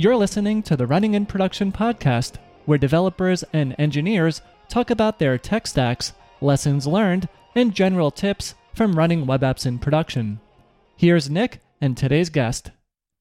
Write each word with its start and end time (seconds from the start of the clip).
You're 0.00 0.16
listening 0.16 0.62
to 0.62 0.78
the 0.78 0.86
Running 0.86 1.12
in 1.12 1.26
Production 1.26 1.70
podcast, 1.70 2.36
where 2.64 2.78
developers 2.78 3.44
and 3.52 3.76
engineers 3.78 4.40
talk 4.70 4.88
about 4.88 5.18
their 5.18 5.36
tech 5.36 5.66
stacks, 5.66 6.14
lessons 6.40 6.86
learned, 6.86 7.28
and 7.54 7.74
general 7.74 8.10
tips 8.10 8.54
from 8.72 8.96
running 8.96 9.26
web 9.26 9.42
apps 9.42 9.66
in 9.66 9.78
production. 9.78 10.40
Here's 10.96 11.28
Nick 11.28 11.60
and 11.82 11.98
today's 11.98 12.30
guest. 12.30 12.70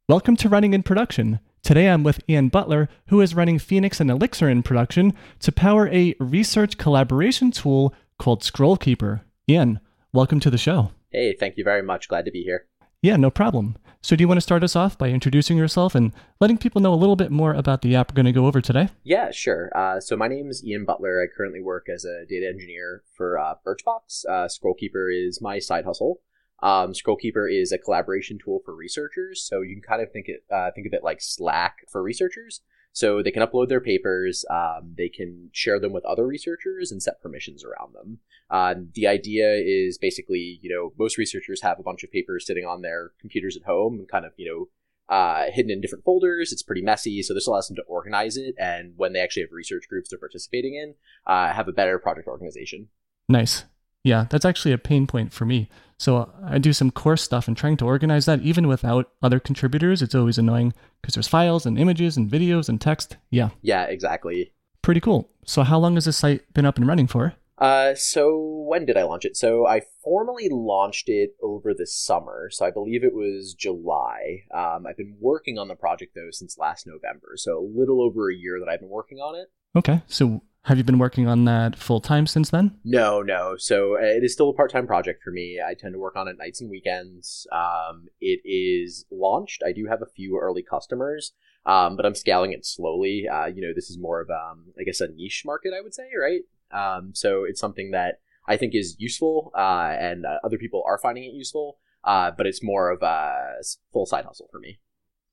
Welcome 0.08 0.38
to 0.38 0.48
Running 0.48 0.74
in 0.74 0.84
Production. 0.84 1.42
Today 1.64 1.90
I'm 1.90 2.02
with 2.02 2.22
Ian 2.30 2.48
Butler, 2.48 2.88
who 3.08 3.20
is 3.20 3.36
running 3.36 3.60
Phoenix 3.60 4.00
and 4.00 4.10
Elixir 4.10 4.48
in 4.48 4.64
production 4.64 5.12
to 5.42 5.52
power 5.52 5.90
a 5.90 6.16
research 6.18 6.78
collaboration 6.78 7.52
tool 7.52 7.94
called 8.18 8.42
Scrollkeeper. 8.42 9.20
Ian, 9.50 9.82
welcome 10.14 10.40
to 10.40 10.50
the 10.50 10.58
show. 10.58 10.92
Hey, 11.10 11.36
thank 11.38 11.58
you 11.58 11.66
very 11.66 11.84
much. 11.84 12.08
Glad 12.08 12.24
to 12.24 12.32
be 12.32 12.44
here. 12.44 12.69
Yeah, 13.02 13.16
no 13.16 13.30
problem. 13.30 13.78
So, 14.02 14.16
do 14.16 14.24
you 14.24 14.28
want 14.28 14.38
to 14.38 14.42
start 14.42 14.64
us 14.64 14.76
off 14.76 14.98
by 14.98 15.10
introducing 15.10 15.58
yourself 15.58 15.96
and 15.96 16.12
letting 16.40 16.58
people 16.58 16.82
know 16.82 16.94
a 16.94 16.96
little 16.96 17.16
bit 17.16 17.32
more 17.32 17.54
about 17.54 17.82
the 17.82 17.96
app 17.96 18.12
we're 18.12 18.16
going 18.16 18.26
to 18.26 18.32
go 18.32 18.46
over 18.46 18.62
today? 18.62 18.90
Yeah, 19.04 19.32
sure. 19.32 19.72
Uh, 19.76 20.00
so, 20.00 20.18
my 20.18 20.28
name 20.28 20.50
is 20.50 20.66
Ian 20.66 20.86
Butler. 20.86 21.22
I 21.22 21.28
currently 21.34 21.62
work 21.62 21.88
as 21.94 22.06
a 22.06 22.26
data 22.26 22.48
engineer 22.48 23.04
for 23.16 23.38
uh, 23.38 23.56
Birchbox. 23.66 24.26
Uh, 24.28 24.48
Scrollkeeper 24.48 25.10
is 25.14 25.42
my 25.42 25.60
side 25.60 25.86
hustle. 25.86 26.22
Um, 26.62 26.92
Scrollkeeper 26.94 27.50
is 27.50 27.72
a 27.72 27.78
collaboration 27.78 28.38
tool 28.44 28.60
for 28.64 28.76
researchers. 28.76 29.42
So, 29.42 29.62
you 29.62 29.76
can 29.76 29.82
kind 29.82 30.02
of 30.02 30.12
think 30.12 30.28
it 30.28 30.44
uh, 30.54 30.72
think 30.76 30.88
of 30.88 30.94
it 30.94 31.04
like 31.04 31.22
Slack 31.22 31.78
for 31.90 32.04
researchers. 32.04 32.62
So 32.94 33.22
they 33.22 33.32
can 33.32 33.46
upload 33.46 33.70
their 33.70 33.82
papers, 33.82 34.44
um, 34.50 34.94
they 34.98 35.10
can 35.10 35.50
share 35.54 35.80
them 35.80 35.94
with 35.94 36.04
other 36.06 36.26
researchers 36.26 36.92
and 36.92 37.02
set 37.02 37.22
permissions 37.22 37.64
around 37.64 37.94
them. 37.94 38.20
Uh, 38.50 38.76
the 38.96 39.08
idea 39.08 39.54
is 39.54 39.98
basically, 39.98 40.60
you 40.62 40.70
know, 40.70 40.92
most 40.98 41.18
researchers 41.18 41.62
have 41.62 41.80
a 41.80 41.84
bunch 41.84 42.04
of 42.04 42.12
papers 42.12 42.46
sitting 42.46 42.66
on 42.66 42.82
their 42.82 43.12
computers 43.22 43.56
at 43.56 43.64
home 43.64 44.00
and 44.00 44.10
kind 44.10 44.26
of, 44.26 44.34
you 44.38 44.50
know, 44.50 45.16
uh, 45.16 45.46
hidden 45.52 45.72
in 45.72 45.82
different 45.82 46.04
folders. 46.04 46.52
It's 46.52 46.64
pretty 46.64 46.82
messy, 46.82 47.22
so 47.24 47.34
this 47.34 47.48
allows 47.48 47.68
them 47.68 47.76
to 47.78 47.84
organize 47.84 48.38
it. 48.38 48.56
And 48.60 48.94
when 48.98 49.14
they 49.14 49.20
actually 49.20 49.44
have 49.44 49.52
research 49.52 49.86
groups 49.90 50.10
they're 50.10 50.20
participating 50.20 50.76
in, 50.76 50.96
uh, 51.26 51.54
have 51.54 51.68
a 51.68 51.74
better 51.74 52.00
project 52.00 52.28
organization. 52.28 52.90
Nice. 53.28 53.66
Yeah, 54.04 54.26
that's 54.30 54.46
actually 54.46 54.72
a 54.72 54.78
pain 54.78 55.08
point 55.08 55.34
for 55.34 55.46
me. 55.46 55.70
So 56.00 56.32
I 56.44 56.58
do 56.58 56.72
some 56.72 56.92
course 56.92 57.22
stuff 57.22 57.48
and 57.48 57.58
trying 57.58 57.76
to 57.78 57.86
organize 57.86 58.26
that 58.26 58.42
even 58.42 58.68
without 58.68 59.12
other 59.22 59.40
contributors, 59.40 60.02
it's 60.02 60.16
always 60.16 60.38
annoying 60.38 60.74
because 61.02 61.14
there's 61.14 61.28
files 61.28 61.66
and 61.66 61.78
images 61.78 62.16
and 62.16 62.32
videos 62.32 62.70
and 62.70 62.80
text. 62.80 63.18
Yeah. 63.30 63.50
Yeah, 63.62 63.84
exactly. 63.84 64.54
Pretty 64.82 65.02
cool. 65.02 65.30
So 65.46 65.64
how 65.64 65.78
long 65.78 65.96
has 65.96 66.06
this 66.06 66.18
site 66.18 66.52
been 66.54 66.66
up 66.66 66.78
and 66.78 66.88
running 66.88 67.08
for? 67.08 67.34
Uh, 67.58 67.94
so 67.96 68.64
when 68.66 68.86
did 68.86 68.96
I 68.96 69.04
launch 69.04 69.26
it? 69.26 69.36
So 69.36 69.68
I 69.68 69.82
formally 70.02 70.48
launched 70.50 71.10
it 71.10 71.32
over 71.44 71.74
the 71.74 71.86
summer. 71.86 72.50
So 72.50 72.66
I 72.66 72.72
believe 72.72 73.04
it 73.04 73.14
was 73.14 73.54
July. 73.54 74.44
Um, 74.56 74.86
I've 74.88 74.96
been 74.96 75.18
working 75.20 75.58
on 75.58 75.68
the 75.68 75.76
project 75.76 76.16
though 76.16 76.32
since 76.32 76.58
last 76.58 76.88
November. 76.88 77.34
So 77.36 77.60
a 77.60 77.80
little 77.80 78.02
over 78.02 78.32
a 78.32 78.36
year 78.36 78.58
that 78.62 78.70
I've 78.72 78.80
been 78.80 78.90
working 78.90 79.18
on 79.18 79.36
it. 79.36 79.50
Okay. 79.76 80.02
So 80.08 80.44
have 80.64 80.78
you 80.78 80.84
been 80.84 81.00
working 81.00 81.28
on 81.28 81.46
that 81.46 81.78
full 81.78 82.02
time 82.02 82.28
since 82.28 82.50
then? 82.50 82.78
No, 82.84 83.22
no. 83.22 83.56
So 83.58 83.96
uh, 83.96 84.02
it 84.02 84.24
is 84.24 84.34
still 84.34 84.50
a 84.50 84.54
part 84.54 84.72
time 84.72 84.86
project 84.86 85.24
for 85.24 85.32
me. 85.32 85.60
I 85.66 85.74
tend 85.74 85.94
to 85.94 86.00
work 86.00 86.16
on 86.16 86.28
it 86.28 86.38
nights 86.38 86.62
and 86.62 86.70
weekends. 86.70 87.48
Um, 87.52 88.08
it 88.20 88.42
is 88.44 89.06
launched. 89.12 89.64
I 89.66 89.72
do 89.72 89.88
have 89.88 90.02
a 90.02 90.12
few 90.16 90.38
early 90.38 90.62
customers, 90.62 91.34
um, 91.66 91.96
but 91.96 92.06
I'm 92.06 92.16
scaling 92.16 92.52
it 92.52 92.66
slowly. 92.66 93.28
Uh, 93.28 93.46
you 93.46 93.62
know, 93.62 93.74
this 93.74 93.90
is 93.90 93.98
more 93.98 94.22
of, 94.22 94.30
um, 94.30 94.66
I 94.80 94.84
guess, 94.84 95.02
a 95.02 95.08
niche 95.08 95.44
market, 95.46 95.74
I 95.78 95.82
would 95.82 95.94
say, 95.94 96.10
right? 96.20 96.42
Um, 96.72 97.12
so 97.16 97.46
it's 97.46 97.60
something 97.60 97.92
that 97.92 98.20
I 98.48 98.58
think 98.58 98.76
is 98.76 98.96
useful, 99.00 99.52
uh, 99.56 99.96
and 100.00 100.26
uh, 100.26 100.40
other 100.44 100.58
people 100.58 100.84
are 100.86 100.98
finding 100.98 101.24
it 101.24 101.34
useful, 101.34 101.78
uh, 102.04 102.32
but 102.36 102.48
it's 102.48 102.64
more 102.64 102.90
of 102.90 103.02
a 103.02 103.62
full 103.94 104.06
side 104.06 104.26
hustle 104.26 104.50
for 104.52 104.60
me. 104.60 104.80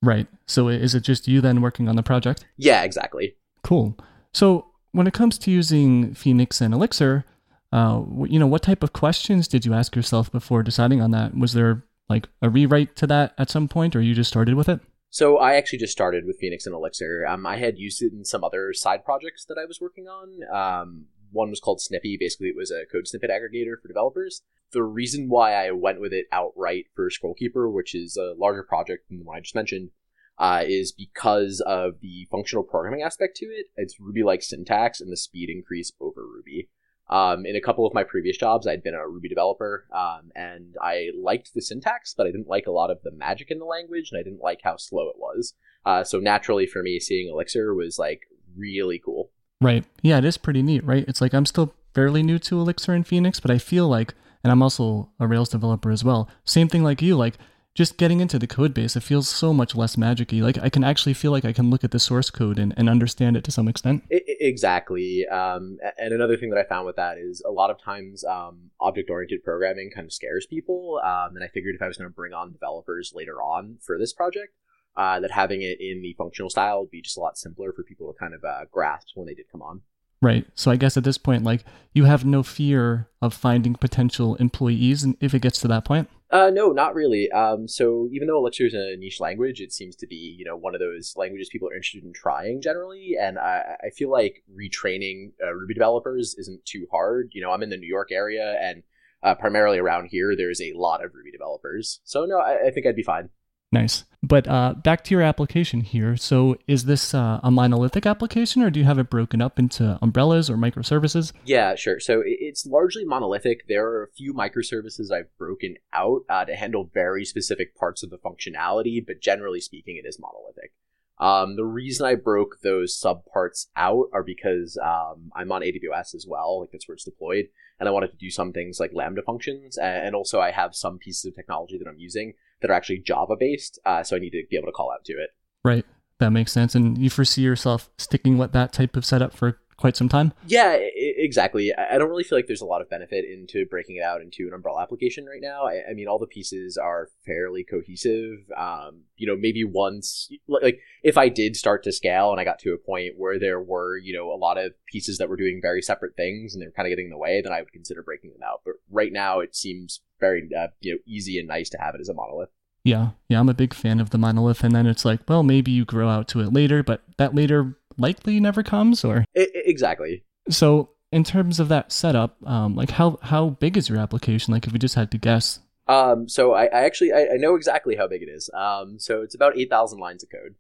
Right. 0.03 0.27
So 0.47 0.69
is 0.69 0.95
it 0.95 1.01
just 1.01 1.27
you 1.27 1.41
then 1.41 1.63
working 1.63 1.89
on 1.89 1.97
the 1.97 2.03
project? 2.03 2.45
Yeah, 2.57 2.83
exactly. 2.85 3.37
Cool. 3.63 3.97
So 4.33 4.67
when 4.97 5.07
it 5.07 5.13
comes 5.13 5.37
to 5.37 5.51
using 5.51 6.15
Phoenix 6.15 6.63
and 6.63 6.73
Elixir, 6.73 7.27
uh, 7.71 8.03
you 8.25 8.39
know, 8.39 8.47
what 8.47 8.63
type 8.63 8.83
of 8.83 8.95
questions 8.95 9.47
did 9.47 9.67
you 9.67 9.75
ask 9.75 9.95
yourself 9.95 10.33
before 10.33 10.63
deciding 10.63 11.03
on 11.03 11.11
that? 11.11 11.37
Was 11.37 11.53
there 11.53 11.85
like 12.09 12.29
a 12.41 12.49
rewrite 12.49 12.97
to 12.97 13.07
that 13.09 13.35
at 13.37 13.51
some 13.51 13.69
point, 13.69 13.95
or 13.95 14.01
you 14.01 14.15
just 14.15 14.31
started 14.31 14.55
with 14.55 14.71
it? 14.71 14.81
So 15.11 15.37
I 15.37 15.57
actually 15.57 15.81
just 15.81 15.93
started 15.93 16.25
with 16.25 16.39
Phoenix 16.39 16.65
and 16.65 16.75
Elixir. 16.75 17.27
Um, 17.27 17.45
I 17.45 17.59
had 17.59 17.79
used 17.79 18.01
it 18.01 18.15
in 18.15 18.25
some 18.25 18.43
other 18.43 18.73
side 18.73 19.05
projects 19.05 19.45
that 19.45 19.59
I 19.59 19.67
was 19.67 19.83
working 19.83 20.07
on. 20.09 20.41
Um, 20.51 21.05
one 21.31 21.51
was 21.51 21.61
called 21.61 21.83
Snippy. 21.83 22.17
Basically, 22.19 22.49
it 22.49 22.57
was 22.57 22.71
a 22.71 22.87
code 22.91 23.07
snippet 23.07 23.31
aggregator 23.31 23.79
for 23.81 23.89
developers. 23.89 24.41
The 24.73 24.83
reason 24.83 25.29
why 25.29 25.53
I 25.53 25.73
went 25.73 26.01
with 26.01 26.15
it 26.15 26.25
outright 26.33 26.87
for 26.95 27.11
Scrollkeeper, 27.11 27.71
which 27.71 27.95
is 27.95 28.17
a 28.17 28.35
larger 28.39 28.63
project 28.63 29.09
than 29.11 29.19
the 29.19 29.25
one 29.25 29.37
I 29.37 29.41
just 29.41 29.55
mentioned, 29.55 29.91
uh, 30.39 30.63
is 30.67 30.93
because 30.93 31.63
of 31.67 32.01
the 32.01 32.27
functional 32.31 32.65
programming 32.65 33.03
aspect 33.03 33.37
to 33.39 33.47
it. 33.47 33.67
It's 33.77 34.01
Ruby 34.01 34.23
like 34.23 34.43
syntax 34.43 35.01
and 35.01 35.11
the 35.11 35.17
speed 35.17 35.49
increase 35.49 35.93
over 36.01 36.23
Ruby. 36.27 36.69
Um, 37.09 37.47
in 37.47 37.55
a 37.55 37.61
couple 37.61 37.87
of 37.87 37.95
my 37.95 38.03
previous 38.03 38.37
jobs, 38.37 38.67
I'd 38.67 38.83
been 38.83 38.95
a 38.95 39.09
Ruby 39.09 39.29
developer, 39.29 39.87
um, 39.95 40.33
and 40.35 40.75
I 40.83 41.11
liked 41.17 41.55
the 41.55 41.63
syntax, 41.63 42.15
but 42.17 42.27
I 42.27 42.33
didn't 42.33 42.49
like 42.49 42.67
a 42.67 42.73
lot 42.73 42.91
of 42.91 42.99
the 43.05 43.13
magic 43.13 43.51
in 43.51 43.61
the 43.61 43.65
language, 43.65 44.11
and 44.11 44.19
I 44.19 44.25
didn't 44.25 44.43
like 44.43 44.61
how 44.65 44.77
slow 44.77 45.09
it 45.09 45.17
was. 45.17 45.55
Uh, 45.85 46.03
so 46.03 46.19
naturally, 46.19 46.67
for 46.67 46.83
me, 46.83 46.99
seeing 46.99 47.29
Elixir 47.29 47.73
was 47.75 47.97
like 47.97 48.23
really 48.57 48.99
cool. 48.99 49.31
Right. 49.61 49.85
Yeah, 50.03 50.19
it 50.19 50.25
is 50.25 50.37
pretty 50.37 50.63
neat, 50.63 50.85
right? 50.85 51.05
It's 51.07 51.21
like 51.21 51.33
I'm 51.33 51.47
still 51.47 51.75
fairly 51.95 52.25
new 52.25 52.41
to 52.41 52.61
Elixir 52.61 52.93
and 52.93 53.07
Phoenix, 53.07 53.39
but 53.39 53.53
I 53.53 53.59
feel 53.59 53.89
like, 53.89 54.15
and 54.43 54.51
I'm 54.51 54.63
also 54.63 55.11
a 55.21 55.29
Rails 55.29 55.49
developer 55.49 55.93
as 55.93 56.03
well. 56.03 56.29
Same 56.45 56.69
thing 56.69 56.83
like 56.83 57.01
you, 57.01 57.17
like 57.17 57.39
just 57.77 57.99
getting 57.99 58.21
into 58.21 58.39
the 58.39 58.47
code 58.47 58.73
base, 58.73 58.97
it 58.97 59.03
feels 59.03 59.29
so 59.29 59.53
much 59.53 59.77
less 59.77 59.97
magicy. 59.97 60.41
Like 60.41 60.57
I 60.59 60.71
can 60.71 60.83
actually 60.83 61.13
feel 61.13 61.31
like 61.31 61.45
I 61.45 61.53
can 61.53 61.69
look 61.69 61.85
at 61.85 61.91
the 61.91 61.99
source 61.99 62.31
code 62.31 62.59
and, 62.59 62.73
and 62.75 62.89
understand 62.89 63.37
it 63.37 63.45
to 63.45 63.51
some 63.51 63.69
extent. 63.69 64.03
It, 64.09 64.25
exactly. 64.41 65.27
Um, 65.29 65.77
and 65.99 66.15
another 66.15 66.39
thing 66.39 66.49
that 66.51 66.59
I 66.59 66.65
found 66.65 66.87
with 66.87 66.97
that 66.97 67.19
is 67.19 67.43
a 67.47 67.51
lot 67.51 67.71
of 67.71 67.79
times 67.79 68.25
um, 68.25 68.71
object 68.81 69.11
oriented 69.11 69.45
programming 69.45 69.91
kind 69.95 70.07
of 70.07 70.13
scares 70.13 70.47
people. 70.47 71.03
Um, 71.05 71.37
and 71.37 71.45
I 71.45 71.49
figured 71.49 71.75
if 71.75 71.83
I 71.83 71.87
was 71.87 71.99
going 71.99 72.09
to 72.11 72.15
bring 72.15 72.33
on 72.33 72.51
developers 72.51 73.13
later 73.15 73.43
on 73.43 73.77
for 73.83 73.99
this 73.99 74.15
project, 74.15 74.55
uh, 74.97 75.21
that 75.21 75.31
having 75.31 75.61
it 75.61 75.79
in 75.79 76.01
the 76.01 76.15
functional 76.17 76.49
style 76.49 76.81
would 76.81 76.91
be 76.91 77.03
just 77.03 77.19
a 77.19 77.21
lot 77.21 77.37
simpler 77.37 77.75
for 77.75 77.83
people 77.83 78.11
to 78.11 78.19
kind 78.19 78.33
of 78.33 78.43
uh, 78.43 78.65
grasp 78.73 79.09
when 79.15 79.27
they 79.27 79.35
did 79.35 79.45
come 79.53 79.61
on. 79.61 79.83
Right. 80.23 80.47
So 80.55 80.71
I 80.71 80.77
guess 80.77 80.97
at 80.97 81.05
this 81.05 81.19
point, 81.19 81.45
like 81.45 81.63
you 81.93 82.05
have 82.05 82.25
no 82.25 82.43
fear 82.43 83.11
of 83.21 83.35
finding 83.35 83.75
potential 83.75 84.35
employees, 84.37 85.03
and 85.03 85.15
if 85.21 85.35
it 85.35 85.43
gets 85.43 85.61
to 85.61 85.69
that 85.69 85.85
point. 85.85 86.09
Uh, 86.31 86.51
no, 86.53 86.73
not 86.73 86.95
really. 86.95 87.31
Um, 87.31 87.69
so 87.69 88.09
even 88.11 88.27
though 88.27 88.39
Elixir 88.39 88.67
is 88.67 88.75
a 88.75 88.97
niche 88.97 89.21
language, 89.21 89.61
it 89.61 89.73
seems 89.73 89.95
to 89.97 90.07
be 90.07 90.35
you 90.39 90.45
know 90.45 90.57
one 90.57 90.75
of 90.75 90.81
those 90.81 91.15
languages 91.17 91.49
people 91.51 91.69
are 91.69 91.75
interested 91.75 92.03
in 92.03 92.13
trying 92.13 92.61
generally, 92.61 93.17
and 93.21 93.39
I, 93.39 93.77
I 93.85 93.91
feel 93.91 94.11
like 94.11 94.43
retraining 94.51 95.33
uh, 95.43 95.55
Ruby 95.55 95.75
developers 95.75 96.35
isn't 96.37 96.65
too 96.65 96.89
hard. 96.91 97.31
You 97.33 97.43
know, 97.43 97.53
I'm 97.53 97.63
in 97.63 97.71
the 97.71 97.77
New 97.77 97.87
York 97.89 98.11
area, 98.11 98.59
and 98.61 98.83
uh, 99.23 99.35
primarily 99.37 99.79
around 99.79 100.09
here, 100.11 100.35
there's 100.37 100.61
a 100.61 100.73
lot 100.75 101.05
of 101.05 101.15
Ruby 101.15 101.31
developers. 101.31 102.01
So 102.05 102.25
no, 102.25 102.39
I, 102.39 102.67
I 102.67 102.71
think 102.71 102.87
I'd 102.87 102.97
be 102.97 103.05
fine. 103.05 103.29
Nice. 103.77 104.05
But 104.23 104.49
uh, 104.49 104.75
back 104.75 105.05
to 105.05 105.15
your 105.15 105.23
application 105.23 105.83
here. 105.83 106.17
So, 106.17 106.57
is 106.67 106.87
this 106.87 107.15
uh, 107.15 107.39
a 107.43 107.51
monolithic 107.51 108.07
application, 108.07 108.63
or 108.63 108.71
do 108.71 108.81
you 108.81 108.87
have 108.87 108.99
it 108.99 109.11
broken 109.11 109.41
up 109.43 109.59
into 109.59 109.99
umbrellas 110.03 110.51
or 110.51 110.57
microservices? 110.57 111.33
Yeah, 111.45 111.75
sure. 111.75 112.01
So 112.01 112.23
it's 112.25 112.67
largely 112.67 113.05
monolithic. 113.05 113.69
There 113.69 113.87
are 113.87 114.05
a 114.05 114.13
few 114.17 114.33
microservices 114.35 115.13
I've 115.13 115.37
broken 115.39 115.77
out 115.93 116.23
uh, 116.29 116.45
to 116.47 116.57
handle 116.57 116.91
very 116.93 117.25
specific 117.25 117.77
parts 117.77 118.03
of 118.03 118.11
the 118.11 118.19
functionality, 118.19 119.05
but 119.07 119.21
generally 119.21 119.61
speaking, 119.61 119.97
it 119.97 120.09
is 120.09 120.19
monolithic. 120.19 120.73
Um, 121.19 121.57
the 121.57 121.65
reason 121.65 122.07
I 122.07 122.15
broke 122.15 122.61
those 122.63 122.99
subparts 122.99 123.67
out 123.77 124.07
are 124.13 124.23
because 124.23 124.77
um, 124.83 125.31
I'm 125.35 125.53
on 125.53 125.63
AWS 125.63 126.15
as 126.15 126.27
well, 126.29 126.61
like 126.61 126.73
that's 126.73 126.89
where 126.89 126.95
it's 126.95 127.05
deployed, 127.05 127.47
and 127.79 127.89
I 127.89 127.93
wanted 127.93 128.11
to 128.11 128.19
do 128.19 128.31
some 128.31 128.53
things 128.53 128.81
like 128.81 128.91
Lambda 128.93 129.23
functions, 129.23 129.79
and 129.79 130.15
also 130.15 130.41
I 130.41 130.51
have 130.51 130.75
some 130.75 130.99
pieces 130.99 131.25
of 131.27 131.35
technology 131.35 131.79
that 131.79 131.89
I'm 131.89 131.99
using 131.99 132.35
that 132.67 132.73
are 132.73 132.77
actually 132.77 132.99
Java 132.99 133.37
based. 133.39 133.79
Uh, 133.85 134.03
so 134.03 134.17
I 134.17 134.19
need 134.19 134.31
to 134.31 134.43
be 134.51 134.57
able 134.57 134.67
to 134.67 134.73
call 134.73 134.91
out 134.91 135.05
to 135.05 135.13
it. 135.13 135.31
Right. 135.65 135.85
That 136.19 136.31
makes 136.31 136.53
sense. 136.53 136.75
And 136.75 136.99
you 136.99 137.11
foresee 137.11 137.43
yourself 137.43 137.91
sticking 137.99 138.39
with 138.39 138.53
that 138.53 138.73
type 138.73 138.97
of 138.97 139.05
setup 139.05 139.35
for 139.35 139.61
quite 139.77 139.97
some 139.97 140.09
time? 140.09 140.33
Yeah, 140.47 140.79
exactly. 140.97 141.75
I 141.75 141.99
don't 141.99 142.09
really 142.09 142.25
feel 142.25 142.39
like 142.39 142.47
there's 142.47 142.63
a 142.63 142.67
lot 142.67 142.81
of 142.81 142.89
benefit 142.89 143.27
into 143.27 143.67
breaking 143.67 143.97
it 143.97 144.03
out 144.03 144.23
into 144.23 144.47
an 144.47 144.55
umbrella 144.55 144.83
application 144.83 145.27
right 145.27 145.43
now. 145.43 145.67
I, 145.67 145.91
I 145.91 145.93
mean, 145.93 146.09
all 146.09 146.19
the 146.19 146.27
pieces 146.27 146.79
are 146.79 147.11
fairly 147.27 147.63
cohesive. 147.63 148.39
Um, 148.57 149.03
you 149.17 149.27
know, 149.27 149.37
maybe 149.37 149.65
once, 149.65 150.31
like, 150.49 150.81
if 151.03 151.19
I 151.19 151.29
did 151.29 151.57
start 151.57 151.83
to 151.85 151.93
scale 151.93 152.31
and 152.31 152.41
I 152.41 152.45
got 152.45 152.59
to 152.61 152.73
a 152.73 152.79
point 152.79 153.15
where 153.19 153.39
there 153.39 153.61
were, 153.61 153.99
you 153.99 154.15
know, 154.15 154.33
a 154.33 154.41
lot 154.41 154.57
of 154.57 154.73
pieces 154.91 155.19
that 155.19 155.29
were 155.29 155.37
doing 155.37 155.61
very 155.61 155.83
separate 155.83 156.17
things 156.17 156.55
and 156.55 156.63
they 156.63 156.67
were 156.67 156.73
kind 156.73 156.87
of 156.87 156.91
getting 156.91 157.07
in 157.07 157.11
the 157.11 157.19
way, 157.19 157.43
then 157.43 157.53
I 157.53 157.61
would 157.61 157.73
consider 157.73 158.03
breaking 158.03 158.31
them 158.31 158.43
out. 158.43 158.63
But 158.65 158.75
right 158.91 159.13
now, 159.13 159.41
it 159.41 159.55
seems 159.55 160.01
very 160.19 160.49
uh, 160.59 160.69
you 160.81 160.95
know 160.95 160.99
easy 161.07 161.39
and 161.39 161.49
nice 161.49 161.69
to 161.71 161.79
have 161.79 161.95
it 161.95 162.01
as 162.01 162.09
a 162.09 162.15
monolith. 162.15 162.51
Yeah, 162.87 163.11
yeah, 163.29 163.41
I'm 163.41 163.49
a 163.49 163.55
big 163.55 163.75
fan 163.75 163.99
of 163.99 164.11
the 164.11 164.19
monolith, 164.19 164.63
and 164.63 164.73
then 164.73 164.87
it's 164.87 165.05
like, 165.05 165.19
well, 165.29 165.43
maybe 165.43 165.73
you 165.73 165.85
grow 165.85 166.09
out 166.09 166.29
to 166.29 166.41
it 166.41 166.53
later, 166.53 166.85
but 166.85 167.03
that 167.17 167.35
later 167.35 167.77
likely 167.99 168.39
never 168.39 168.63
comes, 168.63 169.05
or 169.05 169.25
it, 169.35 169.51
exactly. 169.53 170.23
So, 170.51 170.91
in 171.11 171.25
terms 171.25 171.59
of 171.59 171.67
that 171.67 171.91
setup, 171.91 172.37
um, 172.47 172.77
like 172.77 172.93
how 172.93 173.19
how 173.23 173.51
big 173.51 173.77
is 173.77 173.89
your 173.89 173.99
application? 173.99 174.55
Like, 174.55 174.69
if 174.69 174.73
we 174.73 174.79
just 174.79 174.95
had 174.95 175.11
to 175.11 175.19
guess. 175.19 175.59
Um, 175.89 176.29
so 176.29 176.53
I, 176.53 176.67
I 176.67 176.85
actually 176.85 177.13
I, 177.13 177.23
I, 177.35 177.37
know 177.39 177.57
exactly 177.57 177.97
how 177.97 178.07
big 178.07 178.23
it 178.23 178.29
is. 178.29 178.49
Um, 178.55 179.01
so 179.01 179.23
it's 179.23 179.35
about 179.35 179.59
eight 179.59 179.69
thousand 179.69 179.99
lines 179.99 180.23
of 180.23 180.31
code. 180.31 180.55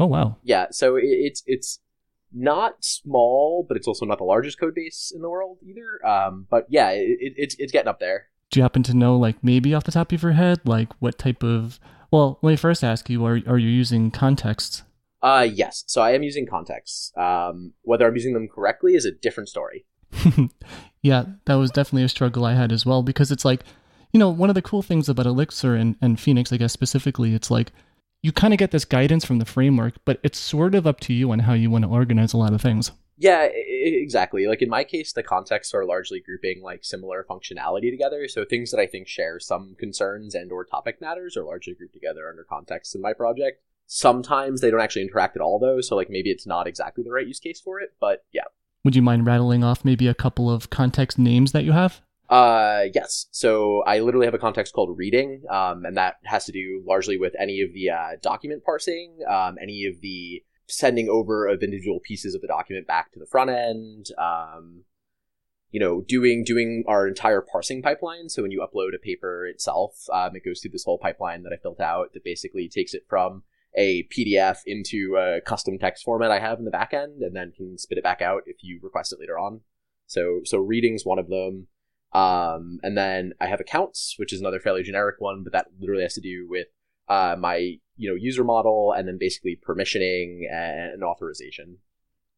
Oh 0.00 0.06
wow. 0.06 0.38
Yeah, 0.42 0.68
so 0.70 0.96
it, 0.96 1.04
it's 1.04 1.42
it's 1.46 1.80
not 2.32 2.82
small, 2.82 3.66
but 3.68 3.76
it's 3.76 3.86
also 3.86 4.06
not 4.06 4.16
the 4.16 4.24
largest 4.24 4.58
code 4.58 4.74
base 4.74 5.12
in 5.14 5.20
the 5.20 5.28
world 5.28 5.58
either. 5.62 6.06
Um, 6.06 6.46
but 6.48 6.64
yeah, 6.70 6.90
it, 6.92 7.18
it, 7.20 7.34
it's 7.36 7.56
it's 7.58 7.72
getting 7.72 7.88
up 7.88 8.00
there. 8.00 8.28
Do 8.50 8.60
you 8.60 8.62
happen 8.62 8.82
to 8.84 8.94
know, 8.94 9.16
like 9.16 9.42
maybe 9.42 9.74
off 9.74 9.84
the 9.84 9.92
top 9.92 10.12
of 10.12 10.22
your 10.22 10.32
head, 10.32 10.60
like 10.64 10.92
what 11.00 11.18
type 11.18 11.42
of? 11.42 11.78
Well, 12.10 12.38
let 12.42 12.50
me 12.50 12.56
first 12.56 12.82
ask 12.82 13.10
you: 13.10 13.24
Are 13.24 13.40
are 13.46 13.58
you 13.58 13.68
using 13.68 14.10
contexts? 14.10 14.82
Uh, 15.22 15.48
yes. 15.52 15.84
So 15.86 16.00
I 16.00 16.12
am 16.12 16.22
using 16.22 16.46
contexts. 16.46 17.12
Um, 17.16 17.72
whether 17.82 18.06
I'm 18.06 18.14
using 18.14 18.34
them 18.34 18.48
correctly 18.48 18.94
is 18.94 19.04
a 19.04 19.10
different 19.10 19.48
story. 19.48 19.84
yeah, 21.02 21.24
that 21.46 21.54
was 21.54 21.70
definitely 21.70 22.04
a 22.04 22.08
struggle 22.08 22.44
I 22.44 22.54
had 22.54 22.72
as 22.72 22.86
well 22.86 23.02
because 23.02 23.30
it's 23.30 23.44
like, 23.44 23.62
you 24.12 24.20
know, 24.20 24.30
one 24.30 24.48
of 24.48 24.54
the 24.54 24.62
cool 24.62 24.82
things 24.82 25.08
about 25.08 25.26
Elixir 25.26 25.74
and, 25.74 25.96
and 26.00 26.20
Phoenix, 26.20 26.52
I 26.52 26.56
guess 26.56 26.72
specifically, 26.72 27.34
it's 27.34 27.50
like 27.50 27.72
you 28.22 28.32
kind 28.32 28.54
of 28.54 28.58
get 28.58 28.70
this 28.70 28.84
guidance 28.84 29.24
from 29.24 29.38
the 29.38 29.44
framework, 29.44 29.94
but 30.04 30.20
it's 30.22 30.38
sort 30.38 30.74
of 30.74 30.86
up 30.86 31.00
to 31.00 31.12
you 31.12 31.30
on 31.30 31.40
how 31.40 31.52
you 31.52 31.70
want 31.70 31.84
to 31.84 31.90
organize 31.90 32.32
a 32.32 32.38
lot 32.38 32.52
of 32.52 32.60
things. 32.60 32.90
Yeah, 33.20 33.48
exactly. 33.52 34.46
Like 34.46 34.62
in 34.62 34.68
my 34.68 34.84
case, 34.84 35.12
the 35.12 35.24
contexts 35.24 35.74
are 35.74 35.84
largely 35.84 36.20
grouping 36.20 36.62
like 36.62 36.84
similar 36.84 37.26
functionality 37.28 37.90
together. 37.90 38.28
So 38.28 38.44
things 38.44 38.70
that 38.70 38.78
I 38.78 38.86
think 38.86 39.08
share 39.08 39.40
some 39.40 39.74
concerns 39.76 40.36
and 40.36 40.52
or 40.52 40.64
topic 40.64 41.00
matters 41.00 41.36
are 41.36 41.44
largely 41.44 41.74
grouped 41.74 41.94
together 41.94 42.28
under 42.28 42.44
contexts 42.44 42.94
in 42.94 43.00
my 43.00 43.12
project. 43.12 43.60
Sometimes 43.86 44.60
they 44.60 44.70
don't 44.70 44.80
actually 44.80 45.02
interact 45.02 45.34
at 45.34 45.42
all 45.42 45.58
though, 45.58 45.80
so 45.80 45.96
like 45.96 46.10
maybe 46.10 46.30
it's 46.30 46.46
not 46.46 46.68
exactly 46.68 47.02
the 47.02 47.10
right 47.10 47.26
use 47.26 47.40
case 47.40 47.60
for 47.60 47.80
it, 47.80 47.94
but 48.00 48.24
yeah. 48.32 48.44
Would 48.84 48.94
you 48.94 49.02
mind 49.02 49.26
rattling 49.26 49.64
off 49.64 49.84
maybe 49.84 50.06
a 50.06 50.14
couple 50.14 50.48
of 50.48 50.70
context 50.70 51.18
names 51.18 51.50
that 51.50 51.64
you 51.64 51.72
have? 51.72 52.00
Uh, 52.28 52.84
yes. 52.94 53.26
So 53.32 53.82
I 53.86 54.00
literally 54.00 54.26
have 54.26 54.34
a 54.34 54.38
context 54.38 54.74
called 54.74 54.96
reading, 54.96 55.42
um, 55.50 55.84
and 55.84 55.96
that 55.96 56.16
has 56.24 56.44
to 56.44 56.52
do 56.52 56.84
largely 56.86 57.16
with 57.16 57.34
any 57.40 57.62
of 57.62 57.72
the 57.72 57.90
uh, 57.90 58.16
document 58.22 58.62
parsing, 58.64 59.18
um, 59.28 59.56
any 59.60 59.86
of 59.86 60.00
the 60.02 60.44
sending 60.68 61.08
over 61.08 61.46
of 61.46 61.62
individual 61.62 62.00
pieces 62.00 62.34
of 62.34 62.40
the 62.40 62.46
document 62.46 62.86
back 62.86 63.12
to 63.12 63.18
the 63.18 63.26
front 63.26 63.50
end. 63.50 64.06
Um, 64.18 64.84
you 65.70 65.80
know, 65.80 66.00
doing 66.00 66.44
doing 66.44 66.84
our 66.86 67.06
entire 67.06 67.42
parsing 67.42 67.82
pipeline. 67.82 68.28
So 68.28 68.42
when 68.42 68.50
you 68.50 68.60
upload 68.66 68.94
a 68.94 68.98
paper 68.98 69.46
itself, 69.46 70.06
um, 70.12 70.34
it 70.34 70.44
goes 70.44 70.60
through 70.60 70.70
this 70.70 70.84
whole 70.84 70.98
pipeline 70.98 71.42
that 71.42 71.52
I 71.52 71.56
built 71.62 71.80
out 71.80 72.14
that 72.14 72.24
basically 72.24 72.68
takes 72.68 72.94
it 72.94 73.04
from 73.08 73.42
a 73.76 74.04
PDF 74.04 74.60
into 74.64 75.16
a 75.16 75.40
custom 75.42 75.78
text 75.78 76.04
format 76.04 76.30
I 76.30 76.40
have 76.40 76.58
in 76.58 76.64
the 76.64 76.70
backend, 76.70 77.20
and 77.20 77.36
then 77.36 77.52
can 77.54 77.76
spit 77.76 77.98
it 77.98 78.04
back 78.04 78.22
out 78.22 78.42
if 78.46 78.56
you 78.62 78.80
request 78.82 79.12
it 79.12 79.20
later 79.20 79.38
on. 79.38 79.60
So 80.06 80.40
so 80.44 80.58
reading's 80.58 81.04
one 81.04 81.18
of 81.18 81.28
them. 81.28 81.68
Um, 82.12 82.80
and 82.82 82.96
then 82.96 83.34
I 83.38 83.48
have 83.48 83.60
accounts, 83.60 84.14
which 84.16 84.32
is 84.32 84.40
another 84.40 84.60
fairly 84.60 84.82
generic 84.82 85.16
one, 85.18 85.44
but 85.44 85.52
that 85.52 85.66
literally 85.78 86.02
has 86.02 86.14
to 86.14 86.22
do 86.22 86.46
with 86.48 86.68
uh, 87.08 87.36
my 87.38 87.74
you 87.98 88.08
know 88.08 88.14
user 88.14 88.44
model 88.44 88.94
and 88.96 89.06
then 89.06 89.18
basically 89.18 89.58
permissioning 89.66 90.50
and 90.50 91.04
authorization. 91.04 91.76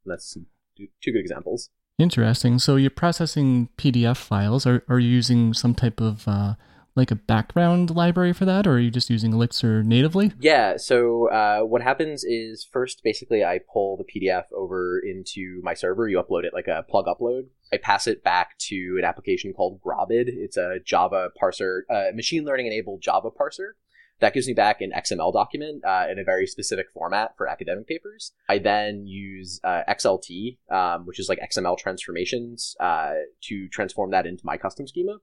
And 0.05 0.13
that's 0.13 0.37
two 0.77 1.13
good 1.13 1.21
examples. 1.21 1.71
Interesting. 1.99 2.59
So 2.59 2.77
you're 2.77 2.91
processing 2.91 3.69
PDF 3.77 4.17
files. 4.17 4.67
Are 4.67 4.83
are 4.89 4.99
you 4.99 5.09
using 5.09 5.55
some 5.55 5.75
type 5.75 6.01
of 6.01 6.27
uh, 6.27 6.55
like 6.97 7.11
a 7.11 7.15
background 7.15 7.91
library 7.95 8.33
for 8.33 8.47
that, 8.47 8.67
or 8.67 8.73
are 8.73 8.79
you 8.79 8.91
just 8.91 9.11
using 9.11 9.33
Elixir 9.33 9.83
natively? 9.83 10.33
Yeah. 10.41 10.77
So 10.79 11.29
uh, 11.31 11.61
what 11.61 11.83
happens 11.83 12.25
is 12.25 12.67
first, 12.71 13.03
basically, 13.05 13.45
I 13.45 13.61
pull 13.73 13.97
the 13.97 14.05
PDF 14.05 14.45
over 14.57 14.99
into 14.99 15.61
my 15.63 15.75
server. 15.75 16.09
You 16.09 16.23
upload 16.23 16.45
it 16.45 16.55
like 16.55 16.69
a 16.69 16.85
plug 16.89 17.07
upload. 17.07 17.47
I 17.73 17.77
pass 17.77 18.07
it 18.07 18.25
back 18.25 18.59
to 18.69 18.97
an 18.99 19.05
application 19.05 19.53
called 19.53 19.81
Grobid. 19.81 20.25
It's 20.27 20.57
a 20.57 20.79
Java 20.85 21.29
parser, 21.41 21.83
uh, 21.89 22.15
machine 22.15 22.45
learning 22.45 22.67
enabled 22.67 23.03
Java 23.03 23.29
parser. 23.31 23.73
That 24.21 24.35
gives 24.35 24.47
me 24.47 24.53
back 24.53 24.81
an 24.81 24.93
XML 24.97 25.33
document 25.33 25.85
uh, 25.85 26.07
in 26.11 26.19
a 26.19 26.25
very 26.25 26.47
specific 26.47 26.87
format 26.93 27.37
for 27.37 27.49
academic 27.49 27.87
papers. 27.87 28.33
I 28.49 28.59
then 28.59 29.07
use 29.07 29.61
uh, 29.65 29.83
XLT, 29.89 30.59
um, 30.71 31.07
which 31.07 31.19
is 31.19 31.29
like 31.29 31.41
XML 31.41 31.79
transformations, 31.79 32.77
uh, 32.81 33.15
to 33.45 33.69
transform 33.69 34.11
that 34.11 34.27
into 34.27 34.45
my 34.45 34.57
custom 34.57 34.87
schema. 34.87 35.19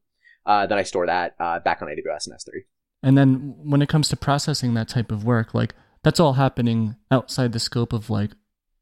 Uh, 0.46 0.66
then 0.66 0.78
I 0.78 0.84
store 0.84 1.06
that 1.06 1.36
uh, 1.40 1.60
back 1.60 1.82
on 1.82 1.90
AWS 1.90 2.28
and 2.28 2.36
S3. 2.36 2.64
And 3.04 3.18
then 3.18 3.56
when 3.58 3.82
it 3.82 3.90
comes 3.90 4.10
to 4.10 4.18
processing 4.18 4.74
that 4.74 4.88
type 4.88 5.12
of 5.12 5.24
work, 5.24 5.54
like 5.54 5.76
that's 6.04 6.20
all 6.20 6.34
happening 6.34 6.96
outside 7.12 7.52
the 7.52 7.60
scope 7.60 7.94
of 7.94 8.10
like, 8.10 8.32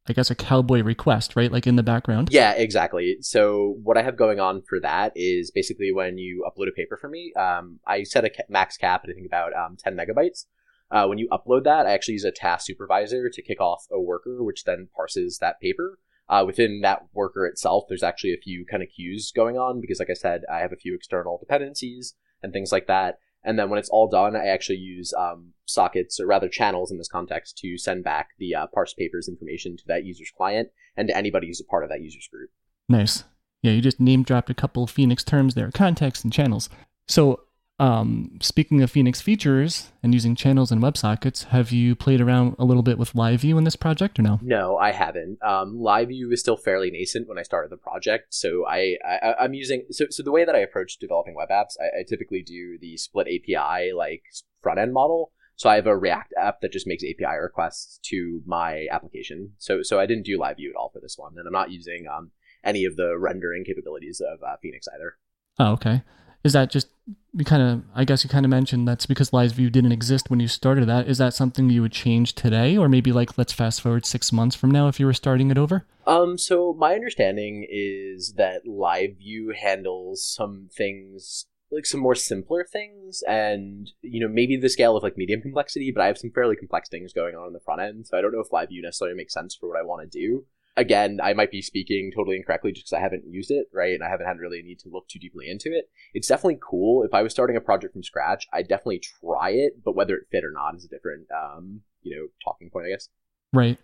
I 0.07 0.13
guess 0.13 0.29
a 0.29 0.35
cowboy 0.35 0.83
request, 0.83 1.35
right? 1.35 1.51
Like 1.51 1.65
in 1.65 1.75
the 1.75 1.83
background. 1.83 2.29
Yeah, 2.31 2.53
exactly. 2.53 3.17
So 3.21 3.77
what 3.81 3.97
I 3.97 4.03
have 4.03 4.15
going 4.15 4.39
on 4.39 4.61
for 4.61 4.79
that 4.79 5.11
is 5.15 5.51
basically 5.51 5.91
when 5.91 6.17
you 6.17 6.47
upload 6.47 6.67
a 6.67 6.71
paper 6.71 6.95
for 6.95 7.09
me, 7.09 7.33
um, 7.33 7.79
I 7.87 8.03
set 8.03 8.25
a 8.25 8.31
max 8.47 8.77
cap 8.77 9.01
I 9.03 9.13
think 9.13 9.25
about 9.25 9.53
um, 9.53 9.77
10 9.77 9.95
megabytes. 9.95 10.45
Uh, 10.91 11.07
when 11.07 11.17
you 11.17 11.27
upload 11.29 11.63
that, 11.63 11.87
I 11.87 11.93
actually 11.93 12.13
use 12.13 12.23
a 12.23 12.31
task 12.31 12.67
supervisor 12.67 13.29
to 13.29 13.41
kick 13.41 13.59
off 13.59 13.85
a 13.91 13.99
worker, 13.99 14.43
which 14.43 14.63
then 14.63 14.89
parses 14.95 15.39
that 15.39 15.59
paper. 15.59 15.97
Uh, 16.29 16.43
within 16.45 16.81
that 16.81 17.03
worker 17.13 17.45
itself, 17.45 17.85
there's 17.87 18.03
actually 18.03 18.33
a 18.33 18.41
few 18.41 18.65
kind 18.65 18.83
of 18.83 18.89
queues 18.89 19.31
going 19.35 19.57
on 19.57 19.81
because, 19.81 19.99
like 19.99 20.09
I 20.09 20.15
said, 20.15 20.41
I 20.51 20.59
have 20.59 20.71
a 20.71 20.77
few 20.77 20.95
external 20.95 21.37
dependencies 21.39 22.15
and 22.41 22.53
things 22.53 22.71
like 22.71 22.87
that. 22.87 23.17
And 23.45 23.57
then 23.59 23.69
when 23.69 23.79
it's 23.79 23.89
all 23.89 24.09
done, 24.09 24.35
I 24.35 24.47
actually 24.47 24.79
use 24.79 25.13
um, 25.13 25.53
sockets, 25.65 26.19
or 26.19 26.25
rather 26.25 26.49
channels 26.49 26.91
in 26.91 26.97
this 26.97 27.07
context, 27.07 27.57
to 27.59 27.77
send 27.77 28.03
back 28.03 28.29
the 28.39 28.55
uh, 28.55 28.67
parse 28.73 28.93
papers 28.93 29.29
information 29.29 29.77
to 29.77 29.83
that 29.87 30.03
user's 30.03 30.31
client 30.35 30.69
and 30.97 31.07
to 31.07 31.15
anybody 31.15 31.47
who's 31.47 31.61
a 31.61 31.65
part 31.65 31.83
of 31.83 31.89
that 31.91 32.01
user's 32.01 32.27
group. 32.31 32.49
Nice. 32.89 33.23
Yeah, 33.61 33.71
you 33.71 33.81
just 33.81 33.99
name 33.99 34.23
dropped 34.23 34.49
a 34.49 34.55
couple 34.55 34.87
Phoenix 34.87 35.23
terms 35.23 35.53
there 35.53 35.71
context 35.71 36.23
and 36.23 36.33
channels. 36.33 36.69
So 37.07 37.44
um, 37.77 38.37
speaking 38.41 38.81
of 38.81 38.89
Phoenix 38.89 39.19
features 39.19 39.91
and 40.01 40.13
using 40.13 40.33
channels 40.33 40.71
and 40.71 40.81
WebSockets, 40.81 41.45
have 41.45 41.71
you 41.71 41.93
played 41.93 42.21
around 42.21 42.55
a 42.57 42.63
little 42.63 42.83
bit 42.83 42.97
with 42.97 43.11
LiveView 43.13 43.57
in 43.57 43.65
this 43.65 43.75
project 43.75 44.17
or 44.17 44.21
no? 44.21 44.39
No, 44.41 44.77
I 44.77 44.91
haven't. 44.91 45.39
Um, 45.43 45.77
LiveView 45.77 46.31
is 46.31 46.39
still 46.39 46.55
fairly 46.55 46.89
nascent 46.89 47.27
when 47.27 47.37
I 47.37 47.41
started 47.41 47.71
the 47.71 47.77
project, 47.77 48.33
so 48.33 48.65
I, 48.65 48.97
I 49.05 49.43
am 49.45 49.53
using 49.53 49.85
so 49.91 50.05
so 50.09 50.23
the 50.23 50.31
way 50.31 50.45
that 50.45 50.55
I 50.55 50.59
approach 50.59 50.99
developing 50.99 51.35
web 51.35 51.49
apps, 51.49 51.75
I, 51.79 51.99
I 51.99 52.03
typically 52.07 52.41
do 52.41 52.77
the 52.79 52.95
split 52.95 53.27
API 53.27 53.91
like 53.91 54.23
front 54.61 54.79
end 54.79 54.93
model. 54.93 55.31
So 55.57 55.69
I 55.69 55.75
have 55.75 55.87
a 55.87 55.97
React 55.97 56.33
app 56.37 56.59
that 56.61 56.73
just 56.73 56.87
makes 56.87 57.03
API 57.03 57.37
requests 57.41 57.99
to 58.09 58.41
my 58.45 58.87
application. 58.91 59.51
So 59.57 59.81
so 59.83 59.99
I 59.99 60.05
didn't 60.05 60.25
do 60.25 60.39
LiveView 60.39 60.69
at 60.69 60.75
all 60.77 60.91
for 60.93 61.01
this 61.01 61.17
one, 61.17 61.33
and 61.37 61.45
I'm 61.45 61.53
not 61.53 61.71
using 61.71 62.05
um, 62.07 62.31
any 62.63 62.85
of 62.85 62.95
the 62.95 63.17
rendering 63.17 63.65
capabilities 63.65 64.21
of 64.21 64.41
uh, 64.41 64.55
Phoenix 64.61 64.87
either. 64.93 65.17
Oh, 65.59 65.73
okay 65.73 66.03
is 66.45 66.53
that 66.53 66.69
just 66.69 66.87
you 67.33 67.43
kind 67.43 67.61
of 67.61 67.83
i 67.95 68.05
guess 68.05 68.23
you 68.23 68.29
kind 68.29 68.45
of 68.45 68.49
mentioned 68.49 68.87
that's 68.87 69.07
because 69.07 69.31
LiveView 69.31 69.71
didn't 69.71 69.91
exist 69.91 70.29
when 70.29 70.39
you 70.39 70.47
started 70.47 70.87
that. 70.87 71.07
Is 71.07 71.17
that 71.17 71.33
something 71.33 71.69
you 71.69 71.81
would 71.81 71.91
change 71.91 72.33
today? 72.33 72.77
Or 72.77 72.87
maybe 72.87 73.11
like 73.11 73.37
let's 73.37 73.51
fast 73.51 73.81
forward 73.81 74.05
six 74.05 74.31
months 74.31 74.55
from 74.55 74.71
now 74.71 74.87
if 74.87 74.99
you 74.99 75.05
were 75.05 75.13
starting 75.13 75.51
it 75.51 75.57
over? 75.57 75.85
Um 76.07 76.37
so 76.37 76.73
my 76.77 76.93
understanding 76.93 77.67
is 77.69 78.35
that 78.37 78.65
LiveView 78.65 79.55
handles 79.55 80.25
some 80.25 80.69
things 80.71 81.47
like 81.71 81.85
some 81.87 81.99
more 81.99 82.15
simpler 82.15 82.63
things 82.63 83.23
and 83.27 83.91
you 84.01 84.21
know 84.21 84.31
maybe 84.31 84.55
the 84.55 84.69
scale 84.69 84.95
of 84.95 85.03
like 85.03 85.17
medium 85.17 85.41
complexity 85.41 85.91
but 85.93 86.01
i 86.01 86.07
have 86.07 86.17
some 86.17 86.29
fairly 86.29 86.55
complex 86.55 86.87
things 86.89 87.11
going 87.11 87.35
on 87.35 87.47
in 87.47 87.53
the 87.53 87.59
front 87.59 87.81
end 87.81 88.05
so 88.05 88.15
i 88.15 88.21
don't 88.21 88.31
know 88.31 88.39
if 88.39 88.51
LiveView 88.51 88.83
necessarily 88.83 89.17
makes 89.17 89.33
sense 89.33 89.55
for 89.55 89.67
what 89.67 89.79
i 89.79 89.83
want 89.83 89.99
to 90.09 90.19
do 90.19 90.45
again, 90.77 91.19
I 91.23 91.33
might 91.33 91.51
be 91.51 91.61
speaking 91.61 92.11
totally 92.15 92.35
incorrectly 92.35 92.71
just 92.71 92.87
because 92.87 92.97
I 92.97 93.01
haven't 93.01 93.25
used 93.27 93.51
it, 93.51 93.67
right? 93.73 93.93
And 93.93 94.03
I 94.03 94.09
haven't 94.09 94.27
had 94.27 94.39
really 94.39 94.59
a 94.59 94.63
need 94.63 94.79
to 94.79 94.89
look 94.89 95.07
too 95.07 95.19
deeply 95.19 95.49
into 95.49 95.69
it. 95.69 95.89
It's 96.13 96.27
definitely 96.27 96.59
cool. 96.61 97.03
If 97.03 97.13
I 97.13 97.21
was 97.21 97.31
starting 97.31 97.55
a 97.55 97.61
project 97.61 97.93
from 97.93 98.03
scratch, 98.03 98.47
I'd 98.53 98.67
definitely 98.67 98.99
try 98.99 99.51
it, 99.51 99.83
but 99.83 99.95
whether 99.95 100.15
it 100.15 100.27
fit 100.31 100.43
or 100.43 100.51
not 100.51 100.75
is 100.75 100.85
a 100.85 100.89
different, 100.89 101.27
um, 101.31 101.81
you 102.01 102.15
know, 102.15 102.27
talking 102.43 102.69
point, 102.69 102.87
I 102.87 102.89
guess. 102.89 103.09
Right. 103.53 103.77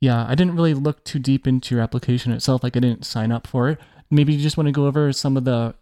Yeah, 0.00 0.24
I 0.26 0.34
didn't 0.34 0.56
really 0.56 0.74
look 0.74 1.04
too 1.04 1.18
deep 1.18 1.46
into 1.46 1.74
your 1.74 1.84
application 1.84 2.32
itself. 2.32 2.62
Like, 2.62 2.76
I 2.76 2.80
didn't 2.80 3.04
sign 3.04 3.30
up 3.32 3.46
for 3.46 3.68
it. 3.68 3.78
Maybe 4.10 4.32
you 4.32 4.40
just 4.40 4.56
want 4.56 4.66
to 4.66 4.72
go 4.72 4.86
over 4.86 5.12
some 5.12 5.36
of 5.36 5.44
the 5.44 5.74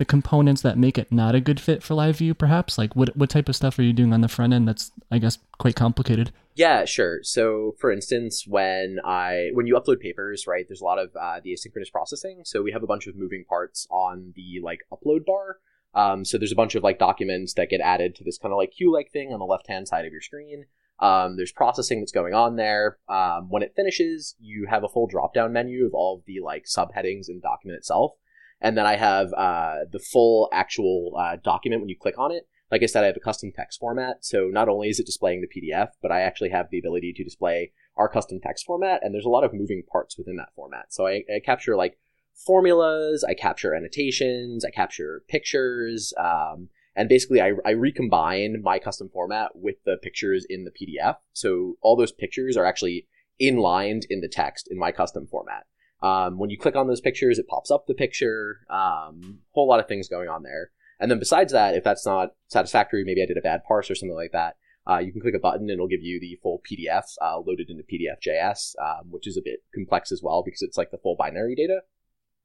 the 0.00 0.04
components 0.06 0.62
that 0.62 0.78
make 0.78 0.96
it 0.96 1.12
not 1.12 1.34
a 1.34 1.40
good 1.42 1.60
fit 1.60 1.82
for 1.82 1.94
LiveView, 1.94 2.36
perhaps? 2.38 2.78
Like, 2.78 2.96
what 2.96 3.14
what 3.16 3.28
type 3.28 3.50
of 3.50 3.54
stuff 3.54 3.78
are 3.78 3.82
you 3.82 3.92
doing 3.92 4.14
on 4.14 4.22
the 4.22 4.28
front 4.28 4.54
end 4.54 4.66
that's, 4.66 4.90
I 5.10 5.18
guess, 5.18 5.36
quite 5.58 5.76
complicated? 5.76 6.32
Yeah, 6.54 6.86
sure. 6.86 7.20
So, 7.22 7.76
for 7.78 7.92
instance, 7.92 8.46
when 8.48 8.98
I 9.04 9.50
when 9.52 9.66
you 9.66 9.74
upload 9.74 10.00
papers, 10.00 10.46
right, 10.46 10.64
there's 10.66 10.80
a 10.80 10.84
lot 10.84 10.98
of 10.98 11.10
uh, 11.14 11.40
the 11.44 11.52
asynchronous 11.52 11.92
processing. 11.92 12.40
So 12.46 12.62
we 12.62 12.72
have 12.72 12.82
a 12.82 12.86
bunch 12.86 13.06
of 13.06 13.14
moving 13.14 13.44
parts 13.46 13.86
on 13.90 14.32
the 14.34 14.60
like 14.62 14.80
upload 14.90 15.26
bar. 15.26 15.58
Um, 15.92 16.24
so 16.24 16.38
there's 16.38 16.52
a 16.52 16.56
bunch 16.56 16.74
of 16.74 16.82
like 16.82 16.98
documents 16.98 17.52
that 17.54 17.68
get 17.68 17.82
added 17.82 18.14
to 18.16 18.24
this 18.24 18.38
kind 18.38 18.52
of 18.52 18.56
like 18.56 18.72
queue-like 18.72 19.12
thing 19.12 19.34
on 19.34 19.38
the 19.38 19.44
left-hand 19.44 19.86
side 19.86 20.06
of 20.06 20.12
your 20.12 20.22
screen. 20.22 20.64
Um, 21.00 21.36
there's 21.36 21.52
processing 21.52 22.00
that's 22.00 22.12
going 22.12 22.32
on 22.32 22.56
there. 22.56 22.98
Um, 23.08 23.48
when 23.50 23.62
it 23.62 23.74
finishes, 23.76 24.34
you 24.38 24.66
have 24.70 24.84
a 24.84 24.88
full 24.88 25.06
drop-down 25.06 25.52
menu 25.52 25.84
of 25.84 25.92
all 25.92 26.16
of 26.16 26.24
the 26.26 26.40
like 26.40 26.64
subheadings 26.64 27.28
in 27.28 27.36
the 27.36 27.42
document 27.42 27.78
itself, 27.78 28.12
and 28.60 28.76
then 28.76 28.86
I 28.86 28.96
have 28.96 29.32
uh, 29.32 29.84
the 29.90 29.98
full 29.98 30.48
actual 30.52 31.14
uh, 31.18 31.36
document 31.42 31.82
when 31.82 31.88
you 31.88 31.96
click 31.98 32.18
on 32.18 32.32
it 32.32 32.46
like 32.70 32.82
I 32.82 32.86
said, 32.86 33.02
I 33.02 33.08
have 33.08 33.16
a 33.16 33.20
custom 33.20 33.52
text 33.54 33.80
format. 33.80 34.24
So 34.24 34.48
not 34.50 34.68
only 34.68 34.88
is 34.88 35.00
it 35.00 35.06
displaying 35.06 35.40
the 35.40 35.48
PDF, 35.48 35.90
but 36.00 36.12
I 36.12 36.20
actually 36.20 36.50
have 36.50 36.70
the 36.70 36.78
ability 36.78 37.12
to 37.14 37.24
display 37.24 37.72
our 37.96 38.08
custom 38.08 38.38
text 38.40 38.64
format. 38.64 39.00
And 39.02 39.12
there's 39.12 39.24
a 39.24 39.30
lot 39.30 39.44
of 39.44 39.52
moving 39.52 39.82
parts 39.90 40.16
within 40.16 40.36
that 40.36 40.54
format. 40.54 40.92
So 40.92 41.06
I, 41.06 41.24
I 41.34 41.40
capture 41.44 41.76
like 41.76 41.98
formulas, 42.34 43.24
I 43.28 43.34
capture 43.34 43.74
annotations, 43.74 44.64
I 44.64 44.70
capture 44.70 45.22
pictures, 45.28 46.14
um, 46.16 46.68
And 46.96 47.08
basically, 47.08 47.40
I, 47.40 47.52
I 47.64 47.70
recombine 47.70 48.62
my 48.62 48.78
custom 48.78 49.08
format 49.08 49.50
with 49.54 49.76
the 49.84 49.96
pictures 50.02 50.46
in 50.48 50.64
the 50.64 50.70
PDF. 50.70 51.16
So 51.32 51.76
all 51.82 51.96
those 51.96 52.12
pictures 52.12 52.56
are 52.56 52.66
actually 52.66 53.06
inlined 53.38 54.06
in 54.10 54.20
the 54.20 54.28
text 54.28 54.68
in 54.70 54.78
my 54.78 54.92
custom 54.92 55.26
format. 55.26 55.66
Um, 56.02 56.38
when 56.38 56.50
you 56.50 56.58
click 56.58 56.76
on 56.76 56.86
those 56.86 57.00
pictures, 57.00 57.38
it 57.38 57.48
pops 57.48 57.70
up 57.70 57.86
the 57.86 57.94
picture. 57.94 58.60
Um, 58.70 59.40
whole 59.52 59.68
lot 59.68 59.80
of 59.80 59.88
things 59.88 60.08
going 60.08 60.28
on 60.28 60.42
there. 60.42 60.70
And 60.98 61.10
then 61.10 61.18
besides 61.18 61.52
that, 61.52 61.74
if 61.74 61.84
that's 61.84 62.06
not 62.06 62.34
satisfactory, 62.48 63.04
maybe 63.04 63.22
I 63.22 63.26
did 63.26 63.38
a 63.38 63.42
bad 63.42 63.62
parse 63.66 63.90
or 63.90 63.94
something 63.94 64.16
like 64.16 64.32
that. 64.32 64.56
Uh, 64.88 64.98
you 64.98 65.12
can 65.12 65.20
click 65.20 65.34
a 65.34 65.38
button 65.38 65.62
and 65.62 65.70
it'll 65.70 65.88
give 65.88 66.02
you 66.02 66.18
the 66.20 66.38
full 66.42 66.62
PDF 66.70 67.04
uh, 67.22 67.38
loaded 67.38 67.70
into 67.70 67.84
PDF.js, 67.84 68.74
um, 68.82 69.10
which 69.10 69.26
is 69.26 69.36
a 69.36 69.42
bit 69.42 69.60
complex 69.74 70.10
as 70.10 70.22
well 70.22 70.42
because 70.42 70.62
it's 70.62 70.76
like 70.78 70.90
the 70.90 70.98
full 70.98 71.16
binary 71.16 71.54
data. 71.54 71.80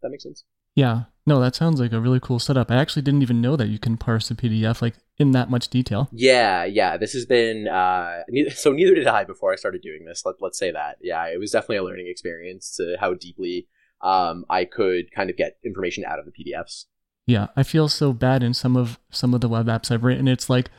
That 0.02 0.10
makes 0.10 0.24
sense. 0.24 0.44
Yeah. 0.76 1.04
No, 1.28 1.40
that 1.40 1.56
sounds 1.56 1.80
like 1.80 1.92
a 1.92 2.00
really 2.00 2.20
cool 2.20 2.38
setup. 2.38 2.70
I 2.70 2.76
actually 2.76 3.02
didn't 3.02 3.24
even 3.24 3.42
know 3.42 3.56
that 3.56 3.70
you 3.70 3.80
can 3.80 3.98
parse 3.98 4.30
a 4.30 4.36
PDF 4.36 4.82
like 4.82 4.94
in 5.18 5.32
that 5.32 5.50
much 5.50 5.70
detail. 5.70 6.08
Yeah, 6.12 6.66
yeah. 6.66 6.98
This 6.98 7.14
has 7.14 7.26
been 7.26 7.68
uh, 7.68 8.22
ne- 8.30 8.50
so 8.50 8.72
neither 8.72 8.94
did 8.94 9.08
I 9.08 9.24
before 9.24 9.52
I 9.52 9.56
started 9.56 9.82
doing 9.82 10.06
this. 10.06 10.24
Let, 10.24 10.36
let's 10.40 10.60
say 10.60 10.72
that. 10.72 10.98
Yeah, 11.02 11.26
it 11.26 11.40
was 11.40 11.52
definitely 11.52 11.78
a 11.78 11.84
learning 11.84 12.08
experience 12.08 12.76
to 12.76 12.96
how 13.00 13.16
deeply 13.16 13.68
um, 14.02 14.46
I 14.50 14.66
could 14.66 15.12
kind 15.12 15.32
of 15.32 15.38
get 15.38 15.58
information 15.66 16.06
out 16.06 16.20
of 16.20 16.26
the 16.26 16.32
PDFs. 16.32 16.86
Yeah, 17.26 17.48
I 17.56 17.64
feel 17.64 17.90
so 17.90 18.14
bad 18.14 18.44
in 18.44 18.54
some 18.54 18.78
of 18.78 19.00
some 19.10 19.34
of 19.34 19.42
the 19.42 19.50
web 19.50 19.66
apps 19.66 19.90
I've 19.90 20.04
written. 20.04 20.28
It's 20.28 20.48
like 20.48 20.70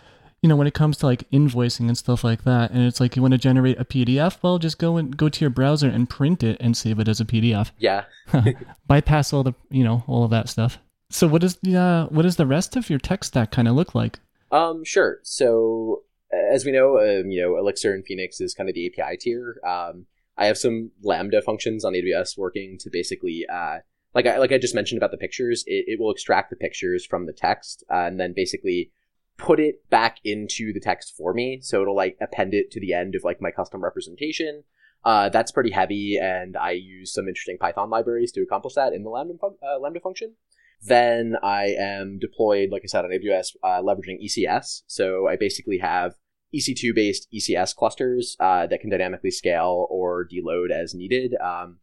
you 0.46 0.48
know, 0.48 0.54
when 0.54 0.68
it 0.68 0.74
comes 0.74 0.96
to 0.98 1.06
like 1.06 1.28
invoicing 1.32 1.88
and 1.88 1.98
stuff 1.98 2.22
like 2.22 2.44
that, 2.44 2.70
and 2.70 2.86
it's 2.86 3.00
like 3.00 3.16
you 3.16 3.22
want 3.22 3.32
to 3.32 3.38
generate 3.38 3.80
a 3.80 3.84
PDF, 3.84 4.38
well, 4.42 4.60
just 4.60 4.78
go 4.78 4.96
and 4.96 5.16
go 5.16 5.28
to 5.28 5.40
your 5.40 5.50
browser 5.50 5.88
and 5.88 6.08
print 6.08 6.44
it 6.44 6.56
and 6.60 6.76
save 6.76 7.00
it 7.00 7.08
as 7.08 7.20
a 7.20 7.24
PDF. 7.24 7.72
Yeah. 7.78 8.04
Bypass 8.86 9.32
all 9.32 9.42
the, 9.42 9.54
you 9.70 9.82
know, 9.82 10.04
all 10.06 10.22
of 10.22 10.30
that 10.30 10.48
stuff. 10.48 10.78
So 11.10 11.26
what 11.26 11.40
does 11.40 11.56
the 11.56 11.76
uh, 11.76 12.06
what 12.10 12.22
does 12.22 12.36
the 12.36 12.46
rest 12.46 12.76
of 12.76 12.88
your 12.88 13.00
tech 13.00 13.24
stack 13.24 13.50
kind 13.50 13.66
of 13.66 13.74
look 13.74 13.92
like? 13.92 14.20
Um, 14.52 14.84
sure. 14.84 15.18
So 15.24 16.04
as 16.32 16.64
we 16.64 16.70
know, 16.70 16.98
um, 17.00 17.28
you 17.28 17.42
know, 17.42 17.58
Elixir 17.58 17.92
and 17.92 18.06
Phoenix 18.06 18.40
is 18.40 18.54
kind 18.54 18.68
of 18.68 18.76
the 18.76 18.86
API 18.86 19.16
tier. 19.16 19.60
Um, 19.66 20.06
I 20.38 20.46
have 20.46 20.58
some 20.58 20.92
Lambda 21.02 21.42
functions 21.42 21.84
on 21.84 21.94
AWS 21.94 22.38
working 22.38 22.78
to 22.78 22.88
basically, 22.88 23.46
uh, 23.52 23.78
like 24.14 24.26
I 24.26 24.38
like 24.38 24.52
I 24.52 24.58
just 24.58 24.76
mentioned 24.76 25.00
about 25.00 25.10
the 25.10 25.16
pictures, 25.16 25.64
it, 25.66 25.86
it 25.88 25.98
will 25.98 26.12
extract 26.12 26.50
the 26.50 26.56
pictures 26.56 27.04
from 27.04 27.26
the 27.26 27.32
text 27.32 27.82
uh, 27.90 28.04
and 28.06 28.20
then 28.20 28.32
basically 28.32 28.92
put 29.36 29.60
it 29.60 29.88
back 29.90 30.18
into 30.24 30.72
the 30.72 30.80
text 30.80 31.14
for 31.16 31.34
me. 31.34 31.60
So 31.62 31.82
it'll 31.82 31.96
like 31.96 32.16
append 32.20 32.54
it 32.54 32.70
to 32.72 32.80
the 32.80 32.92
end 32.92 33.14
of 33.14 33.24
like 33.24 33.40
my 33.40 33.50
custom 33.50 33.82
representation. 33.82 34.64
Uh, 35.04 35.28
that's 35.28 35.52
pretty 35.52 35.70
heavy, 35.70 36.18
and 36.20 36.56
I 36.56 36.72
use 36.72 37.14
some 37.14 37.28
interesting 37.28 37.58
Python 37.58 37.90
libraries 37.90 38.32
to 38.32 38.42
accomplish 38.42 38.74
that 38.74 38.92
in 38.92 39.04
the 39.04 39.10
Lambda, 39.10 39.38
fun- 39.38 39.54
uh, 39.62 39.78
Lambda 39.78 40.00
function. 40.00 40.34
Then 40.82 41.36
I 41.42 41.76
am 41.78 42.18
deployed, 42.18 42.70
like 42.70 42.82
I 42.84 42.88
said, 42.88 43.04
on 43.04 43.12
AWS, 43.12 43.56
uh, 43.62 43.82
leveraging 43.82 44.24
ECS. 44.24 44.82
So 44.88 45.28
I 45.28 45.36
basically 45.36 45.78
have 45.78 46.14
EC2 46.54 46.94
based 46.94 47.28
ECS 47.32 47.74
clusters 47.74 48.36
uh, 48.40 48.66
that 48.66 48.80
can 48.80 48.90
dynamically 48.90 49.30
scale 49.30 49.86
or 49.90 50.26
deload 50.26 50.70
as 50.70 50.94
needed. 50.94 51.34
Um, 51.40 51.78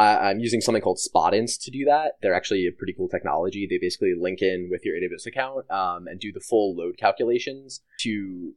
I, 0.00 0.30
am 0.30 0.40
using 0.40 0.60
something 0.60 0.82
called 0.82 0.98
Spotinst 0.98 1.62
to 1.62 1.70
do 1.70 1.84
that. 1.84 2.12
They're 2.22 2.34
actually 2.34 2.66
a 2.66 2.72
pretty 2.72 2.94
cool 2.94 3.08
technology. 3.08 3.66
They 3.68 3.78
basically 3.78 4.14
link 4.18 4.40
in 4.40 4.68
with 4.70 4.84
your 4.84 4.96
AWS 4.96 5.26
account 5.26 5.70
um, 5.70 6.06
and 6.06 6.18
do 6.18 6.32
the 6.32 6.40
full 6.40 6.74
load 6.74 6.96
calculations 6.96 7.82
to 8.00 8.54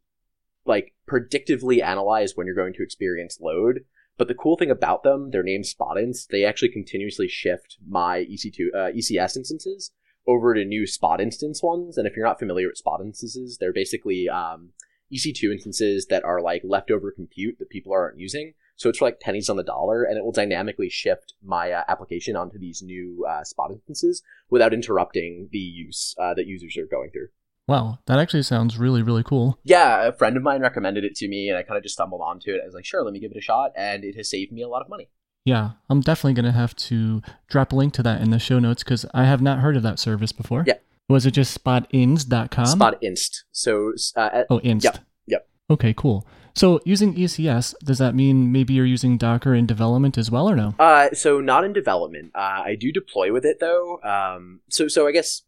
like 0.66 0.94
predictively 1.10 1.84
analyze 1.84 2.34
when 2.36 2.48
you're 2.48 2.56
going 2.56 2.74
to 2.76 2.84
experience 2.84 3.40
load. 3.42 3.82
But 4.18 4.28
the 4.28 4.36
cool 4.36 4.56
thing 4.56 4.72
about 4.72 5.04
them, 5.04 5.32
their 5.32 5.44
name 5.44 5.64
Spotinst, 5.64 6.28
they 6.28 6.46
actually 6.46 6.70
continuously 6.70 7.28
shift 7.28 7.78
my 7.86 8.20
EC2 8.20 8.68
uh, 8.74 8.78
ECS 8.92 9.36
instances 9.36 9.92
over 10.26 10.54
to 10.54 10.64
new 10.64 10.88
spot 10.88 11.20
instance 11.20 11.62
ones. 11.62 11.98
And 11.98 12.08
if 12.08 12.16
you're 12.16 12.26
not 12.26 12.40
familiar 12.40 12.68
with 12.68 12.78
spot 12.78 13.02
instances, 13.02 13.58
they're 13.60 13.74
basically 13.74 14.30
um, 14.30 14.70
EC2 15.12 15.52
instances 15.52 16.06
that 16.06 16.24
are 16.24 16.42
like 16.42 16.62
leftover 16.64 17.12
compute 17.12 17.60
that 17.60 17.70
people 17.70 17.92
aren't 17.92 18.20
using. 18.20 18.54
So 18.84 18.90
it's 18.90 19.00
for 19.00 19.06
like 19.06 19.22
pennies 19.22 19.48
on 19.50 19.56
the 19.56 19.64
dollar, 19.64 20.04
and 20.04 20.18
it 20.18 20.26
will 20.26 20.34
dynamically 20.34 20.90
shift 20.90 21.36
my 21.42 21.72
uh, 21.72 21.84
application 21.88 22.36
onto 22.36 22.60
these 22.60 22.82
new 22.82 23.26
uh, 23.26 23.46
spot 23.46 23.72
instances 23.72 24.22
without 24.50 24.74
interrupting 24.74 25.48
the 25.54 25.58
use 25.58 26.14
uh, 26.20 26.34
that 26.34 26.48
users 26.48 26.76
are 26.76 26.86
going 26.86 27.10
through. 27.10 27.30
Wow, 27.66 28.00
that 28.08 28.20
actually 28.20 28.44
sounds 28.44 28.78
really, 28.78 29.02
really 29.02 29.24
cool. 29.24 29.58
Yeah, 29.64 30.06
a 30.06 30.12
friend 30.12 30.36
of 30.36 30.44
mine 30.44 30.60
recommended 30.60 31.06
it 31.06 31.16
to 31.16 31.30
me, 31.30 31.48
and 31.48 31.58
I 31.58 31.64
kind 31.64 31.78
of 31.78 31.84
just 31.84 31.96
stumbled 31.96 32.20
onto 32.20 32.52
it. 32.52 32.60
I 32.62 32.66
was 32.66 32.76
like, 32.76 32.84
sure, 32.84 33.06
let 33.06 33.14
me 33.14 33.22
give 33.22 33.32
it 33.32 33.38
a 33.38 33.42
shot, 33.42 33.72
and 33.78 34.04
it 34.04 34.18
has 34.18 34.30
saved 34.30 34.52
me 34.52 34.64
a 34.64 34.68
lot 34.68 34.82
of 34.82 34.90
money. 34.90 35.10
Yeah, 35.46 35.72
I'm 35.90 36.02
definitely 36.02 36.34
going 36.34 36.52
to 36.52 36.60
have 36.60 36.76
to 36.76 37.22
drop 37.48 37.72
a 37.72 37.78
link 37.78 37.94
to 37.94 38.04
that 38.04 38.20
in 38.20 38.32
the 38.32 38.40
show 38.40 38.60
notes 38.60 38.84
because 38.84 39.06
I 39.14 39.24
have 39.24 39.42
not 39.42 39.60
heard 39.60 39.78
of 39.78 39.84
that 39.84 39.98
service 39.98 40.34
before. 40.34 40.66
Yeah. 40.68 40.80
Was 41.08 41.26
it 41.26 41.32
just 41.32 41.58
spotinst.com? 41.64 42.66
Spotinst. 42.66 43.44
So, 43.54 43.94
uh, 44.18 44.44
oh, 44.50 44.58
inst. 44.58 44.84
Yep. 44.84 44.98
Yep. 45.28 45.48
Okay, 45.70 45.94
cool. 45.96 46.28
So 46.56 46.80
using 46.86 47.16
ECS, 47.16 47.74
does 47.84 47.98
that 47.98 48.14
mean 48.14 48.52
maybe 48.52 48.74
you're 48.74 48.86
using 48.86 49.18
Docker 49.18 49.56
in 49.56 49.66
development 49.66 50.18
as 50.18 50.30
well, 50.30 50.50
or 50.50 50.56
no? 50.56 50.76
Uh, 50.78 51.10
so 51.14 51.42
not 51.42 51.64
in 51.64 51.74
development. 51.74 52.32
Uh, 52.36 52.62
I 52.66 52.78
do 52.80 52.92
deploy 52.92 53.34
with 53.34 53.46
it 53.46 53.60
though. 53.60 54.00
Um, 54.04 54.62
so 54.70 54.88
so 54.88 55.08
I 55.08 55.12
guess 55.12 55.42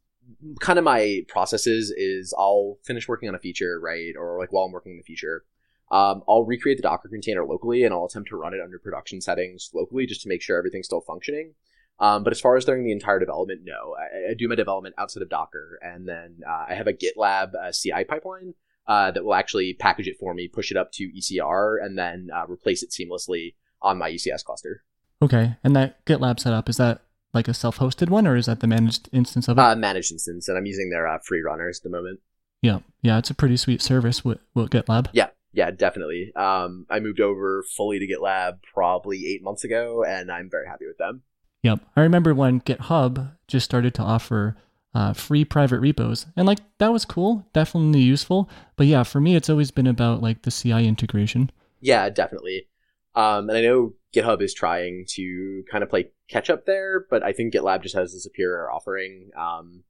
kind 0.59 0.79
of 0.79 0.85
my 0.85 1.21
processes 1.27 1.93
is 1.95 2.33
I'll 2.37 2.77
finish 2.83 3.07
working 3.07 3.29
on 3.29 3.35
a 3.35 3.39
feature, 3.39 3.79
right, 3.79 4.13
or 4.17 4.39
like 4.39 4.51
while 4.51 4.65
I'm 4.65 4.71
working 4.71 4.93
on 4.93 4.97
the 4.97 5.03
feature, 5.03 5.43
um, 5.91 6.23
I'll 6.27 6.43
recreate 6.43 6.77
the 6.77 6.83
Docker 6.83 7.09
container 7.09 7.45
locally 7.45 7.83
and 7.83 7.93
I'll 7.93 8.05
attempt 8.05 8.29
to 8.29 8.37
run 8.37 8.53
it 8.53 8.61
under 8.63 8.79
production 8.79 9.21
settings 9.21 9.69
locally 9.73 10.07
just 10.07 10.23
to 10.23 10.29
make 10.29 10.41
sure 10.41 10.57
everything's 10.57 10.87
still 10.87 11.01
functioning. 11.01 11.53
Um, 11.99 12.23
but 12.23 12.33
as 12.33 12.41
far 12.41 12.57
as 12.57 12.65
during 12.65 12.83
the 12.83 12.91
entire 12.91 13.19
development, 13.19 13.61
no. 13.63 13.95
I, 13.97 14.31
I 14.31 14.33
do 14.33 14.49
my 14.49 14.55
development 14.55 14.95
outside 14.97 15.23
of 15.23 15.29
Docker, 15.29 15.79
and 15.81 16.07
then 16.07 16.41
uh, 16.45 16.65
I 16.69 16.73
have 16.73 16.87
a 16.87 16.93
GitLab 16.93 17.53
uh, 17.55 17.71
CI 17.71 18.03
pipeline 18.03 18.53
uh, 18.87 19.11
that 19.11 19.23
will 19.23 19.33
actually 19.33 19.73
package 19.73 20.07
it 20.07 20.17
for 20.19 20.33
me, 20.33 20.47
push 20.47 20.71
it 20.71 20.77
up 20.77 20.91
to 20.93 21.09
ECR, 21.11 21.77
and 21.83 21.97
then 21.97 22.29
uh, 22.35 22.45
replace 22.47 22.83
it 22.83 22.91
seamlessly 22.91 23.55
on 23.81 23.97
my 23.97 24.11
ECS 24.11 24.43
cluster. 24.43 24.83
Okay, 25.21 25.55
and 25.63 25.75
that 25.75 26.05
GitLab 26.05 26.39
setup 26.39 26.69
is 26.69 26.77
that 26.77 27.01
like 27.33 27.47
a 27.47 27.53
self-hosted 27.53 28.09
one, 28.09 28.27
or 28.27 28.35
is 28.35 28.45
that 28.45 28.59
the 28.61 28.67
managed 28.67 29.09
instance 29.11 29.47
of 29.47 29.57
it? 29.57 29.61
Uh, 29.61 29.75
managed 29.75 30.11
instance, 30.11 30.47
and 30.47 30.57
I'm 30.57 30.65
using 30.65 30.89
their 30.89 31.07
uh, 31.07 31.19
free 31.23 31.41
runners 31.41 31.79
at 31.79 31.83
the 31.83 31.89
moment. 31.89 32.19
Yeah, 32.61 32.79
yeah, 33.01 33.17
it's 33.17 33.29
a 33.29 33.35
pretty 33.35 33.57
sweet 33.57 33.81
service 33.81 34.23
with, 34.23 34.39
with 34.53 34.69
GitLab. 34.69 35.07
Yeah, 35.13 35.27
yeah, 35.53 35.71
definitely. 35.71 36.31
Um, 36.35 36.85
I 36.89 36.99
moved 36.99 37.19
over 37.19 37.63
fully 37.75 37.99
to 37.99 38.07
GitLab 38.07 38.59
probably 38.73 39.27
eight 39.27 39.43
months 39.43 39.63
ago, 39.63 40.03
and 40.03 40.31
I'm 40.31 40.49
very 40.49 40.67
happy 40.67 40.87
with 40.87 40.97
them. 40.97 41.23
Yep, 41.63 41.79
I 41.95 42.01
remember 42.01 42.33
when 42.33 42.61
GitHub 42.61 43.31
just 43.47 43.65
started 43.65 43.93
to 43.95 44.01
offer 44.01 44.57
uh, 44.95 45.11
free 45.11 45.43
private 45.43 45.81
repos, 45.81 46.25
and 46.37 46.47
like 46.47 46.59
that 46.77 46.93
was 46.93 47.03
cool, 47.03 47.45
definitely 47.51 47.99
useful. 47.99 48.49
But 48.77 48.87
yeah, 48.87 49.03
for 49.03 49.19
me, 49.19 49.35
it's 49.35 49.49
always 49.49 49.69
been 49.69 49.87
about 49.87 50.21
like 50.21 50.43
the 50.43 50.51
CI 50.51 50.87
integration. 50.87 51.51
Yeah, 51.81 52.09
definitely. 52.09 52.67
Um, 53.13 53.49
and 53.49 53.57
I 53.57 53.61
know 53.61 53.93
GitHub 54.13 54.41
is 54.41 54.53
trying 54.53 55.05
to 55.09 55.63
kind 55.69 55.83
of 55.83 55.89
play 55.89 56.11
catch 56.29 56.49
up 56.49 56.65
there, 56.65 57.05
but 57.09 57.23
I 57.23 57.33
think 57.33 57.53
GitLab 57.53 57.83
just 57.83 57.95
has 57.95 58.13
a 58.13 58.19
superior 58.21 58.71
offering. 58.71 59.31
Um, 59.37 59.83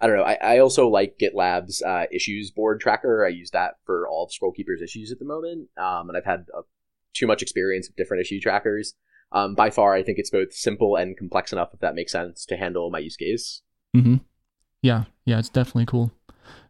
I 0.00 0.08
don't 0.08 0.16
know. 0.16 0.24
I, 0.24 0.38
I 0.42 0.58
also 0.58 0.88
like 0.88 1.20
GitLab's 1.20 1.80
uh, 1.82 2.06
issues 2.10 2.50
board 2.50 2.80
tracker. 2.80 3.24
I 3.24 3.28
use 3.28 3.50
that 3.52 3.74
for 3.86 4.08
all 4.08 4.24
of 4.24 4.30
Scrollkeeper's 4.30 4.82
issues 4.82 5.12
at 5.12 5.20
the 5.20 5.24
moment, 5.24 5.68
um, 5.78 6.08
and 6.08 6.16
I've 6.16 6.24
had 6.24 6.46
uh, 6.56 6.62
too 7.14 7.28
much 7.28 7.40
experience 7.40 7.88
with 7.88 7.96
different 7.96 8.22
issue 8.22 8.40
trackers. 8.40 8.94
Um, 9.30 9.54
by 9.54 9.70
far, 9.70 9.94
I 9.94 10.02
think 10.02 10.18
it's 10.18 10.30
both 10.30 10.52
simple 10.52 10.96
and 10.96 11.16
complex 11.16 11.52
enough, 11.52 11.70
if 11.72 11.78
that 11.80 11.94
makes 11.94 12.10
sense, 12.10 12.44
to 12.46 12.56
handle 12.56 12.90
my 12.90 12.98
use 12.98 13.16
case. 13.16 13.62
Mm-hmm. 13.96 14.16
Yeah, 14.82 15.04
yeah, 15.24 15.38
it's 15.38 15.48
definitely 15.48 15.86
cool. 15.86 16.12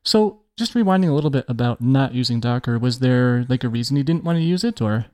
So, 0.05 0.43
just 0.57 0.75
rewinding 0.75 1.09
a 1.09 1.13
little 1.13 1.31
bit 1.31 1.45
about 1.49 1.81
not 1.81 2.15
using 2.15 2.41
Docker, 2.41 2.79
was 2.79 2.99
there 2.99 3.47
like 3.49 3.65
a 3.65 3.69
reason 3.69 3.97
you 3.97 4.05
didn't 4.05 4.25
want 4.25 4.37
to 4.37 4.43
use 4.43 4.65
it, 4.65 4.81
or? 4.81 5.07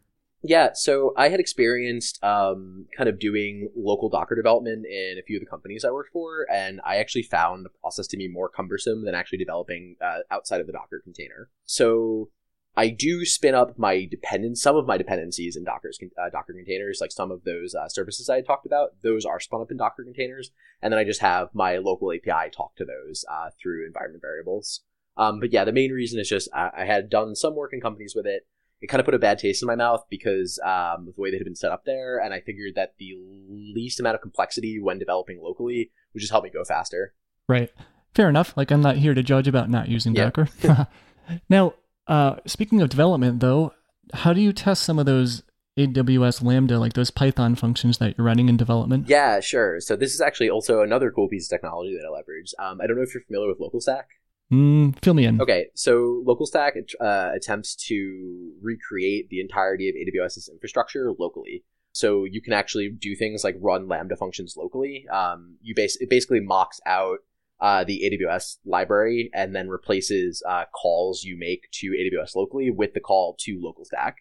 Yeah, 0.42 0.70
so 0.74 1.12
I 1.16 1.28
had 1.28 1.40
experienced 1.40 2.22
um, 2.22 2.86
kind 2.96 3.08
of 3.08 3.18
doing 3.18 3.68
local 3.76 4.08
Docker 4.08 4.34
development 4.34 4.86
in 4.86 5.16
a 5.18 5.22
few 5.22 5.36
of 5.36 5.40
the 5.40 5.50
companies 5.50 5.84
I 5.84 5.90
worked 5.90 6.12
for, 6.12 6.46
and 6.52 6.80
I 6.84 6.96
actually 6.96 7.22
found 7.22 7.64
the 7.64 7.70
process 7.80 8.06
to 8.08 8.16
be 8.16 8.28
more 8.28 8.48
cumbersome 8.48 9.04
than 9.04 9.14
actually 9.14 9.38
developing 9.38 9.96
uh, 10.00 10.18
outside 10.30 10.60
of 10.60 10.66
the 10.66 10.72
Docker 10.72 11.00
container. 11.02 11.48
So 11.64 12.28
I 12.76 12.90
do 12.90 13.24
spin 13.24 13.54
up 13.54 13.78
my 13.78 14.04
dependence, 14.04 14.62
some 14.62 14.76
of 14.76 14.86
my 14.86 14.98
dependencies 14.98 15.56
in 15.56 15.64
Docker's 15.64 15.98
uh, 16.02 16.28
Docker 16.30 16.52
containers, 16.52 16.98
like 17.00 17.10
some 17.10 17.30
of 17.30 17.42
those 17.44 17.74
uh, 17.74 17.88
services 17.88 18.28
I 18.28 18.42
talked 18.42 18.66
about. 18.66 18.90
Those 19.02 19.24
are 19.24 19.40
spun 19.40 19.62
up 19.62 19.70
in 19.70 19.78
Docker 19.78 20.04
containers, 20.04 20.50
and 20.82 20.92
then 20.92 20.98
I 20.98 21.04
just 21.04 21.22
have 21.22 21.48
my 21.54 21.78
local 21.78 22.12
API 22.12 22.50
talk 22.50 22.76
to 22.76 22.84
those 22.84 23.24
uh, 23.30 23.48
through 23.60 23.86
environment 23.86 24.22
variables. 24.22 24.82
Um, 25.16 25.40
but 25.40 25.52
yeah, 25.52 25.64
the 25.64 25.72
main 25.72 25.92
reason 25.92 26.20
is 26.20 26.28
just 26.28 26.50
I, 26.54 26.70
I, 26.76 26.84
had 26.84 27.08
done 27.08 27.34
some 27.34 27.56
work 27.56 27.72
in 27.72 27.80
companies 27.80 28.14
with 28.14 28.26
it. 28.26 28.46
It 28.82 28.88
kind 28.88 29.00
of 29.00 29.06
put 29.06 29.14
a 29.14 29.18
bad 29.18 29.38
taste 29.38 29.62
in 29.62 29.66
my 29.66 29.74
mouth 29.74 30.04
because 30.10 30.60
um, 30.62 31.08
of 31.08 31.14
the 31.16 31.22
way 31.22 31.30
they 31.30 31.38
had 31.38 31.46
been 31.46 31.56
set 31.56 31.72
up 31.72 31.86
there, 31.86 32.18
and 32.18 32.34
I 32.34 32.40
figured 32.40 32.74
that 32.74 32.92
the 32.98 33.14
least 33.48 33.98
amount 33.98 34.16
of 34.16 34.20
complexity 34.20 34.78
when 34.78 34.98
developing 34.98 35.40
locally 35.42 35.90
would 36.12 36.20
just 36.20 36.30
help 36.30 36.44
me 36.44 36.50
go 36.50 36.62
faster. 36.64 37.14
Right. 37.48 37.72
Fair 38.14 38.28
enough. 38.28 38.54
Like 38.54 38.70
I'm 38.70 38.82
not 38.82 38.96
here 38.96 39.14
to 39.14 39.22
judge 39.22 39.48
about 39.48 39.70
not 39.70 39.88
using 39.88 40.14
yeah. 40.14 40.24
Docker. 40.24 40.48
now, 41.48 41.72
uh, 42.08 42.36
speaking 42.46 42.80
of 42.80 42.88
development, 42.88 43.40
though, 43.40 43.72
how 44.12 44.32
do 44.32 44.40
you 44.40 44.52
test 44.52 44.82
some 44.82 44.98
of 44.98 45.06
those 45.06 45.42
AWS 45.78 46.42
Lambda, 46.42 46.78
like 46.78 46.94
those 46.94 47.10
Python 47.10 47.54
functions 47.54 47.98
that 47.98 48.16
you're 48.16 48.26
running 48.26 48.48
in 48.48 48.56
development? 48.56 49.08
Yeah, 49.08 49.40
sure. 49.40 49.80
So 49.80 49.96
this 49.96 50.14
is 50.14 50.20
actually 50.20 50.50
also 50.50 50.82
another 50.82 51.10
cool 51.10 51.28
piece 51.28 51.46
of 51.46 51.50
technology 51.50 51.96
that 51.96 52.06
I 52.06 52.10
leverage. 52.10 52.54
Um, 52.58 52.80
I 52.80 52.86
don't 52.86 52.96
know 52.96 53.02
if 53.02 53.12
you're 53.14 53.24
familiar 53.24 53.48
with 53.48 53.58
LocalStack. 53.58 54.04
Mm, 54.52 54.96
fill 55.02 55.14
me 55.14 55.24
in. 55.24 55.40
Okay, 55.40 55.66
so 55.74 56.22
LocalStack 56.26 56.72
uh, 57.00 57.32
attempts 57.34 57.74
to 57.88 58.52
recreate 58.62 59.28
the 59.28 59.40
entirety 59.40 59.88
of 59.88 59.96
AWS's 59.96 60.48
infrastructure 60.48 61.12
locally. 61.18 61.64
So 61.92 62.24
you 62.24 62.40
can 62.40 62.52
actually 62.52 62.90
do 62.90 63.16
things 63.16 63.42
like 63.42 63.56
run 63.58 63.88
Lambda 63.88 64.16
functions 64.16 64.54
locally. 64.56 65.06
Um, 65.12 65.56
you 65.62 65.74
base 65.74 65.96
it 65.96 66.10
basically 66.10 66.40
mocks 66.40 66.78
out 66.86 67.18
uh, 67.60 67.84
the 67.84 68.02
AWS 68.04 68.56
library 68.64 69.30
and 69.34 69.54
then 69.54 69.68
replaces 69.68 70.42
uh, 70.48 70.64
calls 70.74 71.24
you 71.24 71.38
make 71.38 71.68
to 71.72 71.90
AWS 71.90 72.36
locally 72.36 72.70
with 72.70 72.94
the 72.94 73.00
call 73.00 73.36
to 73.40 73.58
LocalStack. 73.58 74.14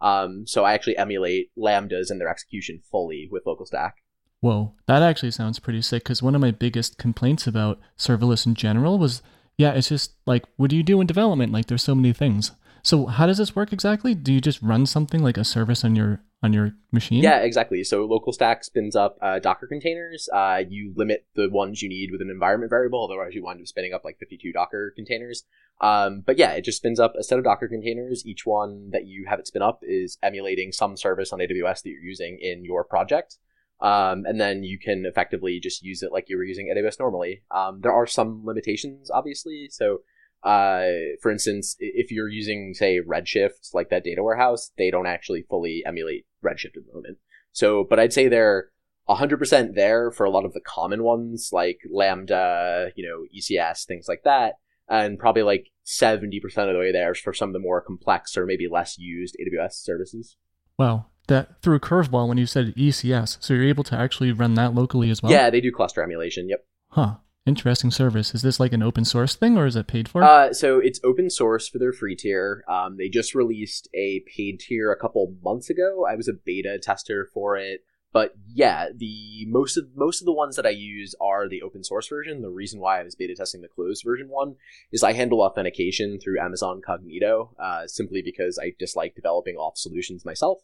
Um, 0.00 0.46
so 0.46 0.64
I 0.64 0.74
actually 0.74 0.96
emulate 0.96 1.50
lambdas 1.56 2.10
and 2.10 2.20
their 2.20 2.28
execution 2.28 2.80
fully 2.90 3.28
with 3.30 3.44
LocalStack. 3.44 3.92
Whoa, 4.40 4.74
that 4.86 5.02
actually 5.02 5.30
sounds 5.30 5.60
pretty 5.60 5.82
sick. 5.82 6.02
Because 6.02 6.22
one 6.22 6.34
of 6.34 6.40
my 6.40 6.50
biggest 6.50 6.98
complaints 6.98 7.46
about 7.46 7.78
serverless 7.96 8.44
in 8.44 8.54
general 8.54 8.98
was, 8.98 9.22
yeah, 9.56 9.70
it's 9.72 9.88
just 9.88 10.14
like, 10.26 10.44
what 10.56 10.70
do 10.70 10.76
you 10.76 10.82
do 10.82 11.00
in 11.00 11.06
development? 11.06 11.52
Like, 11.52 11.66
there's 11.66 11.84
so 11.84 11.94
many 11.94 12.12
things. 12.12 12.50
So 12.82 13.06
how 13.06 13.26
does 13.26 13.38
this 13.38 13.54
work 13.54 13.72
exactly? 13.72 14.14
Do 14.14 14.32
you 14.32 14.40
just 14.40 14.60
run 14.60 14.86
something 14.86 15.22
like 15.22 15.36
a 15.36 15.44
service 15.44 15.84
on 15.84 15.94
your 15.94 16.20
on 16.42 16.52
your 16.52 16.72
machine? 16.90 17.22
Yeah, 17.22 17.38
exactly. 17.38 17.84
So 17.84 18.08
LocalStack 18.08 18.64
spins 18.64 18.96
up 18.96 19.16
uh, 19.22 19.38
Docker 19.38 19.68
containers. 19.68 20.28
Uh, 20.32 20.62
you 20.68 20.92
limit 20.96 21.24
the 21.36 21.48
ones 21.48 21.82
you 21.82 21.88
need 21.88 22.10
with 22.10 22.20
an 22.20 22.30
environment 22.30 22.70
variable, 22.70 23.04
otherwise 23.04 23.34
you 23.34 23.44
wind 23.44 23.60
up 23.60 23.66
spinning 23.68 23.94
up 23.94 24.04
like 24.04 24.18
52 24.18 24.52
Docker 24.52 24.92
containers. 24.96 25.44
Um, 25.80 26.22
but 26.26 26.38
yeah, 26.38 26.52
it 26.52 26.64
just 26.64 26.78
spins 26.78 26.98
up 26.98 27.14
a 27.16 27.22
set 27.22 27.38
of 27.38 27.44
Docker 27.44 27.68
containers. 27.68 28.26
Each 28.26 28.44
one 28.44 28.90
that 28.90 29.06
you 29.06 29.26
have 29.28 29.38
it 29.38 29.46
spin 29.46 29.62
up 29.62 29.80
is 29.82 30.18
emulating 30.22 30.72
some 30.72 30.96
service 30.96 31.32
on 31.32 31.38
AWS 31.38 31.82
that 31.82 31.90
you're 31.90 32.02
using 32.02 32.38
in 32.40 32.64
your 32.64 32.84
project. 32.84 33.38
Um, 33.80 34.24
and 34.26 34.40
then 34.40 34.62
you 34.62 34.78
can 34.78 35.04
effectively 35.06 35.58
just 35.60 35.82
use 35.82 36.02
it 36.02 36.12
like 36.12 36.28
you 36.28 36.36
were 36.36 36.44
using 36.44 36.72
AWS 36.72 37.00
normally. 37.00 37.42
Um, 37.50 37.80
there 37.80 37.92
are 37.92 38.06
some 38.06 38.42
limitations, 38.44 39.10
obviously. 39.10 39.68
So 39.70 40.02
uh, 40.42 40.86
for 41.20 41.30
instance, 41.30 41.76
if 41.78 42.10
you're 42.10 42.28
using, 42.28 42.74
say, 42.74 43.00
Redshift, 43.00 43.74
like 43.74 43.90
that 43.90 44.04
data 44.04 44.22
warehouse, 44.22 44.72
they 44.76 44.90
don't 44.90 45.06
actually 45.06 45.44
fully 45.48 45.82
emulate 45.86 46.26
Redshift 46.44 46.76
at 46.76 46.84
the 46.86 46.92
moment. 46.92 47.18
So, 47.52 47.84
but 47.88 48.00
I'd 48.00 48.12
say 48.12 48.28
they're 48.28 48.70
100% 49.08 49.74
there 49.74 50.10
for 50.10 50.24
a 50.24 50.30
lot 50.30 50.44
of 50.44 50.52
the 50.52 50.60
common 50.60 51.02
ones, 51.02 51.50
like 51.52 51.80
Lambda, 51.90 52.90
you 52.96 53.08
know, 53.08 53.24
ECS, 53.36 53.84
things 53.86 54.06
like 54.08 54.22
that. 54.24 54.54
And 54.88 55.18
probably 55.18 55.42
like 55.42 55.68
70% 55.86 56.42
of 56.44 56.72
the 56.72 56.78
way 56.78 56.92
there 56.92 57.14
for 57.14 57.32
some 57.32 57.48
of 57.48 57.52
the 57.52 57.58
more 57.58 57.80
complex 57.80 58.36
or 58.36 58.44
maybe 58.44 58.68
less 58.68 58.98
used 58.98 59.36
AWS 59.40 59.74
services. 59.74 60.36
Wow. 60.78 61.06
That 61.28 61.62
threw 61.62 61.76
a 61.76 61.80
curveball 61.80 62.28
when 62.28 62.36
you 62.36 62.46
said 62.46 62.74
ECS. 62.76 63.38
So 63.40 63.54
you're 63.54 63.64
able 63.64 63.84
to 63.84 63.96
actually 63.96 64.32
run 64.32 64.54
that 64.54 64.74
locally 64.74 65.08
as 65.08 65.22
well? 65.22 65.30
Yeah, 65.30 65.50
they 65.50 65.60
do 65.60 65.70
cluster 65.70 66.02
emulation. 66.02 66.48
Yep. 66.48 66.66
Huh. 66.88 67.14
Interesting 67.44 67.90
service. 67.90 68.34
Is 68.34 68.42
this 68.42 68.60
like 68.60 68.72
an 68.72 68.82
open 68.82 69.04
source 69.04 69.34
thing 69.34 69.58
or 69.58 69.66
is 69.66 69.74
it 69.74 69.88
paid 69.88 70.08
for? 70.08 70.22
Uh, 70.22 70.52
so 70.52 70.78
it's 70.78 71.00
open 71.02 71.28
source 71.28 71.68
for 71.68 71.78
their 71.78 71.92
free 71.92 72.14
tier. 72.14 72.62
Um, 72.68 72.96
they 72.98 73.08
just 73.08 73.34
released 73.34 73.88
a 73.94 74.22
paid 74.28 74.60
tier 74.60 74.92
a 74.92 74.98
couple 74.98 75.34
months 75.42 75.68
ago. 75.68 76.06
I 76.08 76.14
was 76.14 76.28
a 76.28 76.34
beta 76.34 76.78
tester 76.80 77.28
for 77.34 77.56
it. 77.56 77.80
But 78.12 78.34
yeah, 78.46 78.88
the 78.94 79.46
most 79.48 79.76
of 79.76 79.86
most 79.96 80.20
of 80.20 80.26
the 80.26 80.32
ones 80.32 80.56
that 80.56 80.66
I 80.66 80.70
use 80.70 81.14
are 81.20 81.48
the 81.48 81.62
open 81.62 81.82
source 81.82 82.08
version. 82.08 82.42
The 82.42 82.50
reason 82.50 82.78
why 82.78 83.00
I 83.00 83.02
was 83.02 83.14
beta 83.14 83.34
testing 83.34 83.62
the 83.62 83.68
closed 83.68 84.04
version 84.04 84.28
one 84.28 84.56
is 84.92 85.02
I 85.02 85.14
handle 85.14 85.40
authentication 85.40 86.20
through 86.20 86.38
Amazon 86.38 86.82
Cognito, 86.86 87.58
uh, 87.58 87.86
simply 87.86 88.20
because 88.22 88.58
I 88.62 88.74
dislike 88.78 89.14
developing 89.14 89.56
auth 89.56 89.78
solutions 89.78 90.26
myself. 90.26 90.60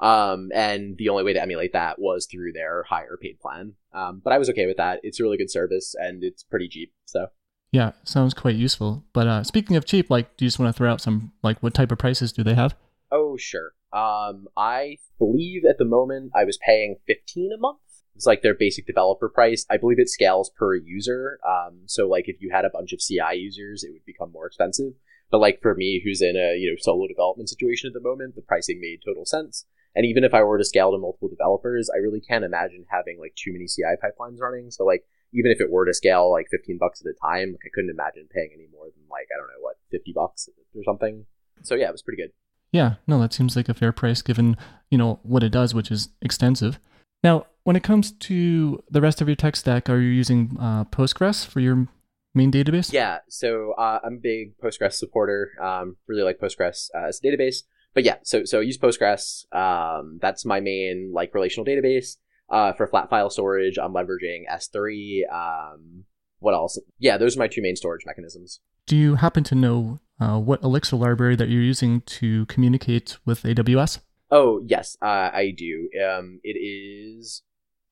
Um, 0.00 0.50
and 0.54 0.96
the 0.96 1.08
only 1.08 1.24
way 1.24 1.32
to 1.32 1.42
emulate 1.42 1.72
that 1.72 1.98
was 1.98 2.26
through 2.26 2.52
their 2.52 2.84
higher 2.84 3.18
paid 3.20 3.40
plan. 3.40 3.74
Um, 3.92 4.20
but 4.22 4.32
I 4.32 4.38
was 4.38 4.48
okay 4.50 4.66
with 4.66 4.76
that. 4.76 5.00
It's 5.02 5.18
a 5.18 5.22
really 5.22 5.38
good 5.38 5.50
service 5.50 5.94
and 5.98 6.22
it's 6.22 6.44
pretty 6.44 6.68
cheap. 6.68 6.92
So 7.04 7.28
yeah, 7.72 7.92
sounds 8.04 8.34
quite 8.34 8.56
useful. 8.56 9.04
But 9.12 9.26
uh, 9.26 9.44
speaking 9.44 9.76
of 9.76 9.84
cheap, 9.84 10.08
like, 10.10 10.36
do 10.36 10.44
you 10.44 10.48
just 10.48 10.58
want 10.58 10.74
to 10.74 10.76
throw 10.76 10.90
out 10.90 11.00
some 11.00 11.32
like 11.42 11.62
what 11.62 11.74
type 11.74 11.92
of 11.92 11.98
prices 11.98 12.32
do 12.32 12.42
they 12.42 12.54
have? 12.54 12.74
Oh 13.10 13.36
sure. 13.36 13.72
Um, 13.92 14.48
I 14.56 14.98
believe 15.18 15.64
at 15.64 15.78
the 15.78 15.84
moment 15.84 16.32
I 16.34 16.44
was 16.44 16.58
paying 16.58 16.96
fifteen 17.06 17.50
a 17.52 17.58
month. 17.58 17.78
It's 18.14 18.26
like 18.26 18.42
their 18.42 18.54
basic 18.54 18.86
developer 18.86 19.28
price. 19.28 19.64
I 19.70 19.76
believe 19.76 20.00
it 20.00 20.08
scales 20.08 20.50
per 20.50 20.74
user. 20.74 21.38
Um, 21.48 21.82
so 21.86 22.08
like 22.08 22.28
if 22.28 22.40
you 22.40 22.50
had 22.50 22.64
a 22.64 22.70
bunch 22.70 22.92
of 22.92 22.98
CI 22.98 23.36
users, 23.36 23.84
it 23.84 23.92
would 23.92 24.04
become 24.04 24.32
more 24.32 24.46
expensive. 24.46 24.94
But 25.30 25.38
like 25.38 25.60
for 25.62 25.74
me, 25.74 26.00
who's 26.02 26.22
in 26.22 26.36
a 26.36 26.56
you 26.56 26.70
know 26.70 26.76
solo 26.80 27.06
development 27.06 27.48
situation 27.48 27.88
at 27.88 27.94
the 27.94 28.06
moment, 28.06 28.34
the 28.34 28.42
pricing 28.42 28.80
made 28.80 29.00
total 29.04 29.24
sense. 29.24 29.66
And 29.94 30.06
even 30.06 30.24
if 30.24 30.34
I 30.34 30.42
were 30.42 30.58
to 30.58 30.64
scale 30.64 30.92
to 30.92 30.98
multiple 30.98 31.28
developers, 31.28 31.90
I 31.92 31.98
really 31.98 32.20
can't 32.20 32.44
imagine 32.44 32.84
having 32.90 33.18
like 33.18 33.34
too 33.34 33.52
many 33.52 33.66
CI 33.66 33.96
pipelines 34.02 34.40
running. 34.40 34.70
So 34.70 34.84
like 34.84 35.04
even 35.32 35.50
if 35.50 35.60
it 35.60 35.70
were 35.70 35.84
to 35.84 35.94
scale 35.94 36.30
like 36.30 36.46
15 36.50 36.78
bucks 36.78 37.00
at 37.00 37.10
a 37.10 37.14
time, 37.20 37.52
like 37.52 37.62
I 37.66 37.70
couldn't 37.74 37.90
imagine 37.90 38.28
paying 38.30 38.50
any 38.54 38.68
more 38.72 38.84
than 38.86 39.04
like, 39.10 39.26
I 39.34 39.38
don't 39.38 39.48
know 39.48 39.60
what, 39.60 39.76
50 39.90 40.12
bucks 40.14 40.48
or 40.74 40.84
something. 40.84 41.26
So 41.62 41.74
yeah, 41.74 41.88
it 41.88 41.92
was 41.92 42.02
pretty 42.02 42.22
good. 42.22 42.32
Yeah, 42.72 42.94
no, 43.06 43.18
that 43.20 43.32
seems 43.32 43.56
like 43.56 43.68
a 43.68 43.74
fair 43.74 43.92
price 43.92 44.22
given, 44.22 44.56
you 44.90 44.98
know, 44.98 45.20
what 45.22 45.42
it 45.42 45.50
does, 45.50 45.74
which 45.74 45.90
is 45.90 46.10
extensive. 46.20 46.78
Now, 47.24 47.46
when 47.64 47.76
it 47.76 47.82
comes 47.82 48.12
to 48.12 48.82
the 48.90 49.00
rest 49.00 49.20
of 49.20 49.28
your 49.28 49.36
tech 49.36 49.56
stack, 49.56 49.88
are 49.88 49.98
you 49.98 50.10
using 50.10 50.56
uh, 50.60 50.84
Postgres 50.84 51.46
for 51.46 51.60
your 51.60 51.88
main 52.34 52.52
database? 52.52 52.92
Yeah, 52.92 53.18
so 53.28 53.72
uh, 53.72 54.00
I'm 54.04 54.14
a 54.14 54.20
big 54.22 54.58
Postgres 54.58 54.94
supporter. 54.94 55.50
Um, 55.60 55.96
really 56.06 56.22
like 56.22 56.38
Postgres 56.38 56.88
uh, 56.94 57.08
as 57.08 57.20
a 57.22 57.26
database 57.26 57.62
but 57.94 58.04
yeah, 58.04 58.16
so 58.22 58.44
so 58.44 58.60
I 58.60 58.62
use 58.62 58.78
Postgres. 58.78 59.44
Um, 59.54 60.18
that's 60.20 60.44
my 60.44 60.60
main 60.60 61.12
like 61.14 61.34
relational 61.34 61.66
database. 61.66 62.16
Uh, 62.50 62.72
for 62.72 62.86
flat 62.86 63.10
file 63.10 63.28
storage, 63.28 63.78
I'm 63.78 63.92
leveraging 63.92 64.44
S3. 64.50 65.22
Um, 65.30 66.04
what 66.38 66.54
else? 66.54 66.78
Yeah, 66.98 67.18
those 67.18 67.36
are 67.36 67.40
my 67.40 67.48
two 67.48 67.62
main 67.62 67.76
storage 67.76 68.06
mechanisms. 68.06 68.60
Do 68.86 68.96
you 68.96 69.16
happen 69.16 69.44
to 69.44 69.54
know 69.54 70.00
uh, 70.20 70.38
what 70.38 70.62
Elixir 70.62 70.96
library 70.96 71.36
that 71.36 71.48
you're 71.48 71.62
using 71.62 72.00
to 72.02 72.46
communicate 72.46 73.18
with 73.26 73.42
AWS? 73.42 74.00
Oh 74.30 74.62
yes, 74.64 74.96
uh, 75.02 75.30
I 75.32 75.52
do. 75.56 75.88
Um, 76.02 76.40
it 76.42 76.56
is. 76.58 77.42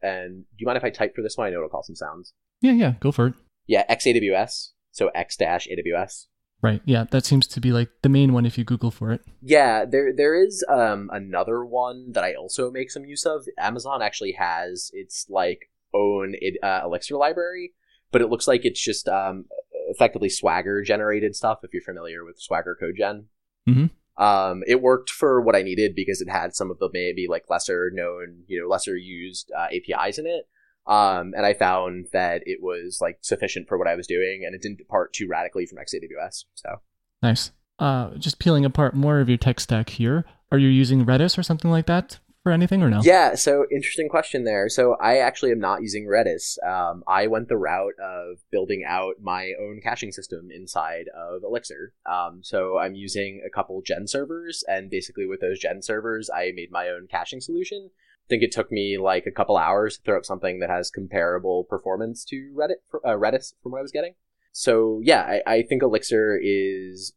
And 0.02 0.44
do 0.44 0.56
you 0.58 0.66
mind 0.66 0.76
if 0.78 0.84
I 0.84 0.90
type 0.90 1.14
for 1.14 1.22
this 1.22 1.36
one? 1.36 1.48
I 1.48 1.50
know 1.50 1.58
it'll 1.58 1.68
cause 1.68 1.86
some 1.86 1.96
sounds. 1.96 2.32
Yeah, 2.60 2.72
yeah, 2.72 2.94
go 3.00 3.12
for 3.12 3.28
it. 3.28 3.34
Yeah, 3.66 3.84
ExAws. 3.92 4.68
So 4.92 5.08
X 5.08 5.36
dash 5.36 5.68
AWS. 5.68 6.26
Right. 6.66 6.82
Yeah, 6.84 7.04
that 7.12 7.24
seems 7.24 7.46
to 7.46 7.60
be 7.60 7.70
like 7.70 7.90
the 8.02 8.08
main 8.08 8.32
one 8.32 8.44
if 8.44 8.58
you 8.58 8.64
Google 8.64 8.90
for 8.90 9.12
it. 9.12 9.20
Yeah, 9.40 9.84
there 9.84 10.12
there 10.12 10.34
is 10.34 10.64
um, 10.68 11.08
another 11.12 11.64
one 11.64 12.10
that 12.10 12.24
I 12.24 12.34
also 12.34 12.72
make 12.72 12.90
some 12.90 13.04
use 13.04 13.24
of. 13.24 13.46
Amazon 13.56 14.02
actually 14.02 14.32
has 14.32 14.90
its 14.92 15.26
like 15.28 15.70
own 15.94 16.34
uh, 16.64 16.80
Elixir 16.84 17.16
library, 17.16 17.72
but 18.10 18.20
it 18.20 18.30
looks 18.30 18.48
like 18.48 18.64
it's 18.64 18.82
just 18.82 19.08
um, 19.08 19.44
effectively 19.88 20.28
Swagger 20.28 20.82
generated 20.82 21.36
stuff. 21.36 21.60
If 21.62 21.72
you're 21.72 21.82
familiar 21.82 22.24
with 22.24 22.40
Swagger 22.40 22.76
CodeGen, 22.82 23.26
mm-hmm. 23.68 24.22
um, 24.22 24.64
it 24.66 24.82
worked 24.82 25.10
for 25.10 25.40
what 25.40 25.54
I 25.54 25.62
needed 25.62 25.94
because 25.94 26.20
it 26.20 26.28
had 26.28 26.56
some 26.56 26.72
of 26.72 26.80
the 26.80 26.90
maybe 26.92 27.28
like 27.28 27.44
lesser 27.48 27.92
known, 27.94 28.42
you 28.48 28.60
know, 28.60 28.66
lesser 28.66 28.96
used 28.96 29.52
uh, 29.56 29.68
APIs 29.72 30.18
in 30.18 30.26
it. 30.26 30.48
Um, 30.86 31.32
and 31.36 31.44
I 31.44 31.54
found 31.54 32.06
that 32.12 32.42
it 32.46 32.60
was 32.62 32.98
like 33.00 33.18
sufficient 33.20 33.68
for 33.68 33.76
what 33.76 33.88
I 33.88 33.96
was 33.96 34.06
doing, 34.06 34.44
and 34.44 34.54
it 34.54 34.62
didn't 34.62 34.78
depart 34.78 35.12
too 35.12 35.26
radically 35.28 35.66
from 35.66 35.78
ExAws. 35.78 36.44
So 36.54 36.76
nice. 37.22 37.50
Uh, 37.78 38.14
just 38.16 38.38
peeling 38.38 38.64
apart 38.64 38.94
more 38.94 39.20
of 39.20 39.28
your 39.28 39.38
tech 39.38 39.60
stack 39.60 39.90
here. 39.90 40.24
Are 40.50 40.58
you 40.58 40.68
using 40.68 41.04
Redis 41.04 41.36
or 41.36 41.42
something 41.42 41.70
like 41.70 41.86
that 41.86 42.18
for 42.46 42.52
anything, 42.52 42.80
or 42.80 42.88
no? 42.88 43.00
Yeah. 43.02 43.34
So 43.34 43.66
interesting 43.72 44.08
question 44.08 44.44
there. 44.44 44.68
So 44.68 44.94
I 45.00 45.16
actually 45.16 45.50
am 45.50 45.58
not 45.58 45.82
using 45.82 46.06
Redis. 46.06 46.56
Um, 46.64 47.02
I 47.08 47.26
went 47.26 47.48
the 47.48 47.56
route 47.56 47.98
of 48.00 48.38
building 48.52 48.84
out 48.86 49.14
my 49.20 49.50
own 49.60 49.80
caching 49.82 50.12
system 50.12 50.50
inside 50.54 51.06
of 51.12 51.42
Elixir. 51.42 51.92
Um, 52.08 52.42
so 52.44 52.78
I'm 52.78 52.94
using 52.94 53.42
a 53.44 53.50
couple 53.50 53.82
GenServers, 53.82 54.58
and 54.68 54.88
basically 54.88 55.26
with 55.26 55.40
those 55.40 55.60
GenServers, 55.60 56.28
I 56.32 56.52
made 56.54 56.70
my 56.70 56.88
own 56.88 57.08
caching 57.10 57.40
solution 57.40 57.90
I 57.90 58.28
think 58.28 58.44
it 58.44 58.52
took 58.52 58.70
me 58.70 58.96
like 58.96 59.26
a 59.26 59.32
couple 59.32 59.56
hours 59.56 59.96
to 59.96 60.02
throw 60.04 60.16
up 60.16 60.24
something 60.24 60.60
that 60.60 60.70
has 60.70 60.88
comparable 60.88 61.64
performance 61.64 62.24
to 62.26 62.52
Reddit, 62.56 62.76
uh, 63.04 63.16
Redis 63.16 63.54
from 63.60 63.72
what 63.72 63.78
I 63.78 63.82
was 63.82 63.92
getting. 63.92 64.14
So 64.52 65.00
yeah, 65.02 65.22
I, 65.22 65.54
I 65.54 65.62
think 65.62 65.82
Elixir 65.82 66.38
is 66.40 67.12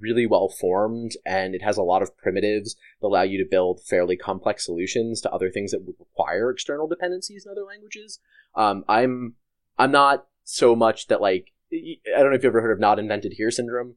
really 0.00 0.26
well 0.26 0.48
formed 0.48 1.12
and 1.24 1.54
it 1.54 1.62
has 1.62 1.76
a 1.76 1.82
lot 1.82 2.02
of 2.02 2.16
primitives 2.16 2.76
that 3.00 3.06
allow 3.06 3.22
you 3.22 3.38
to 3.38 3.48
build 3.48 3.80
fairly 3.82 4.16
complex 4.16 4.64
solutions 4.64 5.20
to 5.20 5.30
other 5.30 5.50
things 5.50 5.72
that 5.72 5.84
would 5.84 5.96
require 5.98 6.50
external 6.50 6.86
dependencies 6.86 7.44
in 7.44 7.52
other 7.52 7.64
languages. 7.64 8.20
Um, 8.54 8.84
I'm 8.88 9.34
I'm 9.78 9.92
not 9.92 10.26
so 10.44 10.74
much 10.74 11.06
that 11.08 11.20
like 11.20 11.52
I 11.72 11.98
don't 12.20 12.30
know 12.30 12.36
if 12.36 12.42
you've 12.42 12.50
ever 12.50 12.62
heard 12.62 12.72
of 12.72 12.80
not 12.80 12.98
invented 12.98 13.34
here 13.34 13.50
syndrome. 13.50 13.96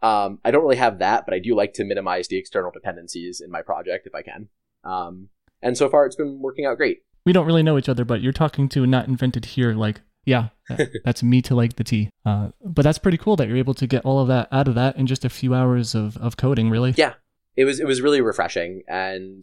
Um, 0.00 0.38
I 0.44 0.50
don't 0.50 0.62
really 0.62 0.76
have 0.76 1.00
that, 1.00 1.24
but 1.26 1.34
I 1.34 1.40
do 1.40 1.56
like 1.56 1.72
to 1.74 1.84
minimize 1.84 2.28
the 2.28 2.38
external 2.38 2.70
dependencies 2.70 3.40
in 3.40 3.50
my 3.50 3.62
project 3.62 4.06
if 4.06 4.14
I 4.14 4.22
can. 4.22 4.48
Um, 4.84 5.28
and 5.60 5.76
so 5.76 5.88
far, 5.88 6.06
it's 6.06 6.16
been 6.16 6.40
working 6.40 6.66
out 6.66 6.76
great. 6.76 7.02
We 7.24 7.32
don't 7.32 7.46
really 7.46 7.64
know 7.64 7.76
each 7.76 7.88
other, 7.88 8.04
but 8.04 8.20
you're 8.20 8.32
talking 8.32 8.68
to 8.70 8.86
not 8.86 9.08
invented 9.08 9.44
here. 9.44 9.74
Like, 9.74 10.00
yeah, 10.28 10.48
that's 11.04 11.22
me 11.22 11.40
to 11.42 11.54
like 11.54 11.76
the 11.76 11.84
T. 11.84 12.10
Uh, 12.26 12.50
but 12.62 12.82
that's 12.82 12.98
pretty 12.98 13.16
cool 13.16 13.34
that 13.36 13.48
you're 13.48 13.56
able 13.56 13.74
to 13.74 13.86
get 13.86 14.04
all 14.04 14.20
of 14.20 14.28
that 14.28 14.46
out 14.52 14.68
of 14.68 14.74
that 14.74 14.96
in 14.96 15.06
just 15.06 15.24
a 15.24 15.30
few 15.30 15.54
hours 15.54 15.94
of, 15.94 16.18
of 16.18 16.36
coding. 16.36 16.68
Really? 16.68 16.92
Yeah, 16.96 17.14
it 17.56 17.64
was 17.64 17.80
it 17.80 17.86
was 17.86 18.02
really 18.02 18.20
refreshing, 18.20 18.82
and 18.86 19.42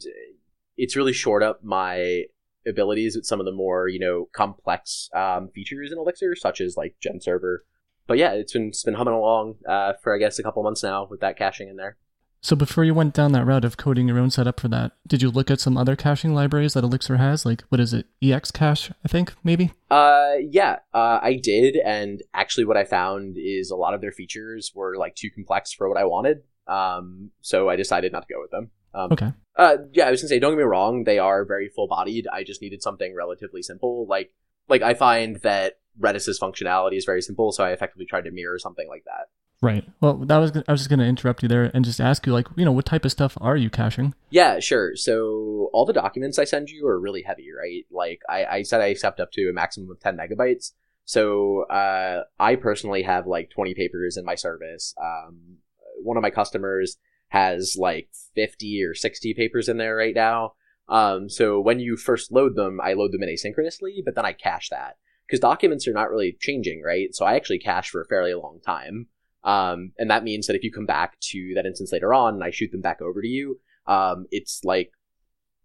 it's 0.77 0.95
really 0.95 1.11
shored 1.11 1.41
up 1.41 1.63
my 1.63 2.25
abilities 2.67 3.15
with 3.15 3.25
some 3.25 3.39
of 3.39 3.47
the 3.47 3.51
more 3.51 3.87
you 3.87 3.99
know 3.99 4.29
complex 4.31 5.09
um, 5.15 5.49
features 5.55 5.91
in 5.91 5.97
Elixir, 5.97 6.35
such 6.35 6.61
as 6.61 6.77
like 6.77 6.95
GenServer. 7.03 7.57
but 8.05 8.19
yeah, 8.19 8.33
it's 8.33 8.53
been 8.53 8.67
it's 8.67 8.83
been 8.83 8.93
humming 8.93 9.15
along 9.15 9.55
uh, 9.67 9.93
for 10.03 10.15
I 10.15 10.19
guess 10.19 10.37
a 10.37 10.43
couple 10.43 10.61
months 10.61 10.83
now 10.83 11.07
with 11.09 11.21
that 11.21 11.37
caching 11.37 11.67
in 11.67 11.77
there. 11.77 11.97
So 12.45 12.55
before 12.55 12.83
you 12.83 12.93
went 12.93 13.15
down 13.15 13.31
that 13.31 13.43
route 13.43 13.65
of 13.65 13.75
coding 13.75 14.07
your 14.07 14.19
own 14.19 14.29
setup 14.29 14.59
for 14.59 14.67
that, 14.67 14.91
did 15.07 15.23
you 15.23 15.31
look 15.31 15.49
at 15.49 15.59
some 15.59 15.77
other 15.77 15.95
caching 15.95 16.35
libraries 16.35 16.75
that 16.75 16.83
Elixir 16.83 17.17
has? 17.17 17.43
Like 17.43 17.63
what 17.69 17.81
is 17.81 17.91
it? 17.91 18.05
ExCache, 18.21 18.91
I 19.03 19.07
think, 19.07 19.33
maybe? 19.43 19.71
Uh 19.89 20.33
yeah, 20.51 20.77
uh, 20.93 21.17
I 21.23 21.39
did 21.41 21.75
and 21.77 22.21
actually 22.35 22.65
what 22.65 22.77
I 22.77 22.83
found 22.83 23.35
is 23.35 23.71
a 23.71 23.75
lot 23.75 23.95
of 23.95 24.01
their 24.01 24.11
features 24.11 24.71
were 24.75 24.95
like 24.95 25.15
too 25.15 25.31
complex 25.31 25.73
for 25.73 25.89
what 25.89 25.97
I 25.97 26.03
wanted. 26.03 26.43
Um 26.67 27.31
so 27.41 27.67
I 27.67 27.77
decided 27.77 28.11
not 28.11 28.27
to 28.27 28.33
go 28.35 28.39
with 28.39 28.51
them. 28.51 28.69
Um, 28.93 29.11
Okay. 29.13 29.33
Uh, 29.57 29.77
yeah, 29.93 30.07
I 30.07 30.11
was 30.11 30.21
gonna 30.21 30.29
say, 30.29 30.37
don't 30.37 30.51
get 30.51 30.59
me 30.59 30.65
wrong, 30.65 31.03
they 31.03 31.17
are 31.17 31.45
very 31.45 31.69
full 31.69 31.87
bodied. 31.87 32.27
I 32.31 32.43
just 32.43 32.61
needed 32.61 32.83
something 32.83 33.15
relatively 33.15 33.63
simple. 33.63 34.05
Like, 34.05 34.35
like 34.69 34.83
I 34.83 34.93
find 34.93 35.37
that 35.37 35.79
Redis's 35.97 36.39
functionality 36.39 36.97
is 36.97 37.05
very 37.05 37.23
simple, 37.23 37.51
so 37.53 37.63
I 37.63 37.71
effectively 37.71 38.05
tried 38.05 38.25
to 38.25 38.31
mirror 38.31 38.59
something 38.59 38.87
like 38.87 39.05
that. 39.05 39.29
Right. 39.61 39.85
Well, 40.01 40.17
that 40.17 40.37
was 40.37 40.51
I 40.67 40.71
was 40.71 40.81
just 40.81 40.89
going 40.89 40.99
to 40.99 41.05
interrupt 41.05 41.41
you 41.41 41.49
there 41.49 41.71
and 41.73 41.85
just 41.85 42.01
ask 42.01 42.25
you 42.25 42.33
like, 42.33 42.47
you 42.55 42.65
know, 42.65 42.71
what 42.71 42.85
type 42.85 43.05
of 43.05 43.11
stuff 43.11 43.37
are 43.41 43.55
you 43.55 43.69
caching? 43.69 44.13
Yeah, 44.29 44.59
sure. 44.59 44.95
So 44.95 45.69
all 45.73 45.85
the 45.85 45.93
documents 45.93 46.37
I 46.37 46.43
send 46.43 46.69
you 46.69 46.87
are 46.87 46.99
really 46.99 47.23
heavy, 47.23 47.47
right? 47.57 47.85
Like 47.91 48.21
I, 48.29 48.45
I 48.45 48.61
said, 48.63 48.81
I 48.81 48.87
accept 48.87 49.19
up 49.19 49.31
to 49.33 49.49
a 49.49 49.53
maximum 49.53 49.89
of 49.89 49.99
ten 49.99 50.17
megabytes. 50.17 50.71
So 51.05 51.63
uh, 51.63 52.23
I 52.39 52.55
personally 52.55 53.03
have 53.03 53.27
like 53.27 53.49
twenty 53.49 53.73
papers 53.73 54.17
in 54.17 54.25
my 54.25 54.35
service. 54.35 54.93
Um, 55.01 55.57
one 56.03 56.17
of 56.17 56.23
my 56.23 56.31
customers 56.31 56.97
has 57.29 57.75
like 57.77 58.09
50 58.35 58.83
or 58.83 58.93
60 58.93 59.33
papers 59.33 59.67
in 59.67 59.77
there 59.77 59.95
right 59.95 60.15
now. 60.15 60.53
Um, 60.87 61.29
so 61.29 61.59
when 61.59 61.79
you 61.79 61.97
first 61.97 62.31
load 62.31 62.55
them, 62.55 62.79
I 62.81 62.93
load 62.93 63.11
them 63.11 63.23
in 63.23 63.29
asynchronously, 63.29 64.03
but 64.05 64.15
then 64.15 64.25
I 64.25 64.33
cache 64.33 64.69
that 64.69 64.97
because 65.25 65.39
documents 65.39 65.87
are 65.87 65.93
not 65.93 66.09
really 66.09 66.37
changing, 66.39 66.83
right? 66.85 67.13
So 67.13 67.25
I 67.25 67.35
actually 67.35 67.59
cache 67.59 67.89
for 67.89 68.01
a 68.01 68.07
fairly 68.07 68.33
long 68.33 68.59
time. 68.65 69.07
Um, 69.45 69.91
and 69.97 70.09
that 70.09 70.23
means 70.23 70.47
that 70.47 70.55
if 70.55 70.63
you 70.63 70.71
come 70.71 70.87
back 70.87 71.19
to 71.31 71.53
that 71.55 71.65
instance 71.65 71.91
later 71.93 72.13
on 72.13 72.33
and 72.33 72.43
I 72.43 72.49
shoot 72.49 72.71
them 72.71 72.81
back 72.81 73.01
over 73.01 73.21
to 73.21 73.27
you, 73.27 73.59
um, 73.87 74.25
it's 74.31 74.61
like 74.63 74.91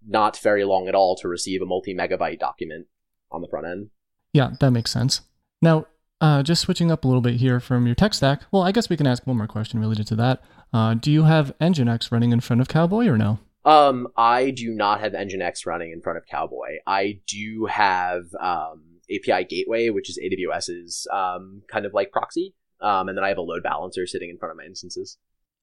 not 0.07 0.39
very 0.39 0.65
long 0.65 0.87
at 0.87 0.95
all 0.95 1.17
to 1.17 1.29
receive 1.29 1.63
a 1.63 1.67
multi 1.67 1.95
megabyte 1.95 2.39
document 2.39 2.87
on 3.33 3.41
the 3.41 3.49
front 3.49 3.67
end. 3.67 3.91
Yeah, 4.33 4.51
that 4.61 4.71
makes 4.71 4.91
sense. 4.91 5.23
Now, 5.63 5.87
uh, 6.21 6.43
just 6.43 6.63
switching 6.63 6.91
up 6.91 7.05
a 7.05 7.09
little 7.09 7.23
bit 7.23 7.37
here 7.37 7.61
from 7.61 7.87
your 7.87 7.95
tech 7.95 8.13
stack. 8.13 8.43
Well, 8.53 8.63
I 8.63 8.73
guess 8.73 8.91
we 8.91 8.97
can 8.97 9.07
ask 9.07 9.27
one 9.27 9.39
more 9.39 9.47
question 9.47 9.81
related 9.81 10.07
to 10.09 10.17
that. 10.17 10.43
Uh, 10.73 10.95
do 10.95 11.11
you 11.11 11.25
have 11.25 11.57
Nginx 11.59 12.13
running 12.13 12.33
in 12.33 12.41
front 12.41 12.61
of 12.61 12.69
Cowboy 12.69 13.07
or 13.07 13.17
no? 13.17 13.39
Um, 13.65 14.09
I 14.17 14.51
do 14.51 14.71
not 14.71 15.01
have 15.01 15.13
Nginx 15.13 15.67
running 15.67 15.93
in 15.93 16.01
front 16.01 16.19
of 16.19 16.27
Cowboy. 16.27 16.79
I 16.87 17.21
do 17.27 17.67
have 17.67 18.25
um, 18.41 18.83
API 19.11 19.45
Gateway, 19.45 19.91
which 19.91 20.09
is 20.09 20.19
AWS's 20.19 21.07
um, 21.13 21.63
kind 21.71 21.87
of 21.87 21.95
like 21.95 22.13
proxy, 22.13 22.55
um, 22.81 23.09
and 23.09 23.17
then 23.17 23.25
I 23.25 23.29
have 23.29 23.39
a 23.39 23.43
load 23.43 23.63
balancer 23.63 24.07
sitting 24.07 24.31
in 24.31 24.39
front 24.39 24.51
of 24.51 24.57
my 24.57 24.65
instances. 24.65 25.19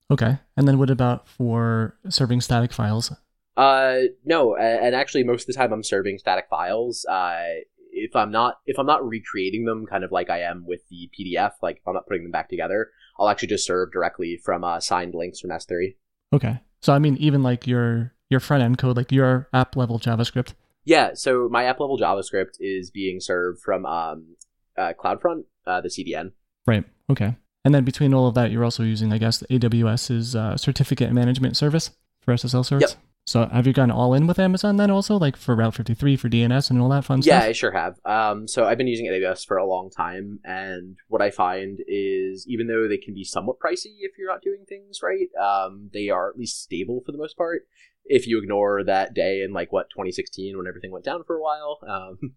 Okay. 0.10 0.38
And 0.56 0.68
then 0.68 0.78
what 0.78 0.90
about 0.90 1.28
for 1.28 1.98
serving 2.10 2.42
static 2.42 2.72
files? 2.72 3.12
Uh, 3.58 4.02
no, 4.24 4.56
and 4.56 4.96
actually, 4.96 5.24
most 5.24 5.44
of 5.44 5.48
the 5.48 5.54
time 5.54 5.74
I'm 5.74 5.84
serving 5.84 6.20
static 6.20 6.46
files. 6.50 7.06
Uh, 7.06 7.44
if 7.92 8.16
I'm 8.16 8.32
not 8.32 8.60
if 8.66 8.78
I'm 8.78 8.86
not 8.86 9.08
recreating 9.08 9.66
them, 9.66 9.86
kind 9.88 10.04
of 10.04 10.12
like 10.12 10.30
I 10.30 10.42
am 10.42 10.66
with 10.68 10.82
the 10.90 11.10
PDF, 11.18 11.54
like 11.62 11.78
if 11.78 11.88
I'm 11.88 11.96
not 11.96 12.08
putting 12.08 12.24
them 12.24 12.32
back 12.32 12.50
together, 12.50 12.92
I'll 13.20 13.30
actually 13.30 13.50
just 13.50 13.66
serve 13.66 13.92
directly 13.92 14.38
from 14.38 14.64
uh, 14.64 14.80
signed 14.80 15.16
links 15.16 15.40
from 15.40 15.50
S3. 15.50 15.96
Okay. 16.32 16.60
So 16.82 16.94
I 16.94 17.00
mean, 17.00 17.18
even 17.18 17.42
like 17.42 17.66
your 17.66 18.14
your 18.30 18.40
front 18.40 18.64
end 18.64 18.78
code, 18.78 18.96
like 18.96 19.12
your 19.12 19.50
app 19.54 19.76
level 19.76 20.00
JavaScript. 20.00 20.54
Yeah, 20.86 21.16
so 21.16 21.50
my 21.50 21.66
app 21.66 21.80
level 21.80 21.98
JavaScript 21.98 22.58
is 22.60 22.92
being 22.92 23.20
served 23.20 23.62
from 23.62 23.86
um, 23.86 24.38
uh, 24.78 24.94
CloudFront, 24.98 25.44
uh, 25.66 25.82
the 25.82 25.90
CDN. 25.90 26.32
Right. 26.66 26.86
Okay. 27.10 27.36
And 27.66 27.76
then 27.76 27.84
between 27.84 28.14
all 28.14 28.28
of 28.28 28.36
that, 28.36 28.52
you're 28.52 28.64
also 28.64 28.84
using, 28.84 29.12
I 29.12 29.18
guess, 29.18 29.44
AWS's 29.50 30.36
uh, 30.36 30.56
certificate 30.58 31.12
management 31.12 31.58
service 31.58 31.92
for 32.22 32.34
SSL 32.34 32.64
certs. 32.64 32.82
Yep. 32.82 32.90
So 33.26 33.46
have 33.48 33.68
you 33.68 33.74
gone 33.74 33.92
all 33.92 34.14
in 34.14 34.26
with 34.26 34.40
Amazon 34.40 34.78
then 34.78 34.90
also, 34.90 35.18
like 35.18 35.36
for 35.36 35.54
Route 35.54 35.76
53 35.76 36.16
for 36.16 36.30
DNS 36.30 36.70
and 36.70 36.80
all 36.80 36.88
that 36.90 37.04
fun 37.04 37.18
Yeah, 37.18 37.24
stuff? 37.24 37.44
Yeah, 37.44 37.50
I 37.50 37.52
sure 37.52 37.72
have. 37.72 38.00
Um, 38.06 38.48
so 38.48 38.64
I've 38.64 38.78
been 38.78 38.88
using 38.88 39.06
AWS 39.08 39.46
for 39.46 39.58
a 39.58 39.66
long 39.66 39.90
time, 39.90 40.40
and 40.46 40.96
what 41.10 41.22
I 41.22 41.30
find 41.30 41.80
is 41.90 42.46
even 42.48 42.68
though 42.68 42.88
they 42.88 42.96
can 42.96 43.14
be 43.14 43.26
somewhat 43.26 43.60
pricey 43.60 43.98
if 44.00 44.18
you're 44.18 44.32
not 44.32 44.42
doing 44.42 44.64
things 44.66 45.02
right, 45.04 45.28
um, 45.36 45.90
they 45.94 46.08
are 46.08 46.30
at 46.30 46.38
least 46.38 46.64
stable 46.64 47.04
for 47.06 47.12
the 47.12 47.18
most 47.18 47.36
part. 47.36 47.68
If 48.06 48.28
you 48.28 48.40
ignore 48.42 48.86
that 48.86 49.14
day 49.14 49.42
in 49.42 49.52
like 49.52 49.74
what 49.74 49.90
2016 49.90 50.58
when 50.58 50.66
everything 50.66 50.92
went 50.92 51.04
down 51.04 51.26
for 51.26 51.36
a 51.36 51.42
while. 51.42 51.80
Um, 51.86 52.36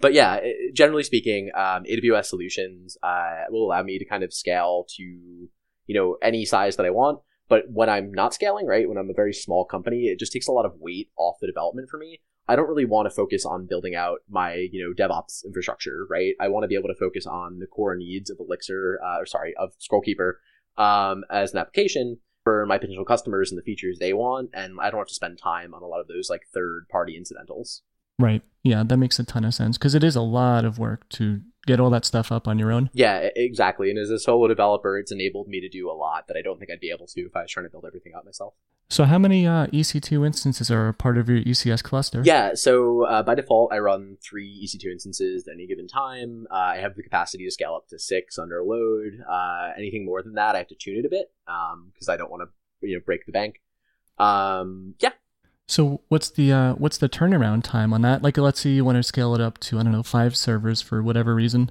but 0.00 0.12
yeah, 0.12 0.40
generally 0.72 1.02
speaking, 1.02 1.50
um, 1.54 1.84
AWS 1.84 2.26
solutions 2.26 2.96
uh, 3.02 3.44
will 3.50 3.66
allow 3.66 3.82
me 3.82 3.98
to 3.98 4.04
kind 4.04 4.24
of 4.24 4.32
scale 4.32 4.86
to 4.96 5.02
you 5.02 5.94
know 5.94 6.16
any 6.22 6.44
size 6.44 6.76
that 6.76 6.86
I 6.86 6.90
want. 6.90 7.20
But 7.48 7.64
when 7.70 7.90
I'm 7.90 8.10
not 8.12 8.32
scaling, 8.32 8.66
right, 8.66 8.88
when 8.88 8.96
I'm 8.96 9.10
a 9.10 9.14
very 9.14 9.34
small 9.34 9.64
company, 9.64 10.04
it 10.04 10.18
just 10.18 10.32
takes 10.32 10.48
a 10.48 10.52
lot 10.52 10.64
of 10.64 10.76
weight 10.78 11.10
off 11.16 11.36
the 11.40 11.46
development 11.46 11.88
for 11.90 11.98
me. 11.98 12.20
I 12.46 12.56
don't 12.56 12.68
really 12.68 12.84
want 12.84 13.06
to 13.06 13.14
focus 13.14 13.46
on 13.46 13.66
building 13.66 13.94
out 13.94 14.18
my, 14.28 14.68
you 14.70 14.82
know, 14.82 14.92
DevOps 14.94 15.44
infrastructure, 15.44 16.06
right? 16.10 16.34
I 16.40 16.48
want 16.48 16.64
to 16.64 16.68
be 16.68 16.74
able 16.74 16.88
to 16.88 16.94
focus 16.94 17.26
on 17.26 17.58
the 17.58 17.66
core 17.66 17.96
needs 17.96 18.30
of 18.30 18.38
Elixir, 18.38 18.98
uh, 19.02 19.20
or 19.20 19.26
sorry, 19.26 19.54
of 19.58 19.72
Scrollkeeper 19.78 20.34
um, 20.76 21.24
as 21.30 21.52
an 21.52 21.58
application 21.58 22.18
for 22.44 22.66
my 22.66 22.76
potential 22.76 23.04
customers 23.04 23.50
and 23.50 23.58
the 23.58 23.64
features 23.64 23.98
they 23.98 24.12
want, 24.12 24.50
and 24.52 24.78
I 24.80 24.90
don't 24.90 25.00
have 25.00 25.08
to 25.08 25.14
spend 25.14 25.38
time 25.38 25.72
on 25.72 25.82
a 25.82 25.86
lot 25.86 26.00
of 26.00 26.08
those 26.08 26.28
like 26.28 26.42
third-party 26.52 27.16
incidentals. 27.16 27.82
Right. 28.18 28.42
Yeah, 28.62 28.82
that 28.84 28.96
makes 28.96 29.18
a 29.18 29.24
ton 29.24 29.44
of 29.44 29.54
sense 29.54 29.76
because 29.76 29.94
it 29.94 30.02
is 30.02 30.16
a 30.16 30.22
lot 30.22 30.64
of 30.64 30.78
work 30.78 31.08
to 31.10 31.42
get 31.66 31.80
all 31.80 31.90
that 31.90 32.04
stuff 32.04 32.30
up 32.30 32.46
on 32.46 32.58
your 32.58 32.72
own. 32.72 32.90
Yeah, 32.92 33.28
exactly. 33.36 33.90
And 33.90 33.98
as 33.98 34.10
a 34.10 34.18
solo 34.18 34.48
developer, 34.48 34.98
it's 34.98 35.12
enabled 35.12 35.48
me 35.48 35.60
to 35.60 35.68
do 35.68 35.90
a 35.90 35.92
lot 35.92 36.28
that 36.28 36.36
I 36.36 36.42
don't 36.42 36.58
think 36.58 36.70
I'd 36.70 36.80
be 36.80 36.90
able 36.90 37.06
to 37.08 37.20
if 37.22 37.36
I 37.36 37.42
was 37.42 37.50
trying 37.50 37.66
to 37.66 37.70
build 37.70 37.84
everything 37.86 38.12
out 38.14 38.24
myself. 38.24 38.54
So 38.88 39.04
how 39.04 39.18
many 39.18 39.46
uh, 39.46 39.66
EC2 39.68 40.26
instances 40.26 40.70
are 40.70 40.92
part 40.92 41.16
of 41.16 41.28
your 41.28 41.40
ECS 41.40 41.82
cluster? 41.82 42.22
Yeah, 42.24 42.54
so 42.54 43.04
uh, 43.04 43.22
by 43.22 43.34
default, 43.34 43.72
I 43.72 43.78
run 43.78 44.18
three 44.22 44.62
EC2 44.64 44.92
instances 44.92 45.48
at 45.48 45.54
any 45.54 45.66
given 45.66 45.88
time. 45.88 46.46
Uh, 46.50 46.54
I 46.54 46.76
have 46.76 46.94
the 46.94 47.02
capacity 47.02 47.44
to 47.44 47.50
scale 47.50 47.74
up 47.74 47.88
to 47.88 47.98
six 47.98 48.38
under 48.38 48.62
load. 48.62 49.20
Uh, 49.28 49.70
anything 49.76 50.04
more 50.04 50.22
than 50.22 50.34
that, 50.34 50.54
I 50.54 50.58
have 50.58 50.68
to 50.68 50.74
tune 50.74 50.98
it 50.98 51.06
a 51.06 51.08
bit 51.08 51.32
because 51.46 52.08
I 52.08 52.16
don't 52.16 52.30
want 52.30 52.42
to, 52.42 52.86
you 52.86 52.94
know, 52.94 53.02
break 53.04 53.24
the 53.24 53.32
bank. 53.32 53.62
Um, 54.18 54.94
yeah, 55.00 55.12
So 55.66 56.02
what's 56.08 56.30
the 56.30 56.52
uh, 56.52 56.74
what's 56.74 56.98
the 56.98 57.08
turnaround 57.08 57.62
time 57.64 57.92
on 57.92 58.02
that? 58.02 58.22
Like, 58.22 58.36
let's 58.36 58.60
say 58.60 58.70
you 58.70 58.84
want 58.84 58.96
to 58.96 59.02
scale 59.02 59.34
it 59.34 59.40
up 59.40 59.58
to 59.60 59.78
I 59.78 59.82
don't 59.82 59.92
know 59.92 60.02
five 60.02 60.36
servers 60.36 60.82
for 60.82 61.02
whatever 61.02 61.34
reason. 61.34 61.70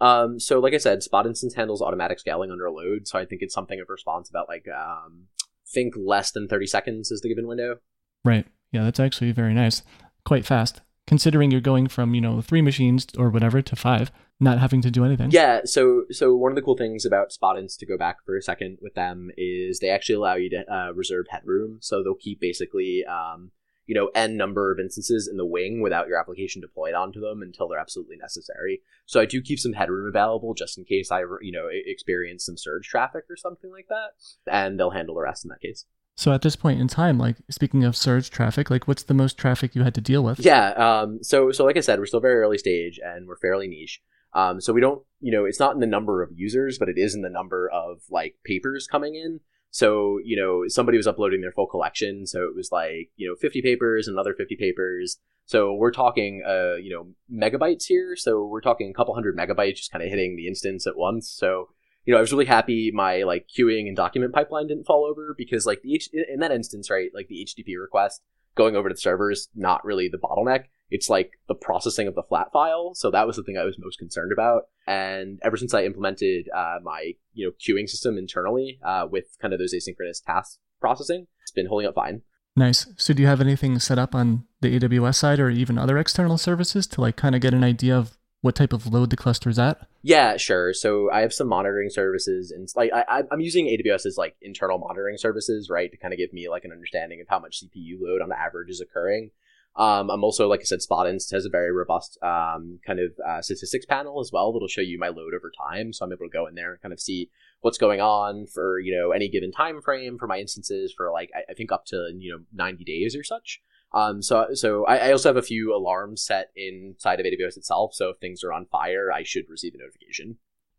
Um, 0.00 0.38
so 0.38 0.60
like 0.60 0.74
I 0.74 0.78
said, 0.78 1.00
Spotinst 1.00 1.54
handles 1.54 1.82
automatic 1.82 2.18
scaling 2.18 2.50
under 2.50 2.70
load, 2.70 3.08
so 3.08 3.18
I 3.18 3.24
think 3.24 3.42
it's 3.42 3.54
something 3.54 3.80
of 3.80 3.88
response 3.88 4.28
about 4.28 4.48
like 4.48 4.66
um, 4.68 5.26
think 5.66 5.94
less 5.96 6.30
than 6.30 6.48
thirty 6.48 6.66
seconds 6.66 7.10
is 7.10 7.20
the 7.20 7.28
given 7.28 7.46
window. 7.46 7.76
Right. 8.24 8.46
Yeah, 8.72 8.84
that's 8.84 9.00
actually 9.00 9.32
very 9.32 9.54
nice. 9.54 9.82
Quite 10.24 10.44
fast, 10.44 10.82
considering 11.08 11.50
you're 11.50 11.60
going 11.62 11.88
from 11.88 12.14
you 12.14 12.20
know 12.20 12.40
three 12.42 12.62
machines 12.62 13.06
or 13.16 13.30
whatever 13.30 13.62
to 13.62 13.74
five, 13.74 14.12
not 14.38 14.58
having 14.58 14.82
to 14.82 14.90
do 14.90 15.04
anything. 15.04 15.30
Yeah, 15.30 15.62
so 15.64 16.04
so 16.10 16.36
one 16.36 16.52
of 16.52 16.56
the 16.56 16.62
cool 16.62 16.76
things 16.76 17.04
about 17.06 17.30
Spotinst 17.30 17.78
to 17.78 17.86
go 17.86 17.96
back 17.96 18.24
for 18.24 18.36
a 18.36 18.42
second 18.42 18.78
with 18.82 18.94
them 18.94 19.30
is 19.36 19.80
they 19.80 19.88
actually 19.88 20.16
allow 20.16 20.34
you 20.34 20.50
to 20.50 20.72
uh, 20.72 20.92
reserve 20.92 21.26
headroom, 21.30 21.78
so 21.80 22.02
they'll 22.02 22.14
keep 22.14 22.40
basically 22.40 23.04
um, 23.06 23.50
you 23.86 23.94
know 23.94 24.10
n 24.14 24.36
number 24.36 24.70
of 24.70 24.78
instances 24.78 25.26
in 25.26 25.38
the 25.38 25.46
wing 25.46 25.80
without 25.80 26.08
your 26.08 26.20
application 26.20 26.60
deployed 26.60 26.94
onto 26.94 27.20
them 27.20 27.40
until 27.40 27.68
they're 27.68 27.78
absolutely 27.78 28.18
necessary. 28.18 28.82
So 29.06 29.18
I 29.18 29.24
do 29.24 29.40
keep 29.40 29.58
some 29.58 29.72
headroom 29.72 30.06
available 30.06 30.52
just 30.52 30.76
in 30.76 30.84
case 30.84 31.10
I 31.10 31.20
you 31.40 31.52
know 31.52 31.68
experience 31.72 32.44
some 32.44 32.58
surge 32.58 32.86
traffic 32.86 33.24
or 33.30 33.36
something 33.36 33.70
like 33.70 33.88
that, 33.88 34.10
and 34.46 34.78
they'll 34.78 34.90
handle 34.90 35.14
the 35.14 35.22
rest 35.22 35.44
in 35.44 35.48
that 35.48 35.62
case. 35.62 35.86
So 36.18 36.32
at 36.32 36.42
this 36.42 36.56
point 36.56 36.80
in 36.80 36.88
time, 36.88 37.16
like 37.16 37.36
speaking 37.48 37.84
of 37.84 37.96
surge 37.96 38.28
traffic, 38.28 38.70
like 38.70 38.88
what's 38.88 39.04
the 39.04 39.14
most 39.14 39.38
traffic 39.38 39.76
you 39.76 39.84
had 39.84 39.94
to 39.94 40.00
deal 40.00 40.24
with? 40.24 40.40
Yeah. 40.40 40.70
Um, 40.70 41.22
so 41.22 41.52
so 41.52 41.64
like 41.64 41.76
I 41.76 41.80
said, 41.80 42.00
we're 42.00 42.06
still 42.06 42.18
very 42.18 42.40
early 42.40 42.58
stage 42.58 42.98
and 43.00 43.28
we're 43.28 43.36
fairly 43.36 43.68
niche. 43.68 44.02
Um, 44.34 44.60
so 44.60 44.72
we 44.72 44.80
don't, 44.80 45.00
you 45.20 45.30
know, 45.30 45.44
it's 45.44 45.60
not 45.60 45.74
in 45.74 45.80
the 45.80 45.86
number 45.86 46.24
of 46.24 46.30
users, 46.34 46.76
but 46.76 46.88
it 46.88 46.98
is 46.98 47.14
in 47.14 47.22
the 47.22 47.30
number 47.30 47.70
of 47.72 48.02
like 48.10 48.34
papers 48.44 48.88
coming 48.88 49.14
in. 49.14 49.38
So 49.70 50.18
you 50.24 50.36
know, 50.36 50.64
somebody 50.66 50.96
was 50.96 51.06
uploading 51.06 51.40
their 51.40 51.52
full 51.52 51.68
collection, 51.68 52.26
so 52.26 52.48
it 52.48 52.56
was 52.56 52.70
like 52.72 53.10
you 53.14 53.28
know, 53.28 53.36
50 53.36 53.62
papers, 53.62 54.08
another 54.08 54.34
50 54.34 54.56
papers. 54.56 55.18
So 55.46 55.72
we're 55.72 55.92
talking, 55.92 56.42
uh, 56.44 56.74
you 56.82 56.90
know, 56.90 57.14
megabytes 57.32 57.84
here. 57.84 58.16
So 58.16 58.44
we're 58.44 58.60
talking 58.60 58.90
a 58.90 58.92
couple 58.92 59.14
hundred 59.14 59.36
megabytes, 59.36 59.76
just 59.76 59.92
kind 59.92 60.02
of 60.02 60.10
hitting 60.10 60.34
the 60.34 60.48
instance 60.48 60.84
at 60.84 60.96
once. 60.96 61.30
So 61.30 61.68
you 62.08 62.14
know, 62.14 62.18
I 62.18 62.22
was 62.22 62.32
really 62.32 62.46
happy 62.46 62.90
my 62.90 63.24
like 63.24 63.48
queuing 63.54 63.86
and 63.86 63.94
document 63.94 64.32
pipeline 64.32 64.66
didn't 64.66 64.86
fall 64.86 65.04
over 65.04 65.34
because 65.36 65.66
like 65.66 65.82
the 65.82 65.94
H- 65.94 66.08
in 66.10 66.40
that 66.40 66.50
instance, 66.50 66.88
right, 66.88 67.10
like 67.14 67.28
the 67.28 67.46
HTTP 67.46 67.78
request 67.78 68.22
going 68.56 68.76
over 68.76 68.88
to 68.88 68.94
the 68.94 69.00
server 69.00 69.30
is 69.30 69.50
not 69.54 69.84
really 69.84 70.08
the 70.08 70.16
bottleneck. 70.16 70.64
It's 70.90 71.10
like 71.10 71.32
the 71.48 71.54
processing 71.54 72.08
of 72.08 72.14
the 72.14 72.22
flat 72.22 72.50
file. 72.50 72.94
So 72.94 73.10
that 73.10 73.26
was 73.26 73.36
the 73.36 73.42
thing 73.42 73.58
I 73.58 73.64
was 73.64 73.76
most 73.78 73.98
concerned 73.98 74.32
about. 74.32 74.62
And 74.86 75.38
ever 75.42 75.58
since 75.58 75.74
I 75.74 75.84
implemented 75.84 76.48
uh, 76.56 76.78
my 76.82 77.12
you 77.34 77.44
know 77.44 77.52
queuing 77.60 77.90
system 77.90 78.16
internally 78.16 78.80
uh, 78.82 79.06
with 79.10 79.26
kind 79.42 79.52
of 79.52 79.60
those 79.60 79.74
asynchronous 79.74 80.24
task 80.24 80.60
processing, 80.80 81.26
it's 81.42 81.52
been 81.52 81.66
holding 81.66 81.88
up 81.88 81.94
fine. 81.94 82.22
Nice. 82.56 82.86
So 82.96 83.12
do 83.12 83.20
you 83.20 83.28
have 83.28 83.42
anything 83.42 83.78
set 83.80 83.98
up 83.98 84.14
on 84.14 84.46
the 84.62 84.80
AWS 84.80 85.16
side 85.16 85.40
or 85.40 85.50
even 85.50 85.76
other 85.76 85.98
external 85.98 86.38
services 86.38 86.86
to 86.86 87.02
like 87.02 87.16
kind 87.16 87.34
of 87.34 87.42
get 87.42 87.52
an 87.52 87.64
idea 87.64 87.98
of 87.98 88.16
what 88.40 88.54
type 88.54 88.72
of 88.72 88.86
load 88.86 89.10
the 89.10 89.16
cluster 89.16 89.50
is 89.50 89.58
at? 89.58 89.86
Yeah, 90.08 90.38
sure. 90.38 90.72
So 90.72 91.10
I 91.12 91.20
have 91.20 91.34
some 91.34 91.48
monitoring 91.48 91.90
services, 91.90 92.50
and 92.50 92.66
like 92.74 92.90
I, 92.94 93.24
I'm 93.30 93.40
using 93.40 93.66
AWS's 93.66 94.16
like 94.16 94.36
internal 94.40 94.78
monitoring 94.78 95.18
services, 95.18 95.68
right, 95.68 95.90
to 95.90 95.98
kind 95.98 96.14
of 96.14 96.18
give 96.18 96.32
me 96.32 96.48
like 96.48 96.64
an 96.64 96.72
understanding 96.72 97.20
of 97.20 97.26
how 97.28 97.38
much 97.38 97.62
CPU 97.62 98.00
load 98.00 98.22
on 98.22 98.32
average 98.32 98.70
is 98.70 98.80
occurring. 98.80 99.32
Um, 99.76 100.08
I'm 100.08 100.24
also, 100.24 100.48
like 100.48 100.60
I 100.60 100.64
said, 100.64 100.78
Spotinst 100.78 101.30
has 101.32 101.44
a 101.44 101.50
very 101.50 101.70
robust 101.72 102.16
um, 102.22 102.78
kind 102.86 103.00
of 103.00 103.12
uh, 103.28 103.42
statistics 103.42 103.84
panel 103.84 104.18
as 104.18 104.32
well 104.32 104.50
that'll 104.50 104.66
show 104.66 104.80
you 104.80 104.98
my 104.98 105.08
load 105.08 105.34
over 105.34 105.52
time. 105.68 105.92
So 105.92 106.06
I'm 106.06 106.12
able 106.12 106.24
to 106.24 106.32
go 106.32 106.46
in 106.46 106.54
there 106.54 106.72
and 106.72 106.80
kind 106.80 106.94
of 106.94 107.00
see 107.00 107.28
what's 107.60 107.76
going 107.76 108.00
on 108.00 108.46
for 108.46 108.80
you 108.80 108.96
know 108.96 109.10
any 109.10 109.28
given 109.28 109.52
time 109.52 109.82
frame 109.82 110.16
for 110.16 110.26
my 110.26 110.38
instances 110.38 110.90
for 110.96 111.12
like 111.12 111.30
I, 111.36 111.50
I 111.50 111.54
think 111.54 111.70
up 111.70 111.84
to 111.88 112.14
you 112.16 112.32
know 112.32 112.44
90 112.54 112.82
days 112.84 113.14
or 113.14 113.22
such. 113.22 113.60
Um, 113.92 114.20
so 114.22 114.48
so 114.52 114.84
I, 114.84 115.08
I, 115.08 115.12
also 115.12 115.30
have 115.30 115.38
a 115.38 115.42
few 115.42 115.74
alarms 115.74 116.22
set 116.22 116.50
inside 116.54 117.20
of 117.20 117.26
AWS 117.26 117.56
itself. 117.56 117.94
So 117.94 118.10
if 118.10 118.18
things 118.18 118.44
are 118.44 118.52
on 118.52 118.66
fire, 118.66 119.10
I 119.10 119.22
should 119.22 119.48
receive 119.48 119.74
a 119.74 119.78
notification. 119.78 120.36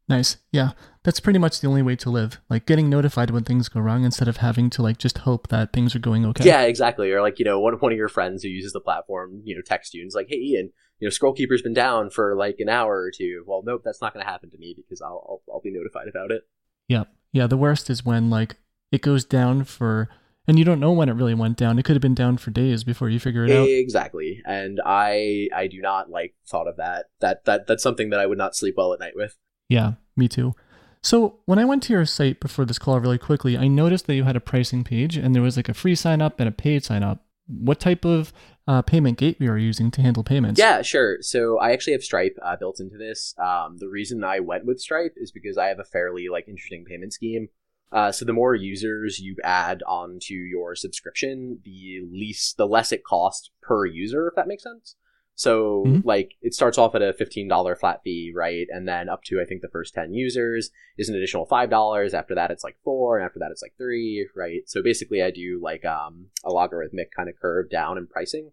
Nice. 0.10 0.38
Yeah. 0.52 0.72
That's 1.04 1.20
pretty 1.20 1.38
much 1.38 1.62
the 1.62 1.68
only 1.68 1.84
way 1.84 1.96
to 1.98 2.10
live. 2.10 2.42
Like 2.50 2.66
getting 2.66 2.90
notified 2.90 3.30
when 3.30 3.44
things 3.44 3.70
go 3.70 3.80
wrong 3.80 4.04
instead 4.04 4.28
of 4.28 4.38
having 4.38 4.72
to 4.72 4.82
like 4.82 4.98
just 4.98 5.20
hope 5.20 5.50
that 5.50 5.72
things 5.72 5.96
are 5.96 6.00
going 6.00 6.26
okay. 6.26 6.46
Yeah, 6.46 6.64
exactly. 6.64 7.12
Or 7.12 7.22
like, 7.22 7.38
you 7.38 7.46
know, 7.46 7.60
one, 7.60 7.76
one 7.76 7.92
of 7.92 7.98
your 7.98 8.10
friends 8.10 8.42
who 8.42 8.50
uses 8.50 8.74
the 8.74 8.82
platform, 8.82 9.42
you 9.44 9.56
know, 9.56 9.62
text 9.64 9.94
you 9.94 10.02
and 10.02 10.08
is 10.08 10.16
like, 10.16 10.28
hey, 10.28 10.38
Ian, 10.38 10.72
you 11.00 11.08
know, 11.08 11.12
Scrollkeeper's 11.12 11.62
been 11.62 11.76
down 11.76 12.10
for 12.10 12.36
like 12.36 12.56
an 12.58 12.70
hour 12.70 12.98
or 13.00 13.12
two. 13.16 13.44
Well, 13.46 13.62
nope, 13.64 13.84
that's 13.86 14.02
not 14.02 14.14
going 14.14 14.26
to 14.26 14.32
happen 14.32 14.50
to 14.50 14.58
me 14.58 14.74
because 14.76 15.00
I'll, 15.00 15.42
I'll, 15.48 15.54
I'll 15.54 15.62
be 15.62 15.72
notified 15.72 16.08
about 16.08 16.32
it. 16.32 16.42
Yeah. 16.88 17.04
Yeah. 17.32 17.46
The 17.46 17.58
worst 17.58 17.92
is 17.92 18.04
when 18.04 18.32
like 18.32 18.56
it 18.92 19.04
goes 19.04 19.24
down 19.24 19.64
for 19.64 20.10
and 20.50 20.58
you 20.58 20.66
don't 20.66 20.80
know 20.80 20.92
when 20.92 21.10
it 21.10 21.14
really 21.14 21.36
went 21.36 21.58
down. 21.58 21.78
It 21.78 21.86
could 21.86 21.96
have 21.96 22.02
been 22.02 22.16
down 22.16 22.38
for 22.38 22.50
days 22.50 22.84
before 22.84 23.08
you 23.08 23.20
figure 23.20 23.46
it 23.46 23.52
out. 23.52 23.68
Exactly. 23.68 24.42
And 24.48 24.82
I 24.84 25.48
I 25.56 25.68
do 25.68 25.80
not 25.80 26.10
like 26.10 26.34
thought 26.48 26.68
of 26.68 26.78
that. 26.78 27.06
That 27.20 27.46
that 27.46 27.68
that's 27.68 27.84
something 27.84 28.10
that 28.10 28.20
I 28.20 28.26
would 28.26 28.40
not 28.40 28.56
sleep 28.56 28.74
well 28.76 28.92
at 28.92 29.00
night 29.00 29.16
with. 29.16 29.38
Yeah, 29.70 29.94
me 30.18 30.28
too. 30.28 30.56
So 31.04 31.40
when 31.46 31.60
I 31.60 31.66
went 31.66 31.84
to 31.84 31.94
your 31.94 32.04
site 32.04 32.40
before 32.40 32.66
this 32.66 32.80
call 32.80 33.00
really 33.00 33.20
quickly, 33.20 33.60
I 33.60 33.68
noticed 33.68 34.08
that 34.08 34.16
you 34.16 34.24
had 34.24 34.36
a 34.36 34.42
pricing 34.42 34.84
page 34.84 35.18
and 35.18 35.36
there 35.36 35.44
was 35.44 35.56
like 35.56 35.70
a 35.70 35.74
free 35.76 35.96
sign 35.96 36.20
up 36.20 36.40
and 36.40 36.50
a 36.50 36.52
paid 36.52 36.84
sign 36.84 37.04
up. 37.04 37.24
What 37.46 37.80
type 37.80 38.04
of 38.04 38.34
uh, 38.68 38.82
payment 38.82 39.20
gateway 39.20 39.48
are 39.48 39.58
you 39.58 39.68
using 39.68 39.92
to 39.92 40.02
handle 40.02 40.24
payments? 40.24 40.60
Yeah, 40.60 40.82
sure. 40.82 41.18
So 41.22 41.60
I 41.60 41.72
actually 41.72 41.94
have 41.94 42.04
Stripe 42.04 42.38
uh, 42.44 42.56
built 42.56 42.80
into 42.80 42.98
this. 42.98 43.36
Um, 43.38 43.78
the 43.78 43.88
reason 43.88 44.24
I 44.24 44.40
went 44.40 44.66
with 44.66 44.80
Stripe 44.80 45.14
is 45.16 45.32
because 45.32 45.58
I 45.58 45.68
have 45.68 45.80
a 45.80 45.84
fairly 45.84 46.28
like 46.28 46.48
interesting 46.48 46.86
payment 46.86 47.14
scheme. 47.14 47.50
Uh, 47.92 48.12
so 48.12 48.24
the 48.24 48.34
more 48.34 48.54
users 48.54 49.20
you 49.20 49.36
add 49.44 49.82
onto 49.88 50.36
your 50.36 50.76
subscription, 50.76 51.60
the 51.64 52.02
least 52.12 52.58
the 52.58 52.68
less 52.68 52.92
it 52.92 53.04
costs 53.04 53.50
per 53.62 53.86
user, 53.86 54.28
if 54.28 54.36
that 54.36 54.48
makes 54.48 54.64
sense. 54.64 54.96
So 55.40 55.86
mm-hmm. 55.88 56.06
like 56.06 56.34
it 56.42 56.54
starts 56.54 56.78
off 56.78 56.96
at 56.96 57.02
a 57.02 57.14
$15 57.14 57.80
flat 57.80 58.02
fee, 58.04 58.34
right? 58.36 58.68
And 58.70 58.86
then 58.86 59.08
up 59.08 59.24
to 59.24 59.40
I 59.42 59.46
think 59.46 59.62
the 59.62 59.70
first 59.70 59.94
10 59.94 60.14
users 60.14 60.70
is 60.98 61.08
an 61.08 61.16
additional 61.16 61.48
$5. 61.48 62.14
After 62.14 62.36
that 62.36 62.52
it's 62.52 62.64
like 62.64 62.76
4 62.84 63.18
and 63.18 63.26
after 63.26 63.40
that 63.40 63.50
it's 63.50 63.62
like 63.62 63.74
3, 63.78 64.28
right? 64.36 64.64
So 64.68 64.84
basically 64.84 65.24
I 65.24 65.32
do 65.32 65.58
like 65.64 65.86
um, 65.86 66.26
a 66.44 66.52
logarithmic 66.52 67.12
kind 67.16 67.30
of 67.30 67.40
curve 67.42 67.70
down 67.70 67.98
in 67.98 68.06
pricing. 68.06 68.52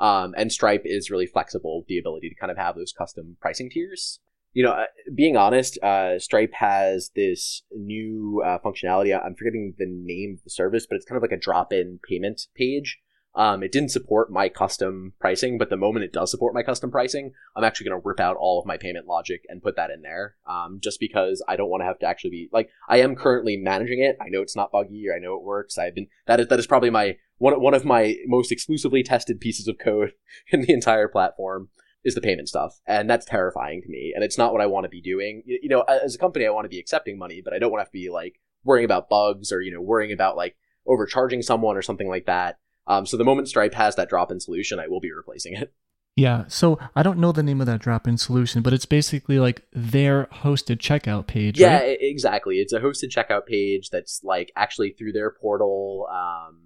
Um, 0.00 0.34
and 0.34 0.50
Stripe 0.50 0.82
is 0.86 1.10
really 1.10 1.26
flexible 1.26 1.80
with 1.80 1.86
the 1.86 1.98
ability 1.98 2.30
to 2.30 2.34
kind 2.34 2.50
of 2.50 2.56
have 2.56 2.76
those 2.76 2.94
custom 2.96 3.36
pricing 3.38 3.68
tiers. 3.68 4.18
You 4.52 4.64
know, 4.64 4.72
uh, 4.72 4.84
being 5.14 5.36
honest, 5.36 5.78
uh, 5.82 6.18
Stripe 6.18 6.52
has 6.54 7.10
this 7.16 7.62
new 7.72 8.42
uh, 8.44 8.58
functionality. 8.58 9.18
I'm 9.18 9.34
forgetting 9.34 9.74
the 9.78 9.86
name 9.86 10.36
of 10.38 10.44
the 10.44 10.50
service, 10.50 10.86
but 10.86 10.96
it's 10.96 11.06
kind 11.06 11.16
of 11.16 11.22
like 11.22 11.32
a 11.32 11.40
drop-in 11.40 12.00
payment 12.06 12.42
page 12.54 12.98
um, 13.34 13.62
it 13.62 13.72
didn't 13.72 13.90
support 13.90 14.30
my 14.30 14.48
custom 14.48 15.14
pricing, 15.18 15.56
but 15.56 15.70
the 15.70 15.76
moment 15.76 16.04
it 16.04 16.12
does 16.12 16.30
support 16.30 16.52
my 16.52 16.62
custom 16.62 16.90
pricing, 16.90 17.32
I'm 17.56 17.64
actually 17.64 17.88
going 17.88 18.00
to 18.00 18.06
rip 18.06 18.20
out 18.20 18.36
all 18.36 18.60
of 18.60 18.66
my 18.66 18.76
payment 18.76 19.06
logic 19.06 19.44
and 19.48 19.62
put 19.62 19.76
that 19.76 19.90
in 19.90 20.02
there. 20.02 20.36
Um, 20.46 20.80
just 20.82 21.00
because 21.00 21.42
I 21.48 21.56
don't 21.56 21.70
want 21.70 21.80
to 21.80 21.86
have 21.86 21.98
to 22.00 22.06
actually 22.06 22.30
be 22.30 22.48
like 22.52 22.68
I 22.88 22.98
am 22.98 23.16
currently 23.16 23.56
managing 23.56 24.00
it. 24.02 24.16
I 24.20 24.28
know 24.28 24.42
it's 24.42 24.56
not 24.56 24.72
buggy. 24.72 25.06
I 25.14 25.18
know 25.18 25.34
it 25.36 25.42
works. 25.42 25.78
I've 25.78 25.94
been 25.94 26.08
that 26.26 26.40
is 26.40 26.48
that 26.48 26.58
is 26.58 26.66
probably 26.66 26.90
my 26.90 27.16
one 27.38 27.58
one 27.60 27.74
of 27.74 27.86
my 27.86 28.16
most 28.26 28.52
exclusively 28.52 29.02
tested 29.02 29.40
pieces 29.40 29.66
of 29.66 29.78
code 29.78 30.12
in 30.52 30.62
the 30.62 30.72
entire 30.72 31.08
platform 31.08 31.70
is 32.04 32.14
the 32.14 32.20
payment 32.20 32.48
stuff, 32.48 32.80
and 32.86 33.08
that's 33.08 33.26
terrifying 33.26 33.82
to 33.82 33.88
me. 33.88 34.12
And 34.14 34.24
it's 34.24 34.38
not 34.38 34.52
what 34.52 34.62
I 34.62 34.66
want 34.66 34.84
to 34.84 34.90
be 34.90 35.00
doing. 35.00 35.42
You, 35.46 35.58
you 35.62 35.68
know, 35.68 35.82
as 35.82 36.14
a 36.14 36.18
company, 36.18 36.46
I 36.46 36.50
want 36.50 36.64
to 36.64 36.70
be 36.70 36.78
accepting 36.78 37.18
money, 37.18 37.40
but 37.42 37.52
I 37.52 37.58
don't 37.58 37.70
want 37.70 37.80
to 37.80 37.84
have 37.84 37.92
to 37.92 37.98
be 37.98 38.10
like 38.10 38.40
worrying 38.64 38.84
about 38.84 39.08
bugs 39.08 39.52
or 39.52 39.60
you 39.60 39.72
know 39.72 39.80
worrying 39.80 40.12
about 40.12 40.36
like 40.36 40.56
overcharging 40.86 41.42
someone 41.42 41.76
or 41.76 41.82
something 41.82 42.08
like 42.08 42.26
that. 42.26 42.58
Um, 42.86 43.06
so 43.06 43.16
the 43.16 43.24
moment 43.24 43.48
Stripe 43.48 43.74
has 43.74 43.94
that 43.96 44.08
drop-in 44.08 44.40
solution, 44.40 44.80
I 44.80 44.88
will 44.88 45.00
be 45.00 45.12
replacing 45.12 45.54
it. 45.54 45.72
Yeah, 46.14 46.44
so 46.46 46.78
I 46.94 47.02
don't 47.02 47.18
know 47.18 47.32
the 47.32 47.42
name 47.42 47.62
of 47.62 47.66
that 47.68 47.80
drop-in 47.80 48.18
solution, 48.18 48.60
but 48.60 48.74
it's 48.74 48.84
basically 48.84 49.38
like 49.38 49.62
their 49.72 50.26
hosted 50.26 50.76
checkout 50.76 51.26
page. 51.26 51.58
Yeah, 51.58 51.78
right? 51.78 51.96
exactly. 51.98 52.56
It's 52.56 52.74
a 52.74 52.80
hosted 52.80 53.08
checkout 53.08 53.46
page 53.46 53.88
that's 53.88 54.20
like 54.22 54.52
actually 54.54 54.90
through 54.90 55.12
their 55.12 55.30
portal. 55.30 56.06
Um, 56.12 56.58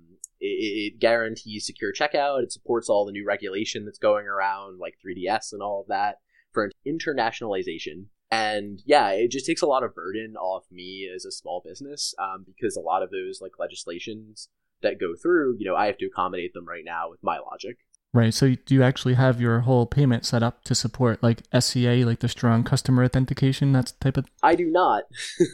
it, 0.46 0.94
it, 0.94 1.00
guarantees 1.00 1.66
secure 1.66 1.92
checkout. 1.92 2.42
It 2.42 2.52
supports 2.52 2.88
all 2.88 3.04
the 3.04 3.12
new 3.12 3.26
regulation 3.26 3.84
that's 3.84 3.98
going 3.98 4.26
around, 4.26 4.78
like 4.78 4.94
3DS 5.04 5.52
and 5.52 5.62
all 5.62 5.80
of 5.82 5.88
that, 5.88 6.16
for 6.52 6.70
internationalization. 6.86 8.06
And 8.30 8.82
yeah, 8.84 9.10
it 9.10 9.30
just 9.30 9.46
takes 9.46 9.62
a 9.62 9.66
lot 9.66 9.84
of 9.84 9.94
burden 9.94 10.36
off 10.36 10.64
me 10.70 11.08
as 11.14 11.24
a 11.24 11.30
small 11.30 11.62
business 11.64 12.14
um, 12.18 12.44
because 12.44 12.76
a 12.76 12.80
lot 12.80 13.02
of 13.02 13.10
those 13.10 13.40
like 13.40 13.52
legislations 13.58 14.48
that 14.82 15.00
go 15.00 15.14
through, 15.20 15.56
you 15.58 15.66
know, 15.66 15.76
I 15.76 15.86
have 15.86 15.98
to 15.98 16.06
accommodate 16.06 16.52
them 16.52 16.66
right 16.66 16.84
now 16.84 17.10
with 17.10 17.22
my 17.22 17.38
logic. 17.38 17.78
Right. 18.12 18.32
So 18.32 18.54
do 18.54 18.74
you 18.74 18.82
actually 18.82 19.14
have 19.14 19.40
your 19.40 19.60
whole 19.60 19.84
payment 19.84 20.24
set 20.24 20.42
up 20.42 20.64
to 20.64 20.74
support 20.74 21.22
like 21.22 21.42
SCA, 21.58 22.02
like 22.04 22.20
the 22.20 22.28
strong 22.28 22.64
customer 22.64 23.04
authentication, 23.04 23.72
that 23.72 23.92
type 24.00 24.16
of? 24.16 24.26
I 24.42 24.54
do 24.54 24.66
not. 24.66 25.04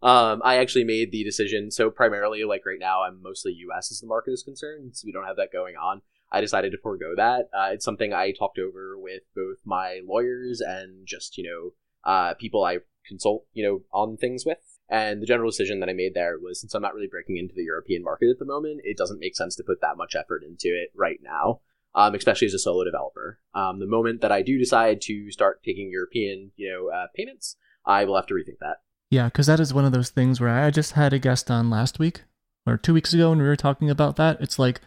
um, 0.05 0.43
I 0.45 0.59
actually 0.59 0.85
made 0.85 1.11
the 1.11 1.25
decision. 1.25 1.71
So 1.71 1.91
primarily, 1.91 2.45
like 2.45 2.67
right 2.67 2.79
now, 2.79 3.03
I'm 3.03 3.23
mostly 3.23 3.53
U.S. 3.53 3.91
as 3.91 4.01
the 4.01 4.07
market 4.07 4.33
is 4.33 4.43
concerned. 4.43 4.95
So 4.95 5.07
we 5.07 5.13
don't 5.13 5.25
have 5.25 5.37
that 5.37 5.51
going 5.51 5.77
on. 5.77 6.03
I 6.31 6.43
decided 6.43 6.73
to 6.73 6.79
forego 6.79 7.15
that. 7.17 7.49
Uh, 7.57 7.71
it's 7.73 7.85
something 7.85 8.13
I 8.13 8.33
talked 8.33 8.59
over 8.59 8.99
with 8.99 9.23
both 9.35 9.57
my 9.65 10.01
lawyers 10.07 10.61
and 10.61 11.07
just 11.07 11.39
you 11.39 11.45
know 11.45 12.11
uh, 12.11 12.35
people 12.35 12.65
I 12.65 12.79
consult 13.07 13.47
you 13.55 13.65
know 13.65 13.83
on 13.93 14.19
things 14.19 14.45
with. 14.45 14.59
And 14.91 15.23
the 15.23 15.27
general 15.27 15.49
decision 15.49 15.81
that 15.81 15.89
I 15.89 15.95
made 15.95 16.13
there 16.13 16.39
was 16.39 16.61
since 16.61 16.75
I'm 16.75 16.83
not 16.83 16.95
really 16.95 17.07
breaking 17.07 17.39
into 17.39 17.55
the 17.55 17.65
European 17.65 18.03
market 18.03 18.29
at 18.29 18.39
the 18.39 18.45
moment, 18.45 18.83
it 18.85 18.99
doesn't 18.99 19.21
make 19.21 19.35
sense 19.35 19.57
to 19.57 19.65
put 19.65 19.81
that 19.81 19.97
much 19.97 20.15
effort 20.15 20.43
into 20.45 20.69
it 20.69 20.91
right 20.95 21.19
now, 21.23 21.61
um, 21.95 22.15
especially 22.15 22.47
as 22.47 22.55
a 22.55 22.59
solo 22.59 22.85
developer. 22.85 23.41
Um, 23.55 23.79
the 23.79 23.87
moment 23.87 24.21
that 24.21 24.33
I 24.33 24.43
do 24.43 24.59
decide 24.59 25.01
to 25.03 25.31
start 25.31 25.63
taking 25.65 25.91
European, 25.91 26.53
you 26.57 26.71
know, 26.71 26.95
uh, 26.95 27.07
payments, 27.15 27.57
I 27.87 28.05
will 28.05 28.17
have 28.17 28.27
to 28.27 28.35
rethink 28.35 28.59
that. 28.61 28.79
Yeah, 29.15 29.27
because 29.27 29.47
that 29.47 29.61
is 29.61 29.73
one 29.73 29.85
of 29.85 29.93
those 29.93 30.11
things 30.11 30.41
where 30.41 30.51
I 30.51 30.73
just 30.73 30.93
had 30.93 31.13
a 31.13 31.21
guest 31.21 31.49
on 31.49 31.71
last 31.71 32.01
week 32.01 32.23
or 32.67 32.77
two 32.77 32.93
weeks 32.93 33.15
ago, 33.15 33.31
and 33.31 33.41
we 33.41 33.47
were 33.47 33.55
talking 33.55 33.89
about 33.89 34.17
that. 34.17 34.41
It's 34.41 34.59
like, 34.59 34.81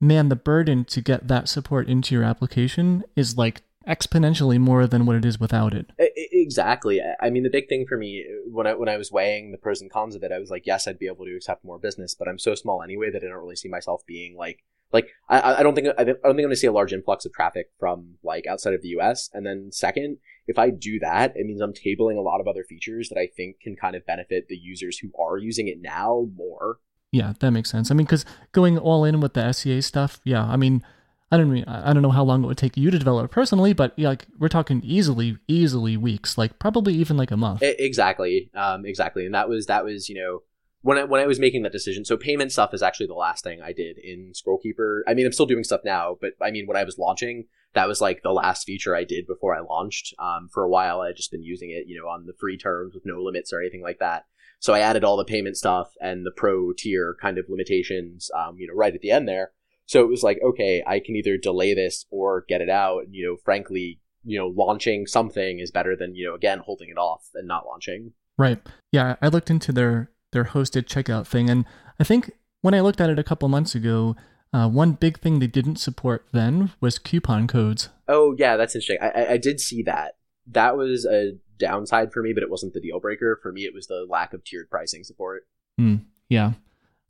man, 0.00 0.30
the 0.30 0.36
burden 0.36 0.86
to 0.86 1.02
get 1.02 1.28
that 1.28 1.50
support 1.50 1.86
into 1.86 2.14
your 2.14 2.24
application 2.24 3.04
is 3.14 3.36
like 3.36 3.60
exponentially 3.86 4.58
more 4.58 4.86
than 4.86 5.04
what 5.04 5.16
it 5.16 5.24
is 5.26 5.38
without 5.38 5.74
it. 5.74 5.90
Exactly. 5.98 7.02
I 7.20 7.28
mean, 7.28 7.42
the 7.42 7.50
big 7.50 7.68
thing 7.68 7.84
for 7.86 7.98
me 7.98 8.24
when 8.50 8.66
I 8.66 8.72
when 8.72 8.88
I 8.88 8.96
was 8.96 9.12
weighing 9.12 9.52
the 9.52 9.58
pros 9.58 9.82
and 9.82 9.90
cons 9.90 10.14
of 10.14 10.22
it, 10.22 10.32
I 10.32 10.38
was 10.38 10.48
like, 10.48 10.64
yes, 10.64 10.88
I'd 10.88 10.98
be 10.98 11.06
able 11.06 11.26
to 11.26 11.36
accept 11.36 11.62
more 11.62 11.78
business, 11.78 12.14
but 12.14 12.26
I'm 12.26 12.38
so 12.38 12.54
small 12.54 12.82
anyway 12.82 13.10
that 13.10 13.22
I 13.22 13.26
don't 13.26 13.36
really 13.36 13.54
see 13.54 13.68
myself 13.68 14.00
being 14.06 14.34
like 14.34 14.64
like 14.94 15.08
I, 15.28 15.56
I 15.56 15.62
don't 15.62 15.74
think 15.74 15.88
I 15.98 16.04
don't 16.04 16.14
think 16.14 16.24
I'm 16.24 16.36
going 16.38 16.48
to 16.48 16.56
see 16.56 16.66
a 16.66 16.72
large 16.72 16.94
influx 16.94 17.26
of 17.26 17.34
traffic 17.34 17.70
from 17.78 18.14
like 18.22 18.46
outside 18.46 18.72
of 18.72 18.80
the 18.80 18.88
U.S. 18.88 19.28
And 19.34 19.44
then 19.44 19.72
second, 19.72 20.20
if 20.48 20.58
I 20.58 20.70
do 20.70 20.98
that, 21.00 21.34
it 21.36 21.46
means 21.46 21.60
I'm 21.60 21.74
tabling 21.74 22.16
a 22.16 22.22
lot 22.22 22.40
of 22.40 22.48
other 22.48 22.64
features 22.64 23.10
that 23.10 23.18
I 23.18 23.28
think 23.36 23.60
can 23.60 23.76
kind 23.76 23.94
of 23.94 24.04
benefit 24.06 24.48
the 24.48 24.56
users 24.56 24.98
who 24.98 25.10
are 25.18 25.36
using 25.36 25.68
it 25.68 25.80
now 25.80 26.26
more. 26.34 26.78
Yeah, 27.12 27.34
that 27.38 27.50
makes 27.52 27.70
sense. 27.70 27.90
I 27.90 27.94
mean, 27.94 28.06
because 28.06 28.24
going 28.52 28.78
all 28.78 29.04
in 29.04 29.20
with 29.20 29.34
the 29.34 29.52
SCA 29.52 29.82
stuff, 29.82 30.20
yeah, 30.24 30.44
I 30.44 30.56
mean 30.56 30.82
I 31.30 31.36
don't 31.36 31.52
mean 31.52 31.64
I 31.66 31.92
don't 31.92 32.02
know 32.02 32.10
how 32.10 32.24
long 32.24 32.42
it 32.42 32.46
would 32.46 32.56
take 32.56 32.78
you 32.78 32.90
to 32.90 32.98
develop 32.98 33.30
personally, 33.30 33.74
but 33.74 33.92
yeah, 33.96 34.08
like 34.08 34.26
we're 34.38 34.48
talking 34.48 34.80
easily, 34.82 35.36
easily 35.46 35.96
weeks, 35.96 36.38
like 36.38 36.58
probably 36.58 36.94
even 36.94 37.18
like 37.18 37.30
a 37.30 37.36
month. 37.36 37.60
Exactly, 37.62 38.50
um, 38.54 38.86
exactly, 38.86 39.26
and 39.26 39.34
that 39.34 39.48
was 39.48 39.66
that 39.66 39.84
was 39.84 40.08
you 40.08 40.14
know 40.14 40.42
when 40.80 40.96
I 40.96 41.04
when 41.04 41.20
I 41.20 41.26
was 41.26 41.38
making 41.38 41.62
that 41.64 41.72
decision. 41.72 42.06
So 42.06 42.16
payment 42.16 42.52
stuff 42.52 42.72
is 42.72 42.82
actually 42.82 43.08
the 43.08 43.14
last 43.14 43.44
thing 43.44 43.60
I 43.60 43.72
did 43.72 43.98
in 43.98 44.32
Scrollkeeper. 44.32 45.02
I 45.06 45.12
mean, 45.12 45.26
I'm 45.26 45.32
still 45.32 45.46
doing 45.46 45.64
stuff 45.64 45.82
now, 45.84 46.16
but 46.18 46.32
I 46.40 46.50
mean, 46.50 46.66
when 46.66 46.78
I 46.78 46.84
was 46.84 46.96
launching, 46.96 47.44
that 47.74 47.88
was 47.88 48.00
like 48.00 48.22
the 48.22 48.32
last 48.32 48.64
feature 48.64 48.94
I 48.94 49.04
did 49.04 49.26
before 49.26 49.54
I 49.54 49.60
launched. 49.60 50.14
Um, 50.18 50.48
for 50.52 50.64
a 50.64 50.68
while, 50.68 51.00
I 51.00 51.08
had 51.08 51.16
just 51.16 51.30
been 51.30 51.42
using 51.42 51.70
it, 51.70 51.84
you 51.86 52.00
know, 52.00 52.08
on 52.08 52.26
the 52.26 52.34
free 52.38 52.56
terms 52.56 52.94
with 52.94 53.04
no 53.06 53.22
limits 53.22 53.52
or 53.52 53.60
anything 53.60 53.82
like 53.82 53.98
that. 53.98 54.24
So 54.60 54.74
I 54.74 54.80
added 54.80 55.04
all 55.04 55.16
the 55.16 55.24
payment 55.24 55.56
stuff 55.56 55.92
and 56.00 56.26
the 56.26 56.32
pro 56.32 56.72
tier 56.72 57.16
kind 57.20 57.38
of 57.38 57.46
limitations, 57.48 58.30
um, 58.36 58.58
you 58.58 58.66
know, 58.66 58.74
right 58.74 58.94
at 58.94 59.00
the 59.00 59.10
end 59.10 59.28
there 59.28 59.52
so 59.88 60.02
it 60.02 60.08
was 60.08 60.22
like, 60.22 60.38
okay, 60.44 60.84
I 60.86 61.00
can 61.00 61.16
either 61.16 61.38
delay 61.38 61.72
this 61.72 62.04
or 62.10 62.44
get 62.46 62.60
it 62.60 62.68
out. 62.68 63.04
You 63.10 63.26
know, 63.26 63.36
frankly, 63.42 63.98
you 64.22 64.38
know, 64.38 64.48
launching 64.48 65.06
something 65.06 65.60
is 65.60 65.70
better 65.70 65.96
than, 65.96 66.14
you 66.14 66.26
know, 66.26 66.34
again, 66.34 66.58
holding 66.58 66.90
it 66.90 66.98
off 66.98 67.30
and 67.34 67.48
not 67.48 67.66
launching. 67.66 68.12
Right. 68.36 68.60
Yeah. 68.92 69.16
I 69.22 69.28
looked 69.28 69.48
into 69.48 69.72
their, 69.72 70.10
their 70.32 70.44
hosted 70.44 70.84
checkout 70.84 71.26
thing. 71.26 71.48
And 71.48 71.64
I 71.98 72.04
think 72.04 72.30
when 72.60 72.74
I 72.74 72.80
looked 72.80 73.00
at 73.00 73.08
it 73.08 73.18
a 73.18 73.24
couple 73.24 73.48
months 73.48 73.74
ago, 73.74 74.14
uh, 74.52 74.68
one 74.68 74.92
big 74.92 75.20
thing 75.20 75.38
they 75.38 75.46
didn't 75.46 75.76
support 75.76 76.26
then 76.32 76.72
was 76.80 76.98
coupon 76.98 77.46
codes. 77.46 77.88
Oh, 78.08 78.34
yeah. 78.38 78.56
That's 78.56 78.74
interesting. 78.74 78.98
I, 79.00 79.08
I, 79.08 79.32
I 79.32 79.36
did 79.36 79.60
see 79.60 79.82
that. 79.82 80.16
That 80.46 80.76
was 80.76 81.04
a 81.04 81.32
downside 81.58 82.12
for 82.12 82.22
me, 82.22 82.32
but 82.32 82.42
it 82.42 82.50
wasn't 82.50 82.72
the 82.72 82.80
deal 82.80 83.00
breaker. 83.00 83.38
For 83.42 83.52
me, 83.52 83.64
it 83.64 83.74
was 83.74 83.86
the 83.86 84.06
lack 84.08 84.32
of 84.32 84.44
tiered 84.44 84.70
pricing 84.70 85.04
support. 85.04 85.46
Mm, 85.78 86.04
yeah. 86.28 86.52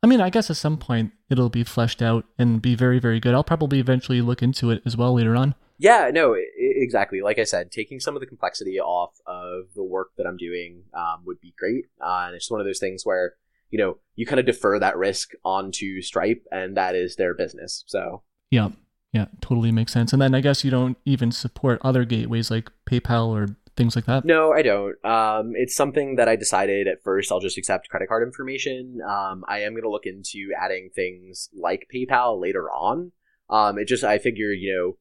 I 0.02 0.06
mean, 0.06 0.20
I 0.20 0.30
guess 0.30 0.50
at 0.50 0.56
some 0.56 0.76
point 0.76 1.12
it'll 1.28 1.48
be 1.48 1.64
fleshed 1.64 2.02
out 2.02 2.24
and 2.38 2.62
be 2.62 2.74
very, 2.74 2.98
very 2.98 3.20
good. 3.20 3.34
I'll 3.34 3.44
probably 3.44 3.80
eventually 3.80 4.20
look 4.20 4.42
into 4.42 4.70
it 4.70 4.82
as 4.86 4.96
well 4.96 5.14
later 5.14 5.34
on. 5.34 5.54
Yeah, 5.78 6.10
no, 6.12 6.36
exactly. 6.56 7.20
Like 7.20 7.38
I 7.38 7.44
said, 7.44 7.70
taking 7.70 8.00
some 8.00 8.16
of 8.16 8.20
the 8.20 8.26
complexity 8.26 8.80
off 8.80 9.12
of 9.26 9.74
the 9.74 9.84
work 9.84 10.10
that 10.16 10.26
I'm 10.26 10.36
doing 10.36 10.82
um, 10.92 11.22
would 11.24 11.40
be 11.40 11.54
great. 11.56 11.86
Uh, 12.00 12.24
and 12.26 12.34
it's 12.36 12.50
one 12.50 12.60
of 12.60 12.66
those 12.66 12.80
things 12.80 13.06
where 13.06 13.34
you 13.70 13.78
know 13.78 13.98
you 14.14 14.26
kind 14.26 14.40
of 14.40 14.46
defer 14.46 14.78
that 14.78 14.96
risk 14.96 15.32
onto 15.44 16.02
Stripe, 16.02 16.44
and 16.50 16.76
that 16.76 16.94
is 16.94 17.16
their 17.16 17.34
business. 17.34 17.84
So 17.86 18.22
Yeah. 18.50 18.70
Yeah, 19.12 19.26
totally 19.40 19.72
makes 19.72 19.92
sense. 19.92 20.12
And 20.12 20.20
then 20.20 20.34
I 20.34 20.42
guess 20.42 20.64
you 20.64 20.70
don't 20.70 20.98
even 21.06 21.32
support 21.32 21.80
other 21.82 22.04
gateways 22.04 22.50
like 22.50 22.70
PayPal 22.88 23.28
or 23.28 23.56
things 23.74 23.96
like 23.96 24.04
that. 24.04 24.24
no, 24.24 24.52
I 24.52 24.60
don't. 24.60 25.02
Um, 25.04 25.52
it's 25.54 25.74
something 25.74 26.16
that 26.16 26.28
I 26.28 26.36
decided 26.36 26.86
at 26.86 27.02
first 27.02 27.32
I'll 27.32 27.40
just 27.40 27.56
accept 27.56 27.88
credit 27.88 28.08
card 28.08 28.26
information. 28.26 29.00
Um, 29.08 29.44
I 29.48 29.60
am 29.60 29.72
going 29.72 29.84
to 29.84 29.90
look 29.90 30.04
into 30.04 30.50
adding 30.60 30.90
things 30.94 31.48
like 31.58 31.88
PayPal 31.94 32.38
later 32.38 32.68
on. 32.70 33.12
Um, 33.48 33.78
it 33.78 33.88
just 33.88 34.04
I 34.04 34.18
figure 34.18 34.52
you 34.52 34.74
know 34.74 34.98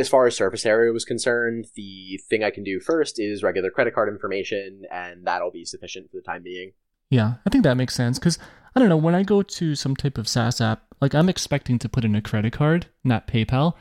as 0.00 0.08
far 0.08 0.26
as 0.26 0.36
surface 0.36 0.64
area 0.64 0.92
was 0.92 1.04
concerned, 1.04 1.66
the 1.74 2.20
thing 2.30 2.44
I 2.44 2.50
can 2.50 2.62
do 2.62 2.78
first 2.80 3.18
is 3.18 3.42
regular 3.42 3.70
credit 3.70 3.94
card 3.94 4.08
information, 4.08 4.82
and 4.92 5.26
that'll 5.26 5.50
be 5.50 5.64
sufficient 5.64 6.10
for 6.10 6.16
the 6.16 6.22
time 6.22 6.42
being. 6.44 6.72
Yeah, 7.10 7.34
I 7.46 7.50
think 7.50 7.64
that 7.64 7.76
makes 7.76 7.94
sense 7.94 8.18
because 8.18 8.38
I 8.74 8.80
don't 8.80 8.88
know 8.88 8.96
when 8.96 9.14
I 9.14 9.22
go 9.22 9.42
to 9.42 9.74
some 9.74 9.96
type 9.96 10.18
of 10.18 10.28
SaaS 10.28 10.60
app, 10.60 10.82
like 11.00 11.14
I'm 11.14 11.28
expecting 11.28 11.78
to 11.80 11.88
put 11.88 12.04
in 12.04 12.14
a 12.14 12.22
credit 12.22 12.52
card, 12.52 12.86
not 13.04 13.26
PayPal, 13.26 13.74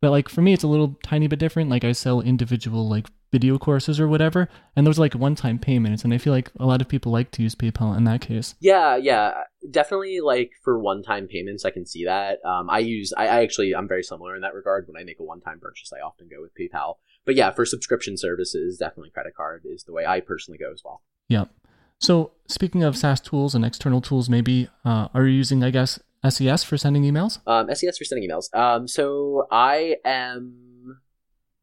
but 0.00 0.10
like 0.10 0.28
for 0.28 0.42
me 0.42 0.52
it's 0.52 0.64
a 0.64 0.68
little 0.68 0.98
tiny 1.02 1.26
bit 1.26 1.38
different. 1.38 1.70
Like 1.70 1.84
I 1.84 1.92
sell 1.92 2.20
individual 2.20 2.88
like 2.88 3.08
video 3.32 3.58
courses 3.58 4.00
or 4.00 4.08
whatever, 4.08 4.48
and 4.74 4.86
those 4.86 4.98
are 4.98 5.02
like 5.02 5.14
one-time 5.14 5.58
payments, 5.58 6.04
and 6.04 6.12
I 6.12 6.18
feel 6.18 6.32
like 6.32 6.50
a 6.58 6.66
lot 6.66 6.80
of 6.80 6.88
people 6.88 7.12
like 7.12 7.30
to 7.32 7.42
use 7.42 7.54
PayPal 7.54 7.96
in 7.96 8.04
that 8.04 8.22
case. 8.22 8.54
Yeah, 8.60 8.96
yeah, 8.96 9.44
definitely. 9.70 10.20
Like 10.20 10.52
for 10.64 10.78
one-time 10.78 11.28
payments, 11.28 11.64
I 11.64 11.70
can 11.70 11.86
see 11.86 12.04
that. 12.06 12.44
Um, 12.44 12.68
I 12.70 12.78
use, 12.80 13.12
I, 13.16 13.28
I 13.28 13.42
actually, 13.42 13.74
I'm 13.74 13.86
very 13.86 14.02
similar 14.02 14.34
in 14.34 14.42
that 14.42 14.54
regard. 14.54 14.88
When 14.88 15.00
I 15.00 15.04
make 15.04 15.20
a 15.20 15.24
one-time 15.24 15.60
purchase, 15.60 15.92
I 15.92 16.00
often 16.00 16.28
go 16.28 16.40
with 16.40 16.52
PayPal. 16.54 16.94
But 17.24 17.36
yeah, 17.36 17.50
for 17.52 17.64
subscription 17.64 18.16
services, 18.16 18.78
definitely 18.78 19.10
credit 19.10 19.36
card 19.36 19.62
is 19.64 19.84
the 19.84 19.92
way 19.92 20.06
I 20.06 20.20
personally 20.20 20.58
go 20.58 20.72
as 20.72 20.82
well. 20.84 21.02
Yep. 21.28 21.50
So 22.00 22.32
speaking 22.48 22.82
of 22.82 22.96
SaaS 22.96 23.20
tools 23.20 23.54
and 23.54 23.64
external 23.64 24.00
tools, 24.00 24.28
maybe 24.28 24.68
uh, 24.84 25.08
are 25.14 25.26
you 25.26 25.34
using 25.34 25.62
I 25.62 25.70
guess 25.70 26.00
SES 26.28 26.64
for 26.64 26.76
sending 26.76 27.02
emails? 27.02 27.38
Um, 27.46 27.72
SES 27.72 27.98
for 27.98 28.04
sending 28.04 28.28
emails. 28.28 28.54
Um, 28.54 28.88
so 28.88 29.46
I 29.50 29.96
am 30.04 31.00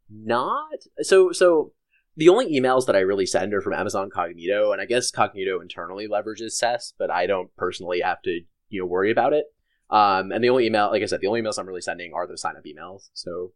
not. 0.10 0.78
So 1.02 1.32
so 1.32 1.74
the 2.16 2.30
only 2.30 2.60
emails 2.60 2.86
that 2.86 2.96
I 2.96 3.00
really 3.00 3.26
send 3.26 3.54
are 3.54 3.62
from 3.62 3.74
Amazon 3.74 4.10
Cognito, 4.10 4.72
and 4.72 4.82
I 4.82 4.86
guess 4.86 5.12
Cognito 5.12 5.62
internally 5.62 6.08
leverages 6.08 6.52
SES, 6.52 6.94
but 6.98 7.12
I 7.12 7.28
don't 7.28 7.56
personally 7.58 8.02
have 8.02 8.22
to 8.24 8.42
you 8.70 8.82
know 8.82 8.86
worry 8.86 9.12
about 9.12 9.34
it. 9.34 9.46
Um, 9.90 10.32
and 10.32 10.44
the 10.44 10.50
only 10.50 10.68
email, 10.68 10.90
like 10.92 11.02
I 11.02 11.06
said, 11.06 11.22
the 11.22 11.28
only 11.28 11.42
emails 11.42 11.58
I'm 11.58 11.68
really 11.68 11.82
sending 11.82 12.14
are 12.14 12.28
those 12.28 12.42
sign 12.42 12.58
up 12.58 12.66
emails. 12.66 13.10
So 13.14 13.54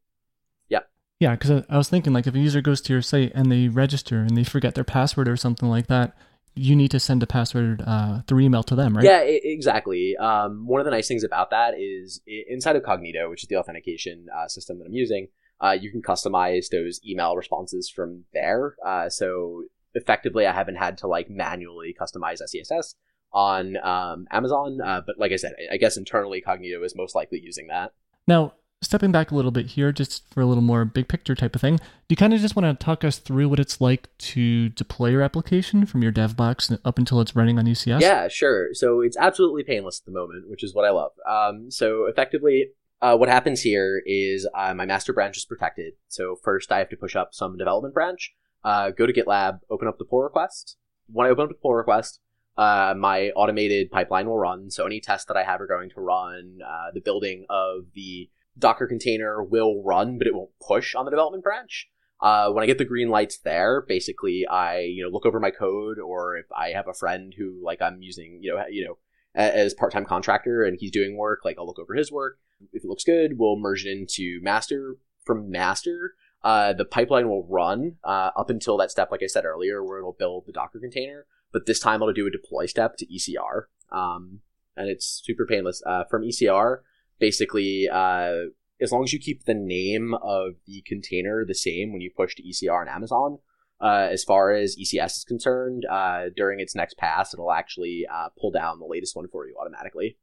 Yeah, 0.69 0.79
Yeah, 1.19 1.31
because 1.35 1.51
I, 1.51 1.63
I 1.69 1.77
was 1.77 1.89
thinking 1.89 2.13
like 2.13 2.25
if 2.25 2.33
a 2.33 2.39
user 2.39 2.61
goes 2.61 2.81
to 2.81 2.93
your 2.93 3.01
site 3.01 3.33
and 3.35 3.51
they 3.51 3.67
register 3.67 4.19
and 4.19 4.35
they 4.35 4.43
forget 4.43 4.73
their 4.73 4.83
password 4.83 5.27
or 5.27 5.35
something 5.35 5.69
like 5.69 5.87
that, 5.87 6.15
you 6.55 6.75
need 6.75 6.91
to 6.91 6.99
send 6.99 7.23
a 7.23 7.27
password 7.27 7.81
uh, 7.85 8.21
through 8.27 8.41
email 8.41 8.63
to 8.63 8.75
them, 8.75 8.95
right? 8.95 9.05
Yeah, 9.05 9.19
I- 9.19 9.39
exactly. 9.43 10.17
Um, 10.17 10.67
one 10.67 10.81
of 10.81 10.85
the 10.85 10.91
nice 10.91 11.07
things 11.07 11.23
about 11.23 11.49
that 11.51 11.73
is 11.79 12.21
inside 12.25 12.75
of 12.75 12.83
Cognito, 12.83 13.29
which 13.29 13.43
is 13.43 13.49
the 13.49 13.55
authentication 13.57 14.27
uh, 14.35 14.47
system 14.47 14.79
that 14.79 14.85
I'm 14.85 14.93
using, 14.93 15.27
uh, 15.61 15.77
you 15.79 15.91
can 15.91 16.01
customize 16.01 16.69
those 16.69 16.99
email 17.07 17.35
responses 17.35 17.89
from 17.89 18.25
there. 18.33 18.75
Uh, 18.85 19.09
so 19.09 19.63
effectively, 19.93 20.45
I 20.45 20.53
haven't 20.53 20.75
had 20.75 20.97
to 20.99 21.07
like 21.07 21.29
manually 21.29 21.95
customize 21.99 22.39
SES 22.45 22.95
on 23.31 23.77
um, 23.77 24.27
Amazon. 24.31 24.79
Uh, 24.83 25.01
but 25.05 25.17
like 25.17 25.31
I 25.31 25.37
said, 25.37 25.53
I 25.71 25.77
guess 25.77 25.97
internally 25.97 26.43
Cognito 26.45 26.83
is 26.83 26.95
most 26.95 27.15
likely 27.15 27.39
using 27.39 27.67
that. 27.67 27.93
Now, 28.27 28.53
stepping 28.81 29.11
back 29.11 29.31
a 29.31 29.35
little 29.35 29.51
bit 29.51 29.67
here, 29.67 29.91
just 29.91 30.27
for 30.33 30.41
a 30.41 30.45
little 30.45 30.63
more 30.63 30.85
big 30.85 31.07
picture 31.07 31.35
type 31.35 31.55
of 31.55 31.61
thing, 31.61 31.77
do 31.77 31.83
you 32.09 32.15
kind 32.15 32.33
of 32.33 32.41
just 32.41 32.55
want 32.55 32.79
to 32.79 32.83
talk 32.83 33.03
us 33.03 33.19
through 33.19 33.47
what 33.47 33.59
it's 33.59 33.79
like 33.79 34.09
to 34.17 34.69
deploy 34.69 35.07
your 35.07 35.21
application 35.21 35.85
from 35.85 36.01
your 36.01 36.11
dev 36.11 36.35
box 36.35 36.71
up 36.83 36.97
until 36.97 37.21
it's 37.21 37.35
running 37.35 37.59
on 37.59 37.65
ECS? 37.65 38.01
Yeah, 38.01 38.27
sure. 38.27 38.69
So 38.73 39.01
it's 39.01 39.17
absolutely 39.17 39.63
painless 39.63 40.01
at 40.01 40.05
the 40.05 40.11
moment, 40.11 40.49
which 40.49 40.63
is 40.63 40.73
what 40.73 40.85
I 40.85 40.89
love. 40.89 41.11
Um, 41.29 41.69
so 41.69 42.05
effectively, 42.05 42.71
uh, 43.01 43.15
what 43.17 43.29
happens 43.29 43.61
here 43.61 44.01
is 44.05 44.47
uh, 44.55 44.73
my 44.73 44.85
master 44.85 45.13
branch 45.13 45.37
is 45.37 45.45
protected. 45.45 45.93
So 46.07 46.35
first, 46.43 46.71
I 46.71 46.79
have 46.79 46.89
to 46.89 46.97
push 46.97 47.15
up 47.15 47.33
some 47.33 47.57
development 47.57 47.93
branch, 47.93 48.33
uh, 48.63 48.91
go 48.91 49.05
to 49.05 49.13
GitLab, 49.13 49.59
open 49.69 49.87
up 49.87 49.99
the 49.99 50.05
pull 50.05 50.23
request. 50.23 50.77
When 51.07 51.27
I 51.27 51.29
open 51.29 51.43
up 51.43 51.49
the 51.49 51.55
pull 51.55 51.75
request, 51.75 52.19
uh, 52.57 52.93
my 52.97 53.29
automated 53.31 53.91
pipeline 53.91 54.27
will 54.27 54.37
run. 54.37 54.69
So 54.69 54.85
any 54.85 54.99
tests 54.99 55.25
that 55.25 55.37
I 55.37 55.43
have 55.43 55.61
are 55.61 55.67
going 55.67 55.89
to 55.91 56.01
run. 56.01 56.59
Uh, 56.65 56.91
the 56.93 57.01
building 57.01 57.45
of 57.49 57.85
the 57.95 58.29
Docker 58.57 58.87
container 58.87 59.43
will 59.43 59.83
run, 59.83 60.17
but 60.17 60.27
it 60.27 60.35
won't 60.35 60.51
push 60.65 60.95
on 60.95 61.05
the 61.05 61.11
development 61.11 61.43
branch. 61.43 61.87
Uh, 62.21 62.51
when 62.51 62.63
I 62.63 62.67
get 62.67 62.77
the 62.77 62.85
green 62.85 63.09
lights 63.09 63.39
there, 63.39 63.81
basically 63.81 64.45
I 64.45 64.81
you 64.81 65.03
know 65.03 65.09
look 65.09 65.25
over 65.25 65.39
my 65.39 65.51
code, 65.51 65.97
or 65.97 66.37
if 66.37 66.45
I 66.55 66.69
have 66.69 66.87
a 66.87 66.93
friend 66.93 67.33
who 67.35 67.59
like 67.63 67.81
I'm 67.81 68.01
using 68.01 68.39
you 68.41 68.55
know 68.55 68.63
you 68.69 68.85
know 68.85 68.97
as 69.33 69.73
part 69.73 69.91
time 69.91 70.05
contractor 70.05 70.63
and 70.63 70.77
he's 70.79 70.91
doing 70.91 71.17
work, 71.17 71.39
like 71.43 71.57
I'll 71.57 71.65
look 71.65 71.79
over 71.79 71.95
his 71.95 72.11
work. 72.11 72.37
If 72.73 72.83
it 72.83 72.87
looks 72.87 73.03
good, 73.03 73.37
we'll 73.37 73.57
merge 73.57 73.85
it 73.85 73.91
into 73.91 74.39
master. 74.41 74.97
From 75.25 75.51
master, 75.51 76.15
uh, 76.43 76.73
the 76.73 76.85
pipeline 76.85 77.29
will 77.29 77.45
run 77.47 77.97
uh, 78.03 78.31
up 78.35 78.49
until 78.49 78.77
that 78.77 78.91
step, 78.91 79.11
like 79.11 79.21
I 79.23 79.27
said 79.27 79.45
earlier, 79.45 79.83
where 79.83 79.99
it'll 79.99 80.13
build 80.17 80.45
the 80.47 80.51
Docker 80.51 80.79
container. 80.79 81.25
But 81.51 81.65
this 81.65 81.79
time 81.79 82.01
it'll 82.01 82.13
do 82.13 82.27
a 82.27 82.31
deploy 82.31 82.65
step 82.65 82.97
to 82.97 83.05
ECR, 83.05 83.63
um, 83.91 84.39
and 84.75 84.89
it's 84.89 85.21
super 85.23 85.45
painless. 85.45 85.81
Uh, 85.85 86.05
from 86.05 86.23
ECR, 86.23 86.79
basically, 87.21 87.88
uh, 87.88 88.49
as 88.81 88.91
long 88.91 89.03
as 89.03 89.13
you 89.13 89.19
keep 89.19 89.45
the 89.45 89.53
name 89.53 90.13
of 90.21 90.55
the 90.67 90.84
container 90.86 91.45
the 91.45 91.55
same 91.55 91.93
when 91.93 92.01
you 92.01 92.12
push 92.13 92.36
to 92.36 92.43
ECR 92.43 92.81
and 92.81 92.89
Amazon, 92.89 93.38
uh, 93.79 94.10
as 94.12 94.23
far 94.23 94.51
as 94.51 94.75
ECS 94.75 95.17
is 95.17 95.25
concerned, 95.25 95.86
uh, 95.89 96.25
during 96.36 96.60
its 96.60 96.75
next 96.75 96.97
pass, 96.97 97.34
it'll 97.34 97.51
actually 97.51 98.05
uh, 98.13 98.27
pull 98.39 98.51
down 98.51 98.79
the 98.79 98.86
latest 98.86 99.15
one 99.15 99.27
for 99.31 99.47
you 99.47 99.55
automatically. 99.60 100.17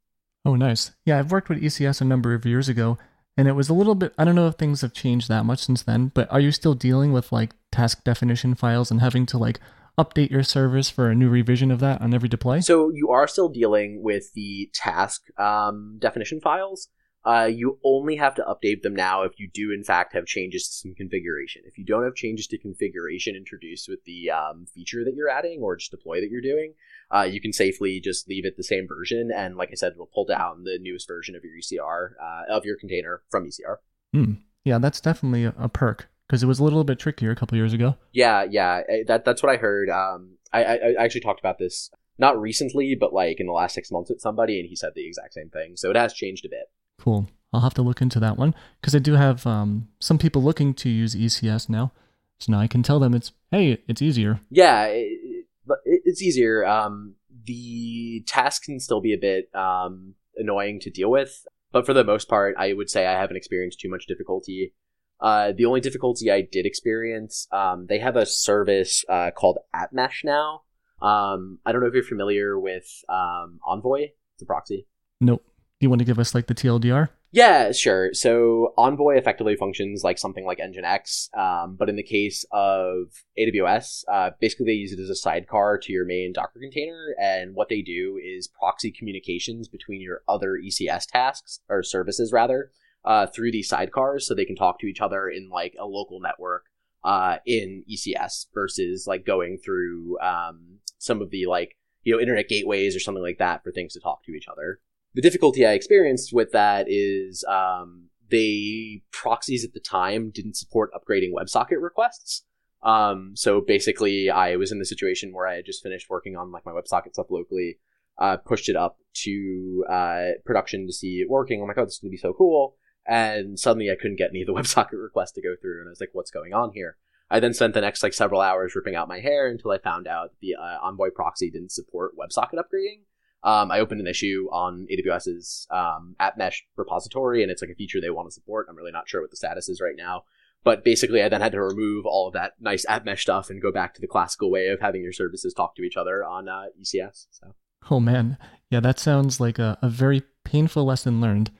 Oh, 0.45 0.55
nice. 0.55 0.91
Yeah, 1.05 1.19
I've 1.19 1.31
worked 1.31 1.49
with 1.49 1.61
ECS 1.61 2.01
a 2.01 2.05
number 2.05 2.33
of 2.33 2.45
years 2.45 2.69
ago, 2.69 2.97
and 3.35 3.47
it 3.47 3.53
was 3.53 3.69
a 3.69 3.73
little 3.73 3.95
bit. 3.95 4.13
I 4.17 4.23
don't 4.23 4.35
know 4.35 4.47
if 4.47 4.55
things 4.55 4.81
have 4.81 4.93
changed 4.93 5.27
that 5.29 5.45
much 5.45 5.59
since 5.59 5.83
then, 5.83 6.11
but 6.13 6.31
are 6.31 6.39
you 6.39 6.51
still 6.51 6.75
dealing 6.75 7.11
with 7.11 7.31
like 7.31 7.53
task 7.71 8.03
definition 8.03 8.55
files 8.55 8.91
and 8.91 9.01
having 9.01 9.25
to 9.27 9.37
like 9.37 9.59
update 9.99 10.31
your 10.31 10.43
service 10.43 10.89
for 10.89 11.09
a 11.09 11.15
new 11.15 11.29
revision 11.29 11.71
of 11.71 11.79
that 11.81 12.01
on 12.01 12.13
every 12.13 12.29
deploy? 12.29 12.61
So 12.61 12.89
you 12.89 13.09
are 13.09 13.27
still 13.27 13.49
dealing 13.49 14.01
with 14.01 14.33
the 14.33 14.69
task 14.73 15.23
um, 15.37 15.97
definition 15.99 16.39
files. 16.39 16.87
Uh, 17.25 17.49
you 17.51 17.77
only 17.83 18.15
have 18.15 18.33
to 18.33 18.43
update 18.43 18.81
them 18.81 18.95
now 18.95 19.23
if 19.23 19.37
you 19.37 19.49
do, 19.53 19.71
in 19.71 19.83
fact, 19.83 20.13
have 20.13 20.25
changes 20.25 20.69
to 20.69 20.73
some 20.73 20.95
configuration. 20.95 21.61
If 21.65 21.77
you 21.77 21.83
don't 21.83 22.05
have 22.05 22.15
changes 22.15 22.47
to 22.47 22.57
configuration 22.57 23.35
introduced 23.35 23.89
with 23.89 23.99
the 24.05 24.31
um, 24.31 24.65
feature 24.73 25.03
that 25.03 25.13
you're 25.15 25.29
adding 25.29 25.59
or 25.61 25.75
just 25.75 25.91
deploy 25.91 26.21
that 26.21 26.29
you're 26.31 26.41
doing, 26.41 26.73
uh, 27.13 27.23
you 27.23 27.41
can 27.41 27.51
safely 27.51 27.99
just 27.99 28.29
leave 28.29 28.45
it 28.45 28.55
the 28.55 28.63
same 28.63 28.87
version. 28.87 29.31
And 29.35 29.57
like 29.57 29.69
I 29.71 29.75
said, 29.75 29.91
it'll 29.93 30.05
pull 30.05 30.25
down 30.25 30.63
the 30.63 30.79
newest 30.79 31.09
version 31.09 31.35
of 31.35 31.43
your 31.43 31.53
ECR, 31.59 32.11
uh, 32.21 32.55
of 32.55 32.63
your 32.63 32.77
container 32.77 33.21
from 33.29 33.45
ECR. 33.45 33.77
Hmm. 34.13 34.33
Yeah, 34.63 34.77
that's 34.77 35.01
definitely 35.01 35.43
a 35.43 35.67
perk 35.67 36.09
because 36.29 36.43
it 36.43 36.47
was 36.47 36.59
a 36.59 36.63
little 36.63 36.83
bit 36.83 36.99
trickier 36.99 37.31
a 37.31 37.35
couple 37.35 37.57
years 37.57 37.73
ago. 37.73 37.95
Yeah, 38.11 38.45
yeah, 38.49 38.83
that 39.07 39.25
that's 39.25 39.41
what 39.41 39.51
I 39.51 39.57
heard. 39.57 39.89
Um, 39.89 40.37
I, 40.53 40.63
I, 40.63 40.73
I 40.99 41.03
actually 41.03 41.21
talked 41.21 41.39
about 41.39 41.57
this 41.57 41.89
not 42.19 42.39
recently, 42.39 42.95
but 42.95 43.13
like 43.13 43.39
in 43.39 43.47
the 43.47 43.51
last 43.51 43.73
six 43.73 43.91
months 43.91 44.09
with 44.09 44.21
somebody, 44.21 44.59
and 44.59 44.69
he 44.69 44.75
said 44.75 44.91
the 44.93 45.07
exact 45.07 45.33
same 45.33 45.49
thing. 45.49 45.75
So 45.75 45.89
it 45.89 45.95
has 45.95 46.13
changed 46.13 46.45
a 46.45 46.49
bit. 46.49 46.69
Cool. 46.99 47.29
I'll 47.51 47.61
have 47.61 47.73
to 47.75 47.81
look 47.81 48.01
into 48.01 48.19
that 48.19 48.37
one 48.37 48.53
because 48.79 48.93
I 48.93 48.99
do 48.99 49.13
have 49.13 49.47
um, 49.47 49.87
some 49.99 50.19
people 50.19 50.43
looking 50.43 50.75
to 50.75 50.89
use 50.89 51.15
ECS 51.15 51.67
now. 51.67 51.91
So 52.37 52.51
now 52.51 52.59
I 52.59 52.67
can 52.67 52.83
tell 52.83 52.99
them 52.99 53.15
it's 53.15 53.31
hey, 53.49 53.81
it's 53.87 54.01
easier. 54.01 54.39
Yeah, 54.51 54.85
it, 54.85 55.47
but 55.65 55.79
it, 55.83 56.03
it's 56.05 56.21
easier. 56.21 56.65
Um, 56.65 57.15
the 57.45 58.23
task 58.27 58.63
can 58.63 58.79
still 58.79 59.01
be 59.01 59.13
a 59.13 59.17
bit 59.17 59.49
um, 59.55 60.13
annoying 60.35 60.79
to 60.81 60.91
deal 60.91 61.09
with, 61.09 61.47
but 61.71 61.87
for 61.87 61.93
the 61.93 62.03
most 62.03 62.29
part, 62.29 62.55
I 62.57 62.73
would 62.73 62.89
say 62.89 63.07
I 63.07 63.19
haven't 63.19 63.37
experienced 63.37 63.79
too 63.79 63.89
much 63.89 64.05
difficulty. 64.05 64.73
Uh, 65.21 65.51
the 65.55 65.65
only 65.65 65.81
difficulty 65.81 66.31
I 66.31 66.41
did 66.41 66.65
experience, 66.65 67.47
um, 67.51 67.87
they 67.89 67.99
have 67.99 68.15
a 68.15 68.25
service 68.25 69.03
uh, 69.09 69.31
called 69.31 69.57
AppMesh 69.75 70.23
now. 70.23 70.61
Um, 71.01 71.59
I 71.65 71.71
don't 71.71 71.81
know 71.81 71.87
if 71.87 71.93
you're 71.93 72.03
familiar 72.03 72.59
with 72.59 72.87
um, 73.09 73.59
Envoy. 73.65 74.09
It's 74.35 74.41
a 74.41 74.45
proxy. 74.45 74.87
Nope. 75.19 75.45
You 75.79 75.89
want 75.89 75.99
to 75.99 76.05
give 76.05 76.19
us 76.19 76.35
like 76.35 76.47
the 76.47 76.55
TLDR? 76.55 77.09
Yeah, 77.31 77.71
sure. 77.71 78.09
So 78.13 78.73
Envoy 78.75 79.15
effectively 79.15 79.55
functions 79.55 80.03
like 80.03 80.17
something 80.17 80.45
like 80.45 80.57
Nginx, 80.57 81.29
um, 81.37 81.75
but 81.77 81.87
in 81.87 81.95
the 81.95 82.03
case 82.03 82.43
of 82.51 83.23
AWS, 83.37 84.03
uh, 84.11 84.31
basically 84.39 84.65
they 84.65 84.73
use 84.73 84.91
it 84.91 84.99
as 84.99 85.09
a 85.09 85.15
sidecar 85.15 85.77
to 85.77 85.93
your 85.93 86.05
main 86.05 86.33
Docker 86.33 86.59
container, 86.59 87.15
and 87.21 87.53
what 87.53 87.69
they 87.69 87.81
do 87.81 88.19
is 88.23 88.47
proxy 88.47 88.91
communications 88.91 89.67
between 89.67 90.01
your 90.01 90.23
other 90.27 90.57
ECS 90.57 91.05
tasks 91.05 91.59
or 91.69 91.83
services 91.83 92.31
rather 92.33 92.71
uh, 93.05 93.27
through 93.27 93.51
these 93.51 93.71
sidecars, 93.71 94.21
so 94.21 94.33
they 94.33 94.45
can 94.45 94.55
talk 94.55 94.79
to 94.79 94.87
each 94.87 95.01
other 95.01 95.29
in 95.29 95.49
like 95.49 95.75
a 95.79 95.85
local 95.85 96.19
network 96.19 96.65
uh, 97.03 97.37
in 97.45 97.83
ECS 97.91 98.47
versus 98.53 99.05
like 99.07 99.25
going 99.25 99.57
through 99.57 100.17
um, 100.19 100.79
some 100.97 101.21
of 101.21 101.29
the 101.29 101.45
like 101.45 101.75
you 102.03 102.13
know 102.13 102.19
internet 102.19 102.47
gateways 102.47 102.95
or 102.95 102.99
something 102.99 103.23
like 103.23 103.37
that 103.39 103.63
for 103.63 103.71
things 103.71 103.93
to 103.93 103.99
talk 103.99 104.23
to 104.25 104.31
each 104.31 104.47
other. 104.47 104.79
The 105.15 105.21
difficulty 105.21 105.65
I 105.65 105.73
experienced 105.73 106.33
with 106.33 106.51
that 106.51 106.85
is 106.87 107.43
um, 107.49 108.09
they 108.29 109.01
proxies 109.11 109.65
at 109.65 109.73
the 109.73 109.79
time 109.79 110.29
didn't 110.29 110.57
support 110.57 110.91
upgrading 110.93 111.31
WebSocket 111.33 111.81
requests. 111.81 112.43
Um, 112.81 113.33
so 113.35 113.59
basically, 113.59 114.29
I 114.29 114.55
was 114.55 114.71
in 114.71 114.79
the 114.79 114.85
situation 114.85 115.33
where 115.33 115.47
I 115.47 115.55
had 115.55 115.65
just 115.65 115.83
finished 115.83 116.09
working 116.09 116.37
on 116.37 116.51
like 116.51 116.65
my 116.65 116.71
WebSocket 116.71 117.13
stuff 117.13 117.27
locally, 117.29 117.79
uh, 118.17 118.37
pushed 118.37 118.69
it 118.69 118.75
up 118.75 118.97
to 119.23 119.85
uh, 119.89 120.25
production 120.45 120.85
to 120.87 120.93
see 120.93 121.19
it 121.21 121.29
working. 121.29 121.61
I'm 121.61 121.67
like, 121.67 121.77
oh, 121.77 121.85
this 121.85 121.95
is 121.95 121.99
gonna 121.99 122.11
be 122.11 122.17
so 122.17 122.33
cool. 122.33 122.75
And 123.09 123.59
suddenly, 123.59 123.89
I 123.89 123.95
couldn't 123.95 124.17
get 124.17 124.29
any 124.29 124.41
of 124.41 124.47
the 124.47 124.53
WebSocket 124.59 125.01
requests 125.01 125.31
to 125.33 125.41
go 125.41 125.55
through, 125.59 125.79
and 125.79 125.89
I 125.89 125.91
was 125.91 125.99
like, 125.99 126.11
what's 126.13 126.31
going 126.31 126.53
on 126.53 126.71
here? 126.71 126.95
I 127.31 127.39
then 127.39 127.53
spent 127.53 127.73
the 127.73 127.81
next 127.81 128.01
like 128.01 128.13
several 128.13 128.41
hours 128.41 128.75
ripping 128.75 128.95
out 128.95 129.07
my 129.07 129.19
hair 129.19 129.47
until 129.47 129.71
I 129.71 129.77
found 129.77 130.07
out 130.07 130.33
the 130.41 130.55
uh, 130.55 130.77
Envoy 130.81 131.09
proxy 131.09 131.49
didn't 131.49 131.71
support 131.71 132.13
WebSocket 132.17 132.55
upgrading. 132.55 133.01
Um, 133.43 133.71
I 133.71 133.79
opened 133.79 134.01
an 134.01 134.07
issue 134.07 134.47
on 134.51 134.87
AWS's 134.91 135.67
um, 135.71 136.15
App 136.19 136.37
Mesh 136.37 136.65
repository, 136.75 137.41
and 137.41 137.51
it's 137.51 137.61
like 137.61 137.71
a 137.71 137.75
feature 137.75 138.01
they 138.01 138.09
want 138.09 138.27
to 138.27 138.33
support. 138.33 138.67
I'm 138.69 138.75
really 138.75 138.91
not 138.91 139.07
sure 139.07 139.21
what 139.21 139.31
the 139.31 139.37
status 139.37 139.69
is 139.69 139.81
right 139.81 139.95
now. 139.95 140.23
But 140.63 140.83
basically, 140.83 141.23
I 141.23 141.29
then 141.29 141.41
had 141.41 141.53
to 141.53 141.61
remove 141.61 142.05
all 142.05 142.27
of 142.27 142.33
that 142.33 142.53
nice 142.59 142.85
App 142.89 143.05
Mesh 143.05 143.21
stuff 143.21 143.49
and 143.49 143.61
go 143.61 143.71
back 143.71 143.93
to 143.93 144.01
the 144.01 144.07
classical 144.07 144.51
way 144.51 144.67
of 144.67 144.81
having 144.81 145.01
your 145.01 145.13
services 145.13 145.53
talk 145.53 145.75
to 145.75 145.83
each 145.83 145.95
other 145.95 146.25
on 146.25 146.49
uh, 146.49 146.65
ECS. 146.79 147.27
So. 147.31 147.53
Oh 147.89 147.99
man, 147.99 148.37
yeah, 148.69 148.81
that 148.81 148.99
sounds 148.99 149.39
like 149.39 149.57
a, 149.57 149.77
a 149.81 149.87
very 149.87 150.23
painful 150.43 150.83
lesson 150.83 151.21
learned. 151.21 151.51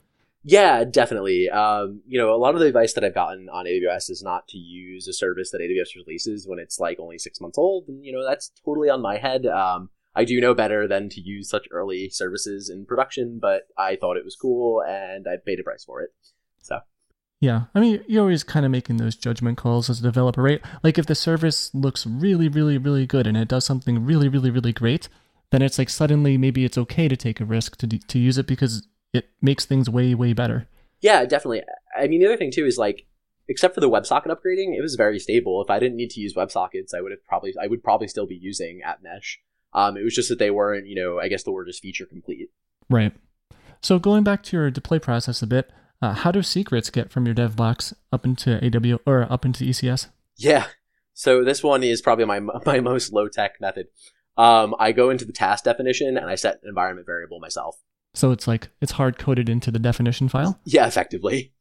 Yeah, 0.43 0.85
definitely. 0.85 1.49
Um, 1.49 2.01
you 2.07 2.17
know, 2.17 2.33
a 2.33 2.37
lot 2.37 2.53
of 2.53 2.61
the 2.61 2.67
advice 2.67 2.93
that 2.93 3.03
I've 3.03 3.13
gotten 3.13 3.49
on 3.49 3.65
AWS 3.65 4.09
is 4.09 4.23
not 4.23 4.47
to 4.49 4.57
use 4.57 5.07
a 5.07 5.13
service 5.13 5.51
that 5.51 5.59
AWS 5.61 5.95
releases 5.95 6.47
when 6.47 6.59
it's 6.59 6.79
like 6.79 6.99
only 6.99 7.17
six 7.17 7.41
months 7.41 7.57
old, 7.57 7.87
and 7.87 8.05
you 8.05 8.13
know 8.13 8.25
that's 8.27 8.51
totally 8.65 8.89
on 8.89 9.01
my 9.01 9.17
head. 9.17 9.45
Um, 9.45 9.89
I 10.15 10.25
do 10.25 10.41
know 10.41 10.53
better 10.53 10.87
than 10.87 11.09
to 11.09 11.21
use 11.21 11.49
such 11.49 11.67
early 11.71 12.09
services 12.09 12.69
in 12.69 12.85
production, 12.85 13.39
but 13.39 13.67
I 13.77 13.95
thought 13.95 14.17
it 14.17 14.25
was 14.25 14.35
cool 14.35 14.81
and 14.81 15.27
I 15.27 15.37
paid 15.37 15.59
a 15.59 15.63
price 15.63 15.85
for 15.85 16.01
it. 16.01 16.09
So. 16.61 16.79
Yeah, 17.39 17.65
I 17.73 17.79
mean, 17.79 18.03
you're 18.07 18.23
always 18.23 18.43
kind 18.43 18.65
of 18.65 18.71
making 18.71 18.97
those 18.97 19.15
judgment 19.15 19.57
calls 19.57 19.89
as 19.89 19.99
a 19.99 20.03
developer, 20.03 20.41
right? 20.41 20.61
Like 20.83 20.97
if 20.97 21.05
the 21.05 21.15
service 21.15 21.73
looks 21.73 22.05
really, 22.05 22.49
really, 22.49 22.77
really 22.77 23.05
good 23.05 23.27
and 23.27 23.37
it 23.37 23.47
does 23.47 23.63
something 23.63 24.03
really, 24.03 24.27
really, 24.27 24.51
really 24.51 24.73
great, 24.73 25.07
then 25.51 25.61
it's 25.61 25.77
like 25.77 25.89
suddenly 25.89 26.37
maybe 26.37 26.65
it's 26.65 26.77
okay 26.77 27.07
to 27.07 27.15
take 27.15 27.39
a 27.39 27.45
risk 27.45 27.77
to 27.77 27.87
to 27.87 28.19
use 28.19 28.37
it 28.37 28.45
because 28.45 28.85
it 29.13 29.29
makes 29.41 29.65
things 29.65 29.89
way, 29.89 30.13
way 30.13 30.33
better. 30.33 30.67
Yeah, 31.01 31.25
definitely. 31.25 31.63
I 31.97 32.07
mean, 32.07 32.19
the 32.19 32.27
other 32.27 32.37
thing 32.37 32.51
too 32.51 32.65
is 32.65 32.77
like, 32.77 33.05
except 33.47 33.73
for 33.73 33.81
the 33.81 33.89
WebSocket 33.89 34.27
upgrading, 34.27 34.77
it 34.77 34.81
was 34.81 34.95
very 34.95 35.19
stable. 35.19 35.61
If 35.61 35.69
I 35.69 35.79
didn't 35.79 35.97
need 35.97 36.11
to 36.11 36.21
use 36.21 36.35
WebSockets, 36.35 36.93
I 36.95 37.01
would 37.01 37.11
have 37.11 37.25
probably, 37.25 37.53
I 37.61 37.67
would 37.67 37.83
probably 37.83 38.07
still 38.07 38.27
be 38.27 38.35
using 38.35 38.81
AppMesh. 38.85 39.37
Um, 39.73 39.97
it 39.97 40.03
was 40.03 40.15
just 40.15 40.29
that 40.29 40.39
they 40.39 40.51
weren't, 40.51 40.87
you 40.87 40.95
know, 40.95 41.19
I 41.19 41.27
guess 41.27 41.43
the 41.43 41.51
word 41.51 41.69
is 41.69 41.79
feature 41.79 42.05
complete. 42.05 42.49
Right. 42.89 43.13
So 43.81 43.99
going 43.99 44.23
back 44.23 44.43
to 44.43 44.57
your 44.57 44.71
deploy 44.71 44.99
process 44.99 45.41
a 45.41 45.47
bit, 45.47 45.71
uh, 46.01 46.13
how 46.13 46.31
do 46.31 46.41
secrets 46.41 46.89
get 46.89 47.11
from 47.11 47.25
your 47.25 47.35
dev 47.35 47.55
box 47.55 47.93
up 48.11 48.25
into 48.25 48.57
AW 48.63 48.97
or 49.05 49.31
up 49.31 49.45
into 49.45 49.63
ECS? 49.63 50.07
Yeah. 50.37 50.67
So 51.13 51.43
this 51.43 51.63
one 51.63 51.83
is 51.83 52.01
probably 52.01 52.25
my 52.25 52.39
my 52.65 52.79
most 52.79 53.11
low 53.11 53.27
tech 53.27 53.59
method. 53.59 53.87
Um, 54.37 54.75
I 54.79 54.93
go 54.93 55.09
into 55.09 55.25
the 55.25 55.33
task 55.33 55.65
definition 55.65 56.17
and 56.17 56.29
I 56.29 56.35
set 56.35 56.59
an 56.63 56.69
environment 56.69 57.05
variable 57.05 57.39
myself. 57.39 57.75
So 58.13 58.31
it's 58.31 58.47
like 58.47 58.69
it's 58.81 58.93
hard 58.93 59.17
coded 59.17 59.49
into 59.49 59.71
the 59.71 59.79
definition 59.79 60.29
file. 60.29 60.59
Yeah, 60.65 60.87
effectively. 60.87 61.53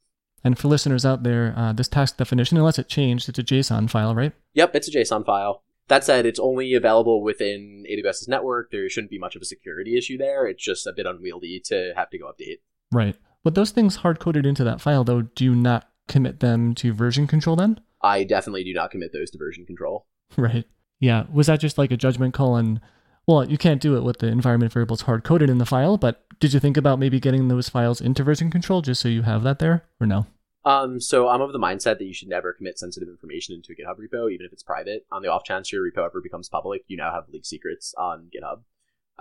And 0.45 0.59
for 0.59 0.69
listeners 0.69 1.05
out 1.05 1.25
there, 1.25 1.53
uh, 1.57 1.73
this 1.73 1.89
task 1.89 2.17
definition, 2.17 2.57
unless 2.57 2.79
it 2.79 2.89
changed, 2.89 3.29
it's 3.29 3.39
a 3.39 3.43
JSON 3.43 3.91
file, 3.91 4.15
right? 4.15 4.33
Yep, 4.55 4.75
it's 4.77 4.89
a 4.89 4.93
JSON 4.93 5.27
file. 5.27 5.63
That 5.89 6.05
said, 6.05 6.27
it's 6.27 6.39
only 6.39 6.75
available 6.75 7.23
within 7.23 7.85
AWS's 7.91 8.29
network. 8.29 8.71
There 8.71 8.89
shouldn't 8.89 9.11
be 9.11 9.19
much 9.19 9.37
of 9.37 9.43
a 9.43 9.47
security 9.47 9.97
issue 9.97 10.19
there. 10.19 10.47
It's 10.47 10.63
just 10.63 10.87
a 10.87 10.93
bit 10.93 11.07
unwieldy 11.07 11.61
to 11.67 11.93
have 11.97 12.11
to 12.11 12.19
go 12.19 12.31
update. 12.31 12.59
Right. 12.93 13.17
But 13.43 13.55
those 13.55 13.71
things 13.71 13.97
hard 13.97 14.21
coded 14.21 14.45
into 14.45 14.65
that 14.65 14.81
file, 14.81 15.03
though, 15.03 15.23
do 15.23 15.45
you 15.45 15.55
not 15.55 15.89
commit 16.07 16.41
them 16.41 16.75
to 16.77 16.93
version 16.93 17.27
control 17.27 17.57
then? 17.57 17.81
I 18.03 18.25
definitely 18.25 18.65
do 18.65 18.75
not 18.75 18.91
commit 18.91 19.13
those 19.13 19.31
to 19.31 19.39
version 19.39 19.67
control. 19.67 20.07
Right. 20.37 20.67
Yeah. 21.01 21.25
Was 21.33 21.47
that 21.47 21.59
just 21.59 21.79
like 21.79 21.91
a 21.91 21.97
judgment 21.97 22.35
call 22.35 22.53
on, 22.53 22.83
well, 23.27 23.49
you 23.49 23.57
can't 23.57 23.81
do 23.81 23.97
it 23.97 24.03
with 24.03 24.19
the 24.19 24.27
environment 24.27 24.73
variables 24.73 25.03
hard 25.03 25.25
coded 25.25 25.49
in 25.49 25.57
the 25.57 25.65
file, 25.65 25.97
but 25.97 26.23
did 26.41 26.53
you 26.53 26.61
think 26.61 26.77
about 26.77 26.99
maybe 26.99 27.21
getting 27.21 27.49
those 27.49 27.69
files 27.69 28.01
into 28.01 28.23
version 28.23 28.51
control 28.51 28.83
just 28.83 29.01
so 29.01 29.09
you 29.09 29.23
have 29.23 29.43
that 29.43 29.59
there 29.59 29.85
or 30.01 30.07
no? 30.07 30.27
Um, 30.65 31.01
so 31.01 31.29
I'm 31.29 31.41
of 31.41 31.53
the 31.53 31.59
mindset 31.59 31.99
that 31.99 32.05
you 32.05 32.13
should 32.13 32.29
never 32.29 32.53
commit 32.53 32.79
sensitive 32.79 33.09
information 33.09 33.55
into 33.55 33.73
a 33.73 33.75
GitHub 33.75 33.97
repo, 33.99 34.31
even 34.31 34.45
if 34.45 34.53
it's 34.53 34.63
private. 34.63 35.07
On 35.11 35.23
the 35.23 35.29
off 35.29 35.45
chance 35.45 35.73
your 35.73 35.83
repo 35.83 36.05
ever 36.05 36.21
becomes 36.21 36.49
public, 36.49 36.85
you 36.89 36.97
now 36.97 37.13
have 37.13 37.29
leaked 37.31 37.47
secrets 37.47 37.95
on 37.97 38.29
GitHub. 38.35 38.63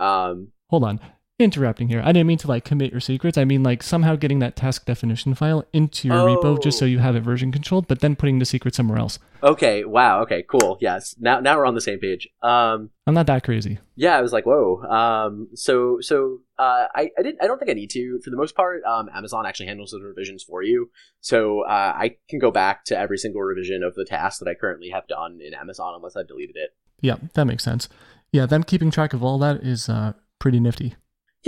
Um, 0.04 0.48
Hold 0.68 0.84
on 0.84 1.00
interrupting 1.38 1.88
here. 1.88 2.02
I 2.04 2.10
didn't 2.10 2.26
mean 2.26 2.38
to 2.38 2.48
like 2.48 2.64
commit 2.64 2.90
your 2.90 3.00
secrets. 3.00 3.38
I 3.38 3.44
mean 3.44 3.62
like 3.62 3.82
somehow 3.82 4.16
getting 4.16 4.40
that 4.40 4.56
task 4.56 4.84
definition 4.84 5.34
file 5.34 5.64
into 5.72 6.08
your 6.08 6.18
oh. 6.18 6.36
repo 6.36 6.62
just 6.62 6.78
so 6.78 6.84
you 6.84 6.98
have 6.98 7.14
it 7.14 7.20
version 7.20 7.52
controlled, 7.52 7.86
but 7.86 8.00
then 8.00 8.16
putting 8.16 8.40
the 8.40 8.44
secret 8.44 8.74
somewhere 8.74 8.98
else. 8.98 9.20
Okay. 9.42 9.84
Wow. 9.84 10.22
Okay. 10.22 10.42
Cool. 10.42 10.78
Yes. 10.80 11.14
Now 11.18 11.38
now 11.38 11.56
we're 11.56 11.66
on 11.66 11.76
the 11.76 11.80
same 11.80 12.00
page. 12.00 12.28
Um, 12.42 12.90
I'm 13.06 13.14
not 13.14 13.26
that 13.26 13.44
crazy. 13.44 13.78
Yeah, 13.94 14.18
I 14.18 14.20
was 14.20 14.32
like, 14.32 14.46
whoa. 14.46 14.82
Um, 14.82 15.48
so 15.54 15.98
so 16.00 16.40
uh, 16.58 16.86
I 16.94 17.10
I 17.16 17.22
didn't 17.22 17.42
I 17.42 17.46
don't 17.46 17.58
think 17.58 17.70
I 17.70 17.74
need 17.74 17.90
to 17.90 18.20
for 18.24 18.30
the 18.30 18.36
most 18.36 18.56
part. 18.56 18.82
Um, 18.84 19.08
Amazon 19.14 19.46
actually 19.46 19.66
handles 19.66 19.92
the 19.92 20.00
revisions 20.00 20.42
for 20.42 20.62
you, 20.62 20.90
so 21.20 21.62
uh, 21.62 21.92
I 21.96 22.16
can 22.28 22.40
go 22.40 22.50
back 22.50 22.84
to 22.86 22.98
every 22.98 23.18
single 23.18 23.42
revision 23.42 23.84
of 23.84 23.94
the 23.94 24.04
task 24.04 24.40
that 24.40 24.48
I 24.48 24.54
currently 24.54 24.90
have 24.90 25.06
done 25.06 25.38
in 25.40 25.54
Amazon 25.54 25.94
unless 25.96 26.16
I've 26.16 26.28
deleted 26.28 26.56
it. 26.56 26.74
Yeah, 27.00 27.16
that 27.34 27.44
makes 27.44 27.62
sense. 27.62 27.88
Yeah, 28.32 28.46
them 28.46 28.64
keeping 28.64 28.90
track 28.90 29.12
of 29.14 29.22
all 29.22 29.38
that 29.38 29.62
is 29.62 29.88
uh, 29.88 30.14
pretty 30.40 30.58
nifty. 30.58 30.96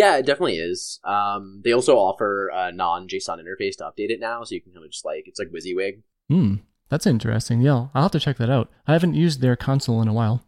Yeah, 0.01 0.17
it 0.17 0.25
definitely 0.25 0.57
is. 0.57 0.99
Um, 1.05 1.61
they 1.63 1.73
also 1.73 1.99
offer 1.99 2.51
a 2.55 2.73
non 2.73 3.07
JSON 3.07 3.39
interface 3.39 3.77
to 3.77 3.85
update 3.85 4.09
it 4.09 4.19
now, 4.19 4.43
so 4.45 4.55
you 4.55 4.63
can 4.63 4.73
kind 4.73 4.83
of 4.83 4.91
just 4.91 5.05
like 5.05 5.25
it's 5.27 5.39
like 5.39 5.51
WYSIWYG. 5.51 6.01
Hmm, 6.31 6.55
that's 6.89 7.07
interesting. 7.07 7.61
Yeah, 7.61 7.89
I'll 7.93 8.05
have 8.05 8.13
to 8.13 8.19
check 8.19 8.39
that 8.39 8.49
out. 8.49 8.71
I 8.87 8.95
haven't 8.95 9.13
used 9.13 9.43
their 9.43 9.57
console 9.57 10.01
in 10.01 10.09
a 10.09 10.15
while. 10.15 10.43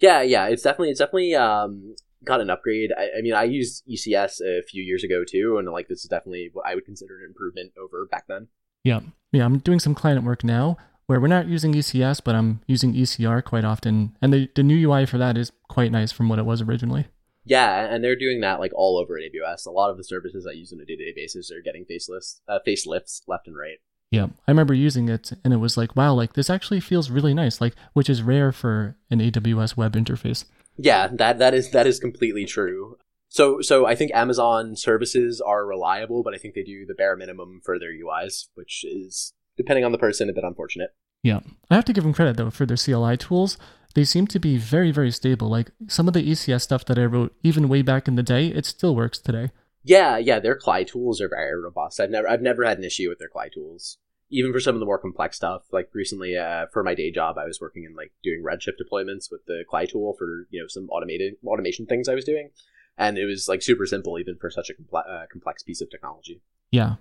Yeah, 0.00 0.22
yeah, 0.22 0.48
it's 0.48 0.64
definitely 0.64 0.90
it's 0.90 0.98
definitely 0.98 1.36
um, 1.36 1.94
got 2.24 2.40
an 2.40 2.50
upgrade. 2.50 2.90
I, 2.98 3.18
I, 3.18 3.20
mean, 3.22 3.32
I 3.32 3.44
used 3.44 3.84
ECS 3.88 4.40
a 4.40 4.64
few 4.64 4.82
years 4.82 5.04
ago 5.04 5.22
too, 5.22 5.56
and 5.56 5.70
like 5.70 5.86
this 5.86 6.00
is 6.00 6.10
definitely 6.10 6.50
what 6.52 6.66
I 6.66 6.74
would 6.74 6.84
consider 6.84 7.16
an 7.20 7.26
improvement 7.28 7.74
over 7.80 8.08
back 8.10 8.24
then. 8.26 8.48
Yeah, 8.82 9.02
yeah, 9.30 9.44
I'm 9.44 9.58
doing 9.58 9.78
some 9.78 9.94
client 9.94 10.24
work 10.24 10.42
now 10.42 10.78
where 11.06 11.20
we're 11.20 11.28
not 11.28 11.46
using 11.46 11.72
ECS, 11.72 12.22
but 12.24 12.34
I'm 12.34 12.60
using 12.66 12.92
ECR 12.92 13.44
quite 13.44 13.64
often, 13.64 14.16
and 14.20 14.34
the 14.34 14.48
the 14.56 14.64
new 14.64 14.90
UI 14.90 15.06
for 15.06 15.18
that 15.18 15.38
is 15.38 15.52
quite 15.68 15.92
nice 15.92 16.10
from 16.10 16.28
what 16.28 16.40
it 16.40 16.44
was 16.44 16.60
originally. 16.60 17.06
Yeah, 17.46 17.86
and 17.88 18.02
they're 18.02 18.16
doing 18.16 18.40
that 18.40 18.58
like 18.58 18.72
all 18.74 18.98
over 18.98 19.14
AWS. 19.14 19.66
A 19.66 19.70
lot 19.70 19.90
of 19.90 19.96
the 19.96 20.04
services 20.04 20.46
I 20.46 20.52
use 20.52 20.72
on 20.72 20.80
a 20.80 20.84
day-to-day 20.84 21.12
basis 21.14 21.50
are 21.50 21.62
getting 21.62 21.84
faceless 21.84 22.42
uh, 22.48 22.58
facelifts 22.66 23.22
left 23.26 23.46
and 23.46 23.56
right. 23.56 23.78
Yeah, 24.10 24.26
I 24.46 24.50
remember 24.50 24.74
using 24.74 25.08
it, 25.08 25.32
and 25.44 25.52
it 25.52 25.58
was 25.58 25.76
like, 25.76 25.96
wow, 25.96 26.12
like 26.12 26.34
this 26.34 26.50
actually 26.50 26.80
feels 26.80 27.10
really 27.10 27.34
nice, 27.34 27.60
like 27.60 27.74
which 27.92 28.10
is 28.10 28.22
rare 28.22 28.52
for 28.52 28.96
an 29.10 29.20
AWS 29.20 29.76
web 29.76 29.94
interface. 29.94 30.44
Yeah, 30.76 31.08
that 31.12 31.38
that 31.38 31.54
is 31.54 31.70
that 31.70 31.86
is 31.86 31.98
completely 31.98 32.44
true. 32.44 32.98
So 33.28 33.60
so 33.60 33.86
I 33.86 33.94
think 33.94 34.12
Amazon 34.14 34.76
services 34.76 35.40
are 35.40 35.66
reliable, 35.66 36.22
but 36.22 36.34
I 36.34 36.38
think 36.38 36.54
they 36.54 36.62
do 36.62 36.84
the 36.84 36.94
bare 36.94 37.16
minimum 37.16 37.60
for 37.64 37.78
their 37.78 37.92
UIs, 37.92 38.48
which 38.54 38.84
is 38.84 39.32
depending 39.56 39.84
on 39.84 39.92
the 39.92 39.98
person 39.98 40.28
a 40.28 40.32
bit 40.32 40.44
unfortunate. 40.44 40.90
Yeah, 41.22 41.40
I 41.70 41.74
have 41.74 41.84
to 41.86 41.92
give 41.92 42.04
them 42.04 42.12
credit 42.12 42.36
though 42.36 42.50
for 42.50 42.66
their 42.66 42.76
CLI 42.76 43.16
tools 43.16 43.56
they 43.96 44.04
seem 44.04 44.26
to 44.26 44.38
be 44.38 44.58
very, 44.58 44.92
very 44.92 45.10
stable. 45.10 45.48
Like 45.48 45.70
some 45.88 46.06
of 46.06 46.12
the 46.12 46.22
ECS 46.22 46.60
stuff 46.60 46.84
that 46.84 46.98
I 46.98 47.06
wrote, 47.06 47.34
even 47.42 47.66
way 47.66 47.80
back 47.80 48.06
in 48.06 48.14
the 48.14 48.22
day, 48.22 48.48
it 48.48 48.66
still 48.66 48.94
works 48.94 49.18
today. 49.18 49.50
Yeah, 49.84 50.18
yeah, 50.18 50.38
their 50.38 50.54
CLI 50.54 50.84
tools 50.84 51.18
are 51.22 51.30
very 51.30 51.58
robust. 51.58 51.98
I've 51.98 52.10
never, 52.10 52.28
I've 52.28 52.42
never 52.42 52.62
had 52.62 52.76
an 52.76 52.84
issue 52.84 53.08
with 53.08 53.18
their 53.18 53.30
CLI 53.30 53.48
tools. 53.54 53.96
Even 54.28 54.52
for 54.52 54.60
some 54.60 54.74
of 54.74 54.80
the 54.80 54.86
more 54.86 54.98
complex 54.98 55.36
stuff, 55.36 55.62
like 55.72 55.88
recently, 55.94 56.36
uh, 56.36 56.66
for 56.74 56.82
my 56.82 56.94
day 56.94 57.10
job, 57.10 57.38
I 57.38 57.46
was 57.46 57.58
working 57.58 57.84
in 57.84 57.94
like 57.94 58.12
doing 58.22 58.44
Redshift 58.44 58.74
deployments 58.78 59.30
with 59.30 59.46
the 59.46 59.64
CLI 59.66 59.86
tool 59.86 60.14
for 60.18 60.46
you 60.50 60.60
know 60.60 60.66
some 60.68 60.90
automated 60.90 61.36
automation 61.46 61.86
things 61.86 62.06
I 62.06 62.14
was 62.14 62.24
doing, 62.24 62.50
and 62.98 63.16
it 63.16 63.24
was 63.24 63.48
like 63.48 63.62
super 63.62 63.86
simple 63.86 64.18
even 64.18 64.36
for 64.38 64.50
such 64.50 64.68
a 64.68 64.74
comple- 64.74 65.08
uh, 65.08 65.24
complex 65.32 65.62
piece 65.62 65.80
of 65.80 65.90
technology. 65.90 66.42
Yeah. 66.70 66.96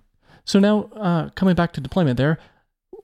So 0.46 0.60
now, 0.60 0.84
uh, 0.96 1.30
coming 1.32 1.56
back 1.56 1.74
to 1.74 1.82
deployment, 1.82 2.18
there, 2.18 2.38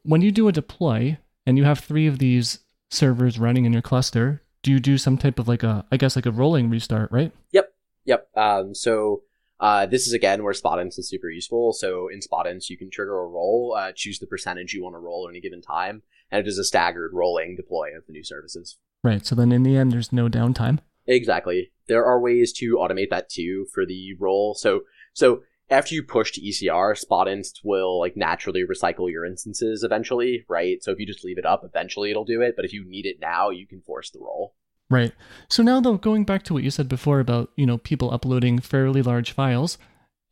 when 0.03 0.21
you 0.21 0.31
do 0.31 0.47
a 0.47 0.53
deploy 0.53 1.17
and 1.45 1.57
you 1.57 1.65
have 1.65 1.79
three 1.79 2.07
of 2.07 2.19
these 2.19 2.59
servers 2.91 3.39
running 3.39 3.65
in 3.65 3.73
your 3.73 3.81
cluster, 3.81 4.43
do 4.61 4.71
you 4.71 4.79
do 4.79 4.97
some 4.97 5.17
type 5.17 5.39
of 5.39 5.47
like 5.47 5.63
a, 5.63 5.85
I 5.91 5.97
guess 5.97 6.15
like 6.15 6.25
a 6.27 6.31
rolling 6.31 6.69
restart, 6.69 7.11
right? 7.11 7.31
Yep. 7.51 7.73
Yep. 8.05 8.27
Um, 8.35 8.75
so 8.75 9.23
uh, 9.59 9.85
this 9.85 10.07
is 10.07 10.13
again 10.13 10.43
where 10.43 10.53
Spotinst 10.53 10.99
is 10.99 11.09
super 11.09 11.29
useful. 11.29 11.73
So 11.73 12.07
in 12.07 12.19
Spotinst, 12.19 12.69
you 12.69 12.77
can 12.77 12.89
trigger 12.89 13.17
a 13.17 13.27
roll, 13.27 13.75
uh, 13.77 13.91
choose 13.95 14.19
the 14.19 14.27
percentage 14.27 14.73
you 14.73 14.83
want 14.83 14.95
to 14.95 14.99
roll 14.99 15.27
at 15.27 15.31
any 15.31 15.41
given 15.41 15.61
time, 15.61 16.03
and 16.29 16.39
it 16.39 16.47
is 16.47 16.57
a 16.57 16.63
staggered 16.63 17.11
rolling 17.13 17.55
deploy 17.55 17.89
of 17.97 18.05
the 18.05 18.13
new 18.13 18.23
services. 18.23 18.77
Right. 19.03 19.25
So 19.25 19.35
then 19.35 19.51
in 19.51 19.63
the 19.63 19.77
end, 19.77 19.91
there's 19.91 20.11
no 20.11 20.29
downtime. 20.29 20.79
Exactly. 21.07 21.71
There 21.87 22.05
are 22.05 22.19
ways 22.19 22.53
to 22.53 22.75
automate 22.75 23.09
that 23.09 23.29
too 23.29 23.67
for 23.73 23.85
the 23.85 24.15
roll. 24.19 24.53
So 24.53 24.81
so 25.13 25.43
after 25.71 25.95
you 25.95 26.03
push 26.03 26.31
to 26.33 26.41
ECR, 26.41 26.99
Spotinst 26.99 27.61
will 27.63 27.99
like 27.99 28.17
naturally 28.17 28.63
recycle 28.63 29.09
your 29.09 29.25
instances 29.25 29.83
eventually, 29.83 30.45
right? 30.49 30.83
So 30.83 30.91
if 30.91 30.99
you 30.99 31.07
just 31.07 31.23
leave 31.23 31.37
it 31.37 31.45
up, 31.45 31.63
eventually 31.63 32.11
it'll 32.11 32.25
do 32.25 32.41
it. 32.41 32.55
But 32.55 32.65
if 32.65 32.73
you 32.73 32.83
need 32.85 33.05
it 33.05 33.17
now, 33.21 33.49
you 33.49 33.65
can 33.65 33.81
force 33.81 34.11
the 34.11 34.19
roll. 34.19 34.53
Right. 34.89 35.13
So 35.49 35.63
now 35.63 35.79
though, 35.79 35.95
going 35.95 36.25
back 36.25 36.43
to 36.43 36.53
what 36.53 36.63
you 36.63 36.69
said 36.69 36.89
before 36.89 37.21
about, 37.21 37.51
you 37.55 37.65
know, 37.65 37.77
people 37.77 38.13
uploading 38.13 38.59
fairly 38.59 39.01
large 39.01 39.31
files 39.31 39.77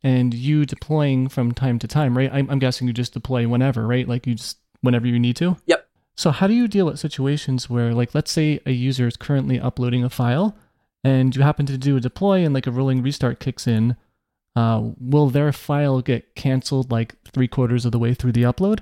and 0.02 0.34
you 0.34 0.66
deploying 0.66 1.28
from 1.28 1.52
time 1.52 1.78
to 1.78 1.88
time, 1.88 2.16
right? 2.16 2.30
I'm, 2.30 2.50
I'm 2.50 2.58
guessing 2.58 2.86
you 2.86 2.92
just 2.92 3.14
deploy 3.14 3.48
whenever, 3.48 3.86
right? 3.86 4.06
Like 4.06 4.26
you 4.26 4.34
just 4.34 4.58
whenever 4.82 5.06
you 5.06 5.18
need 5.18 5.36
to? 5.36 5.56
Yep. 5.66 5.88
So 6.16 6.30
how 6.30 6.46
do 6.46 6.52
you 6.52 6.68
deal 6.68 6.84
with 6.86 6.98
situations 6.98 7.70
where 7.70 7.94
like 7.94 8.14
let's 8.14 8.30
say 8.30 8.60
a 8.66 8.72
user 8.72 9.06
is 9.06 9.16
currently 9.16 9.58
uploading 9.58 10.04
a 10.04 10.10
file 10.10 10.54
and 11.02 11.34
you 11.34 11.40
happen 11.40 11.64
to 11.64 11.78
do 11.78 11.96
a 11.96 12.00
deploy 12.00 12.44
and 12.44 12.52
like 12.52 12.66
a 12.66 12.70
rolling 12.70 13.02
restart 13.02 13.40
kicks 13.40 13.66
in 13.66 13.96
uh, 14.56 14.90
will 14.98 15.30
their 15.30 15.52
file 15.52 16.00
get 16.00 16.34
canceled 16.34 16.90
like 16.90 17.14
three 17.32 17.48
quarters 17.48 17.84
of 17.84 17.92
the 17.92 17.98
way 17.98 18.14
through 18.14 18.32
the 18.32 18.42
upload? 18.42 18.80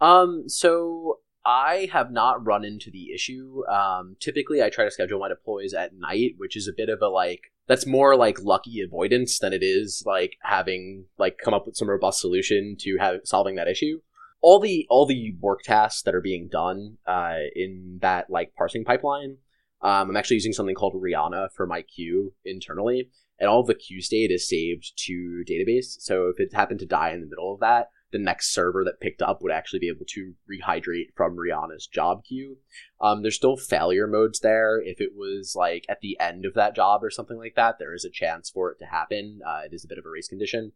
Um, 0.00 0.48
so 0.48 1.20
I 1.46 1.88
have 1.92 2.10
not 2.10 2.44
run 2.44 2.64
into 2.64 2.90
the 2.90 3.12
issue. 3.12 3.62
Um, 3.68 4.16
typically, 4.18 4.62
I 4.62 4.70
try 4.70 4.84
to 4.84 4.90
schedule 4.90 5.20
my 5.20 5.28
deploys 5.28 5.74
at 5.74 5.94
night, 5.94 6.34
which 6.36 6.56
is 6.56 6.66
a 6.66 6.72
bit 6.76 6.88
of 6.88 7.00
a 7.00 7.08
like 7.08 7.52
that's 7.66 7.86
more 7.86 8.16
like 8.16 8.42
lucky 8.42 8.80
avoidance 8.82 9.38
than 9.38 9.52
it 9.52 9.62
is 9.62 10.02
like 10.04 10.36
having 10.42 11.06
like 11.18 11.38
come 11.38 11.54
up 11.54 11.66
with 11.66 11.76
some 11.76 11.88
robust 11.88 12.20
solution 12.20 12.76
to 12.80 12.96
have 12.98 13.20
solving 13.24 13.54
that 13.54 13.68
issue. 13.68 14.00
All 14.42 14.58
the 14.58 14.86
all 14.90 15.06
the 15.06 15.34
work 15.40 15.62
tasks 15.62 16.02
that 16.02 16.14
are 16.14 16.20
being 16.20 16.48
done 16.48 16.98
uh, 17.06 17.38
in 17.54 17.98
that 18.02 18.28
like 18.28 18.54
parsing 18.56 18.84
pipeline, 18.84 19.38
um, 19.80 20.10
I'm 20.10 20.16
actually 20.16 20.36
using 20.36 20.52
something 20.52 20.74
called 20.74 20.94
Rihanna 20.94 21.48
for 21.54 21.66
my 21.66 21.82
queue 21.82 22.34
internally 22.44 23.10
and 23.38 23.48
all 23.48 23.62
the 23.62 23.74
queue 23.74 24.00
state 24.00 24.30
is 24.30 24.48
saved 24.48 24.92
to 25.06 25.44
database. 25.48 25.96
So 26.00 26.28
if 26.28 26.38
it 26.38 26.54
happened 26.54 26.80
to 26.80 26.86
die 26.86 27.10
in 27.12 27.20
the 27.20 27.26
middle 27.26 27.52
of 27.52 27.60
that, 27.60 27.88
the 28.12 28.18
next 28.18 28.54
server 28.54 28.84
that 28.84 29.00
picked 29.00 29.22
up 29.22 29.42
would 29.42 29.50
actually 29.50 29.80
be 29.80 29.88
able 29.88 30.06
to 30.10 30.34
rehydrate 30.48 31.08
from 31.16 31.36
Rihanna's 31.36 31.88
job 31.88 32.22
queue. 32.24 32.58
Um, 33.00 33.22
there's 33.22 33.34
still 33.34 33.56
failure 33.56 34.06
modes 34.06 34.38
there. 34.38 34.80
If 34.80 35.00
it 35.00 35.10
was 35.16 35.54
like 35.56 35.84
at 35.88 36.00
the 36.00 36.16
end 36.20 36.46
of 36.46 36.54
that 36.54 36.76
job 36.76 37.02
or 37.02 37.10
something 37.10 37.36
like 37.36 37.56
that, 37.56 37.80
there 37.80 37.92
is 37.92 38.04
a 38.04 38.10
chance 38.10 38.48
for 38.48 38.70
it 38.70 38.78
to 38.78 38.86
happen. 38.86 39.40
Uh, 39.44 39.62
it 39.66 39.74
is 39.74 39.84
a 39.84 39.88
bit 39.88 39.98
of 39.98 40.06
a 40.06 40.10
race 40.10 40.28
condition, 40.28 40.72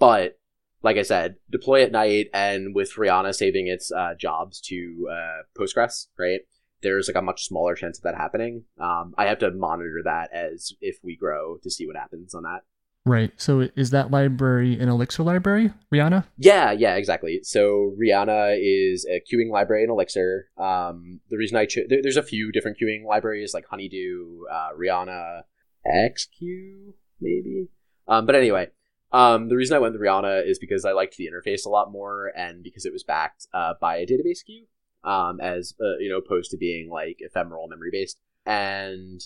but 0.00 0.40
like 0.82 0.96
I 0.96 1.02
said, 1.02 1.36
deploy 1.48 1.82
at 1.82 1.92
night 1.92 2.28
and 2.32 2.74
with 2.74 2.94
Rihanna 2.94 3.34
saving 3.34 3.68
its 3.68 3.92
uh, 3.92 4.14
jobs 4.18 4.60
to 4.62 5.08
uh, 5.12 5.42
Postgres, 5.56 6.06
right? 6.18 6.40
There's 6.82 7.08
like 7.08 7.20
a 7.20 7.24
much 7.24 7.46
smaller 7.46 7.74
chance 7.74 7.98
of 7.98 8.04
that 8.04 8.16
happening. 8.16 8.64
Um, 8.80 9.14
I 9.18 9.26
have 9.26 9.38
to 9.40 9.50
monitor 9.50 10.00
that 10.04 10.32
as 10.32 10.72
if 10.80 10.98
we 11.02 11.16
grow 11.16 11.58
to 11.62 11.70
see 11.70 11.86
what 11.86 11.96
happens 11.96 12.34
on 12.34 12.42
that. 12.44 12.60
Right. 13.06 13.32
So 13.36 13.68
is 13.76 13.90
that 13.90 14.10
library 14.10 14.78
an 14.78 14.88
Elixir 14.88 15.22
library, 15.22 15.72
Rihanna? 15.92 16.26
Yeah, 16.36 16.70
yeah, 16.72 16.96
exactly. 16.96 17.40
So 17.42 17.94
Rihanna 17.98 18.58
is 18.60 19.06
a 19.06 19.20
queuing 19.20 19.50
library 19.50 19.84
in 19.84 19.90
Elixir. 19.90 20.48
Um, 20.58 21.20
the 21.30 21.38
reason 21.38 21.56
I 21.56 21.64
chose 21.64 21.86
there, 21.88 22.02
there's 22.02 22.18
a 22.18 22.22
few 22.22 22.52
different 22.52 22.76
queuing 22.78 23.06
libraries 23.06 23.54
like 23.54 23.64
Honeydew, 23.70 24.42
uh, 24.52 24.68
Rihanna, 24.78 25.42
Exq, 25.86 26.92
maybe. 27.20 27.68
Um, 28.06 28.26
but 28.26 28.34
anyway, 28.34 28.68
um, 29.12 29.48
the 29.48 29.56
reason 29.56 29.76
I 29.76 29.80
went 29.80 29.94
with 29.94 30.02
Rihanna 30.02 30.46
is 30.46 30.58
because 30.58 30.84
I 30.84 30.92
liked 30.92 31.16
the 31.16 31.28
interface 31.28 31.64
a 31.64 31.70
lot 31.70 31.90
more 31.90 32.30
and 32.36 32.62
because 32.62 32.84
it 32.84 32.92
was 32.92 33.02
backed 33.02 33.46
uh, 33.54 33.74
by 33.80 33.96
a 33.96 34.06
database 34.06 34.44
queue 34.44 34.66
um, 35.04 35.40
as 35.40 35.74
uh, 35.80 35.98
you 35.98 36.10
know 36.10 36.18
opposed 36.18 36.50
to 36.50 36.56
being 36.56 36.90
like 36.90 37.16
ephemeral 37.20 37.68
memory 37.68 37.90
based 37.92 38.18
and 38.46 39.20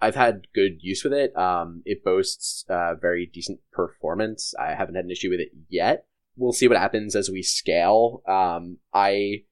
I've 0.00 0.14
had 0.14 0.48
good 0.54 0.82
use 0.82 1.02
with 1.04 1.12
it. 1.14 1.36
Um, 1.36 1.82
it 1.86 2.04
boasts 2.04 2.64
uh, 2.68 2.94
very 2.94 3.26
decent 3.26 3.60
performance. 3.72 4.54
I 4.58 4.74
haven't 4.74 4.94
had 4.94 5.06
an 5.06 5.10
issue 5.10 5.30
with 5.30 5.40
it 5.40 5.52
yet. 5.68 6.06
We'll 6.36 6.52
see 6.52 6.68
what 6.68 6.76
happens 6.76 7.16
as 7.16 7.30
we 7.30 7.42
scale. 7.42 8.22
Um, 8.28 8.78
I 8.92 9.44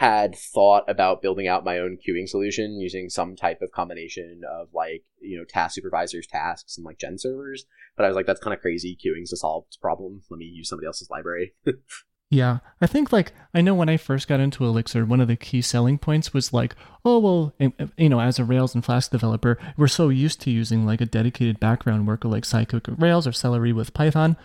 had 0.00 0.34
thought 0.34 0.84
about 0.88 1.20
building 1.20 1.46
out 1.46 1.62
my 1.62 1.78
own 1.78 1.98
queuing 1.98 2.26
solution 2.26 2.80
using 2.80 3.10
some 3.10 3.36
type 3.36 3.60
of 3.60 3.70
combination 3.70 4.40
of 4.50 4.68
like 4.72 5.04
you 5.20 5.36
know 5.36 5.44
task 5.44 5.74
supervisors 5.74 6.26
tasks 6.26 6.78
and 6.78 6.86
like 6.86 6.98
GenServers 6.98 7.64
but 7.98 8.06
i 8.06 8.08
was 8.08 8.16
like 8.16 8.24
that's 8.24 8.40
kind 8.40 8.54
of 8.54 8.62
crazy 8.62 8.96
queuing's 8.96 9.28
to 9.28 9.36
solve 9.36 9.66
this 9.68 9.76
problem 9.76 10.22
let 10.30 10.38
me 10.38 10.46
use 10.46 10.70
somebody 10.70 10.86
else's 10.86 11.10
library 11.10 11.52
Yeah, 12.32 12.58
I 12.80 12.86
think 12.86 13.12
like 13.12 13.32
I 13.52 13.60
know 13.60 13.74
when 13.74 13.88
I 13.88 13.96
first 13.96 14.28
got 14.28 14.38
into 14.38 14.64
Elixir, 14.64 15.04
one 15.04 15.20
of 15.20 15.26
the 15.26 15.34
key 15.34 15.60
selling 15.60 15.98
points 15.98 16.32
was 16.32 16.52
like, 16.52 16.76
oh 17.04 17.18
well, 17.18 17.54
eh, 17.58 17.70
eh, 17.80 17.86
you 17.98 18.08
know, 18.08 18.20
as 18.20 18.38
a 18.38 18.44
Rails 18.44 18.72
and 18.72 18.84
Flask 18.84 19.10
developer, 19.10 19.58
we're 19.76 19.88
so 19.88 20.10
used 20.10 20.40
to 20.42 20.50
using 20.50 20.86
like 20.86 21.00
a 21.00 21.06
dedicated 21.06 21.58
background 21.58 22.06
worker 22.06 22.28
like 22.28 22.44
Sidekiq 22.44 22.88
with 22.88 23.02
Rails 23.02 23.26
or 23.26 23.32
Celery 23.32 23.72
with 23.72 23.94
Python, 23.94 24.36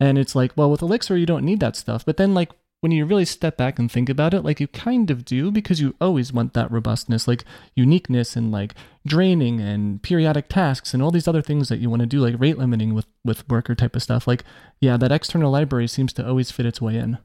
and 0.00 0.18
it's 0.18 0.34
like, 0.34 0.50
well, 0.56 0.68
with 0.68 0.82
Elixir 0.82 1.16
you 1.16 1.26
don't 1.26 1.44
need 1.44 1.60
that 1.60 1.76
stuff. 1.76 2.04
But 2.04 2.16
then 2.16 2.34
like 2.34 2.50
when 2.80 2.90
you 2.90 3.04
really 3.04 3.24
step 3.24 3.56
back 3.56 3.78
and 3.78 3.90
think 3.90 4.08
about 4.08 4.34
it, 4.34 4.42
like 4.42 4.58
you 4.58 4.66
kind 4.66 5.08
of 5.08 5.24
do 5.24 5.52
because 5.52 5.80
you 5.80 5.94
always 6.00 6.32
want 6.32 6.54
that 6.54 6.70
robustness, 6.72 7.28
like 7.28 7.44
uniqueness 7.76 8.34
and 8.34 8.50
like 8.50 8.74
draining 9.06 9.60
and 9.60 10.02
periodic 10.02 10.48
tasks 10.48 10.92
and 10.92 11.02
all 11.02 11.12
these 11.12 11.28
other 11.28 11.42
things 11.42 11.68
that 11.68 11.78
you 11.78 11.88
want 11.88 12.00
to 12.00 12.06
do, 12.06 12.18
like 12.20 12.34
rate 12.38 12.58
limiting 12.58 12.94
with 12.94 13.06
with 13.24 13.48
worker 13.48 13.76
type 13.76 13.94
of 13.94 14.02
stuff. 14.02 14.26
Like, 14.26 14.42
yeah, 14.80 14.96
that 14.96 15.12
external 15.12 15.52
library 15.52 15.86
seems 15.86 16.12
to 16.14 16.26
always 16.26 16.50
fit 16.50 16.66
its 16.66 16.80
way 16.80 16.96
in. 16.96 17.18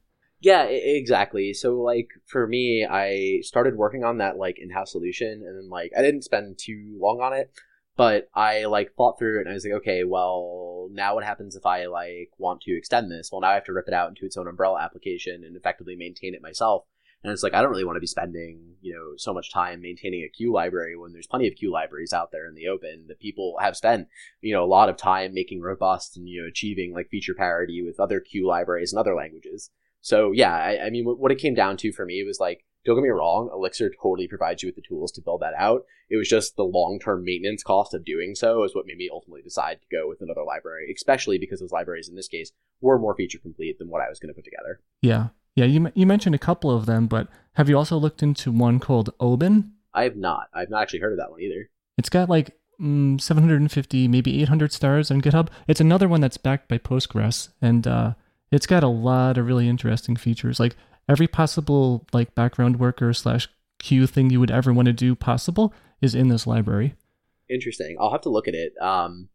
Yeah, 0.43 0.63
exactly. 0.65 1.53
So 1.53 1.79
like 1.79 2.09
for 2.25 2.45
me, 2.47 2.85
I 2.85 3.39
started 3.43 3.77
working 3.77 4.03
on 4.03 4.17
that 4.17 4.37
like 4.37 4.59
in-house 4.59 4.91
solution 4.91 5.41
and 5.47 5.57
then 5.57 5.69
like 5.69 5.93
I 5.97 6.01
didn't 6.01 6.23
spend 6.23 6.57
too 6.57 6.97
long 6.99 7.21
on 7.21 7.31
it, 7.31 7.49
but 7.95 8.27
I 8.35 8.65
like 8.65 8.93
thought 8.93 9.17
through 9.17 9.37
it 9.37 9.41
and 9.43 9.51
I 9.51 9.53
was 9.53 9.63
like, 9.63 9.75
okay, 9.75 10.03
well, 10.03 10.89
now 10.91 11.15
what 11.15 11.23
happens 11.23 11.55
if 11.55 11.65
I 11.65 11.85
like 11.85 12.31
want 12.37 12.59
to 12.63 12.75
extend 12.75 13.09
this? 13.09 13.29
Well, 13.31 13.39
now 13.39 13.51
I 13.51 13.53
have 13.53 13.63
to 13.65 13.71
rip 13.73 13.87
it 13.87 13.93
out 13.93 14.09
into 14.09 14.25
its 14.25 14.35
own 14.35 14.49
umbrella 14.49 14.81
application 14.81 15.45
and 15.45 15.55
effectively 15.55 15.95
maintain 15.95 16.33
it 16.35 16.41
myself. 16.41 16.83
And 17.23 17.31
it's 17.31 17.41
like 17.41 17.53
I 17.53 17.61
don't 17.61 17.71
really 17.71 17.85
want 17.85 17.95
to 17.95 18.01
be 18.01 18.07
spending, 18.07 18.75
you 18.81 18.93
know, 18.93 19.13
so 19.15 19.33
much 19.33 19.49
time 19.49 19.79
maintaining 19.79 20.23
a 20.25 20.27
queue 20.27 20.51
library 20.51 20.97
when 20.97 21.13
there's 21.13 21.25
plenty 21.25 21.47
of 21.47 21.55
queue 21.55 21.71
libraries 21.71 22.11
out 22.11 22.33
there 22.33 22.49
in 22.49 22.55
the 22.55 22.67
open 22.67 23.05
that 23.07 23.21
people 23.21 23.55
have 23.61 23.77
spent, 23.77 24.09
you 24.41 24.53
know, 24.53 24.65
a 24.65 24.65
lot 24.65 24.89
of 24.89 24.97
time 24.97 25.33
making 25.33 25.61
robust 25.61 26.17
and 26.17 26.27
you 26.27 26.41
know 26.41 26.49
achieving 26.49 26.93
like 26.93 27.07
feature 27.07 27.33
parity 27.33 27.81
with 27.81 27.97
other 27.97 28.19
queue 28.19 28.45
libraries 28.45 28.91
and 28.91 28.99
other 28.99 29.15
languages. 29.15 29.69
So 30.03 30.33
yeah, 30.33 30.53
I, 30.53 30.87
I 30.87 30.89
mean, 30.89 31.05
what 31.05 31.31
it 31.31 31.39
came 31.39 31.55
down 31.55 31.77
to 31.77 31.91
for 31.93 32.05
me 32.05 32.23
was 32.23 32.39
like, 32.39 32.65
don't 32.85 32.97
get 32.97 33.03
me 33.03 33.09
wrong, 33.09 33.49
Elixir 33.53 33.89
totally 33.89 34.27
provides 34.27 34.61
you 34.61 34.67
with 34.67 34.75
the 34.75 34.81
tools 34.81 35.13
to 35.13 35.21
build 35.21 35.41
that 35.41 35.53
out. 35.57 35.85
It 36.09 36.17
was 36.17 36.27
just 36.27 36.57
the 36.57 36.63
long 36.63 36.99
term 36.99 37.23
maintenance 37.23 37.63
cost 37.63 37.93
of 37.93 38.03
doing 38.03 38.35
so 38.35 38.63
is 38.63 38.75
what 38.75 38.85
made 38.85 38.97
me 38.97 39.09
ultimately 39.11 39.41
decide 39.41 39.79
to 39.81 39.95
go 39.95 40.07
with 40.09 40.21
another 40.21 40.43
library, 40.43 40.93
especially 40.93 41.37
because 41.37 41.61
those 41.61 41.71
libraries 41.71 42.09
in 42.09 42.15
this 42.15 42.27
case 42.27 42.51
were 42.81 42.99
more 42.99 43.15
feature 43.15 43.39
complete 43.39 43.79
than 43.79 43.89
what 43.89 44.01
I 44.01 44.09
was 44.09 44.19
going 44.19 44.27
to 44.27 44.35
put 44.35 44.43
together. 44.43 44.81
Yeah. 45.01 45.29
Yeah. 45.55 45.65
You, 45.65 45.89
you 45.95 46.05
mentioned 46.05 46.35
a 46.35 46.39
couple 46.39 46.69
of 46.69 46.85
them, 46.85 47.07
but 47.07 47.29
have 47.53 47.69
you 47.69 47.77
also 47.77 47.97
looked 47.97 48.21
into 48.21 48.51
one 48.51 48.79
called 48.79 49.13
Oban? 49.21 49.71
I 49.93 50.03
have 50.03 50.17
not. 50.17 50.49
I've 50.53 50.69
not 50.69 50.81
actually 50.81 50.99
heard 50.99 51.13
of 51.13 51.19
that 51.19 51.31
one 51.31 51.39
either. 51.39 51.69
It's 51.97 52.09
got 52.09 52.29
like 52.29 52.57
mm, 52.81 53.21
750, 53.21 54.09
maybe 54.09 54.41
800 54.41 54.73
stars 54.73 55.09
on 55.09 55.21
GitHub. 55.21 55.47
It's 55.69 55.79
another 55.79 56.09
one 56.09 56.19
that's 56.19 56.37
backed 56.37 56.67
by 56.67 56.79
Postgres. 56.79 57.49
And, 57.61 57.87
uh, 57.87 58.13
it's 58.55 58.67
got 58.67 58.83
a 58.83 58.87
lot 58.87 59.37
of 59.37 59.45
really 59.45 59.67
interesting 59.67 60.15
features. 60.15 60.59
Like 60.59 60.75
every 61.07 61.27
possible 61.27 62.05
like 62.13 62.35
background 62.35 62.79
worker 62.79 63.13
slash 63.13 63.47
queue 63.79 64.07
thing 64.07 64.29
you 64.29 64.39
would 64.39 64.51
ever 64.51 64.73
want 64.73 64.85
to 64.87 64.93
do 64.93 65.15
possible 65.15 65.73
is 66.01 66.15
in 66.15 66.29
this 66.29 66.47
library. 66.47 66.95
Interesting. 67.49 67.97
I'll 67.99 68.11
have 68.11 68.21
to 68.21 68.29
look 68.29 68.47
at 68.47 68.55
it. 68.55 68.73
Um, 68.81 69.29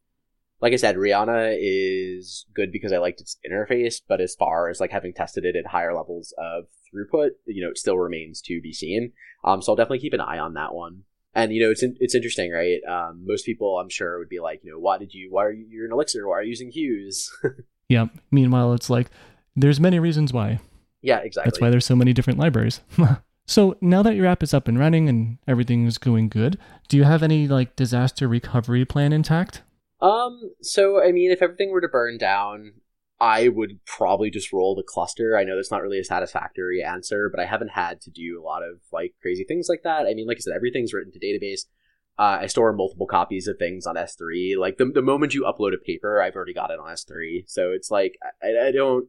like 0.61 0.73
I 0.73 0.77
said, 0.77 0.97
Rihanna 0.97 1.57
is 1.61 2.47
good 2.55 2.73
because 2.73 2.93
I 2.93 2.99
liked 2.99 3.21
its 3.21 3.37
interface, 3.49 4.01
but 4.07 4.21
as 4.21 4.35
far 4.35 4.69
as 4.69 4.81
like 4.81 4.91
having 4.91 5.13
tested 5.13 5.45
it 5.45 5.55
at 5.55 5.67
higher 5.67 5.95
levels 5.95 6.35
of 6.37 6.65
throughput, 6.93 7.31
you 7.47 7.63
know, 7.63 7.71
it 7.71 7.79
still 7.79 7.99
remains 7.99 8.41
to 8.43 8.61
be 8.61 8.73
seen. 8.73 9.13
Um, 9.45 9.63
so 9.63 9.73
I'll 9.73 9.77
definitely 9.77 10.01
keep 10.01 10.15
an 10.15 10.21
eye 10.21 10.39
on 10.39 10.55
that 10.55 10.75
one. 10.75 11.05
And 11.35 11.53
you 11.53 11.63
know, 11.63 11.71
it's 11.71 11.83
in, 11.83 11.97
it's 12.01 12.15
interesting, 12.15 12.51
right? 12.51 12.81
Um, 12.89 13.23
most 13.25 13.45
people, 13.45 13.79
I'm 13.79 13.91
sure, 13.91 14.19
would 14.19 14.29
be 14.29 14.41
like, 14.41 14.61
you 14.65 14.73
know, 14.73 14.79
why 14.79 14.99
did 14.99 15.15
you? 15.15 15.29
Why 15.31 15.45
are 15.45 15.53
you? 15.53 15.67
You're 15.71 15.87
an 15.87 15.93
Elixir. 15.93 16.27
Why 16.27 16.39
are 16.39 16.43
you 16.43 16.49
using 16.49 16.73
queues? 16.73 17.31
Yep. 17.89 18.11
Meanwhile, 18.31 18.75
it's 18.75 18.91
like 18.91 19.11
there's 19.57 19.81
many 19.81 19.99
reasons 19.99 20.33
why. 20.33 20.61
Yeah, 21.03 21.19
exactly. 21.19 21.51
That's 21.51 21.61
why 21.61 21.71
there's 21.71 21.87
so 21.87 21.97
many 21.97 22.13
different 22.13 22.39
libraries. 22.39 22.81
so 23.47 23.77
now 23.81 24.03
that 24.03 24.17
your 24.17 24.27
app 24.27 24.43
is 24.43 24.53
up 24.53 24.69
and 24.69 24.79
running 24.79 25.09
and 25.09 25.39
everything 25.47 25.87
is 25.87 25.99
going 25.99 26.29
good, 26.29 26.59
do 26.89 26.97
you 26.97 27.05
have 27.05 27.23
any 27.23 27.49
like 27.49 27.77
disaster 27.77 28.29
recovery 28.29 28.85
plan 28.85 29.13
intact? 29.13 29.63
Um, 30.01 30.53
so 30.61 31.03
I 31.03 31.13
mean, 31.13 31.31
if 31.31 31.43
everything 31.43 31.71
were 31.71 31.81
to 31.81 31.89
burn 31.89 32.19
down, 32.19 32.75
I 33.21 33.49
would 33.49 33.85
probably 33.85 34.31
just 34.31 34.53
roll 34.53 34.77
the 34.77 34.85
cluster. 34.85 35.37
I 35.37 35.45
know 35.45 35.57
that's 35.57 35.73
not 35.73 35.83
really 35.83 35.99
a 35.99 36.05
satisfactory 36.05 36.83
answer, 36.83 37.29
but 37.29 37.41
I 37.41 37.47
haven't 37.47 37.73
had 37.73 38.01
to 38.03 38.11
do 38.11 38.41
a 38.41 38.45
lot 38.45 38.63
of 38.63 38.81
like 38.93 39.15
crazy 39.21 39.45
things 39.45 39.69
like 39.69 39.83
that. 39.83 40.07
I 40.07 40.15
mean, 40.15 40.27
like 40.27 40.37
I 40.37 40.41
said, 40.41 40.55
everything's 40.55 40.93
written 40.93 41.13
to 41.13 41.19
database. 41.19 41.67
Uh, 42.19 42.39
I 42.41 42.47
store 42.47 42.73
multiple 42.73 43.07
copies 43.07 43.47
of 43.47 43.59
things 43.59 43.87
on 43.87 43.95
S3. 43.95 44.57
Like 44.59 44.77
the, 44.77 44.87
the 44.87 45.03
moment 45.03 45.35
you 45.35 45.45
upload 45.45 45.73
a 45.73 45.79
paper, 45.79 46.21
I've 46.21 46.35
already 46.35 46.55
got 46.55 46.71
it 46.73 46.81
on 46.81 46.93
S3. 46.93 47.45
So 47.47 47.71
it's 47.71 47.91
like, 47.91 48.19
I, 48.43 48.69
I 48.69 48.73
don't, 48.73 49.07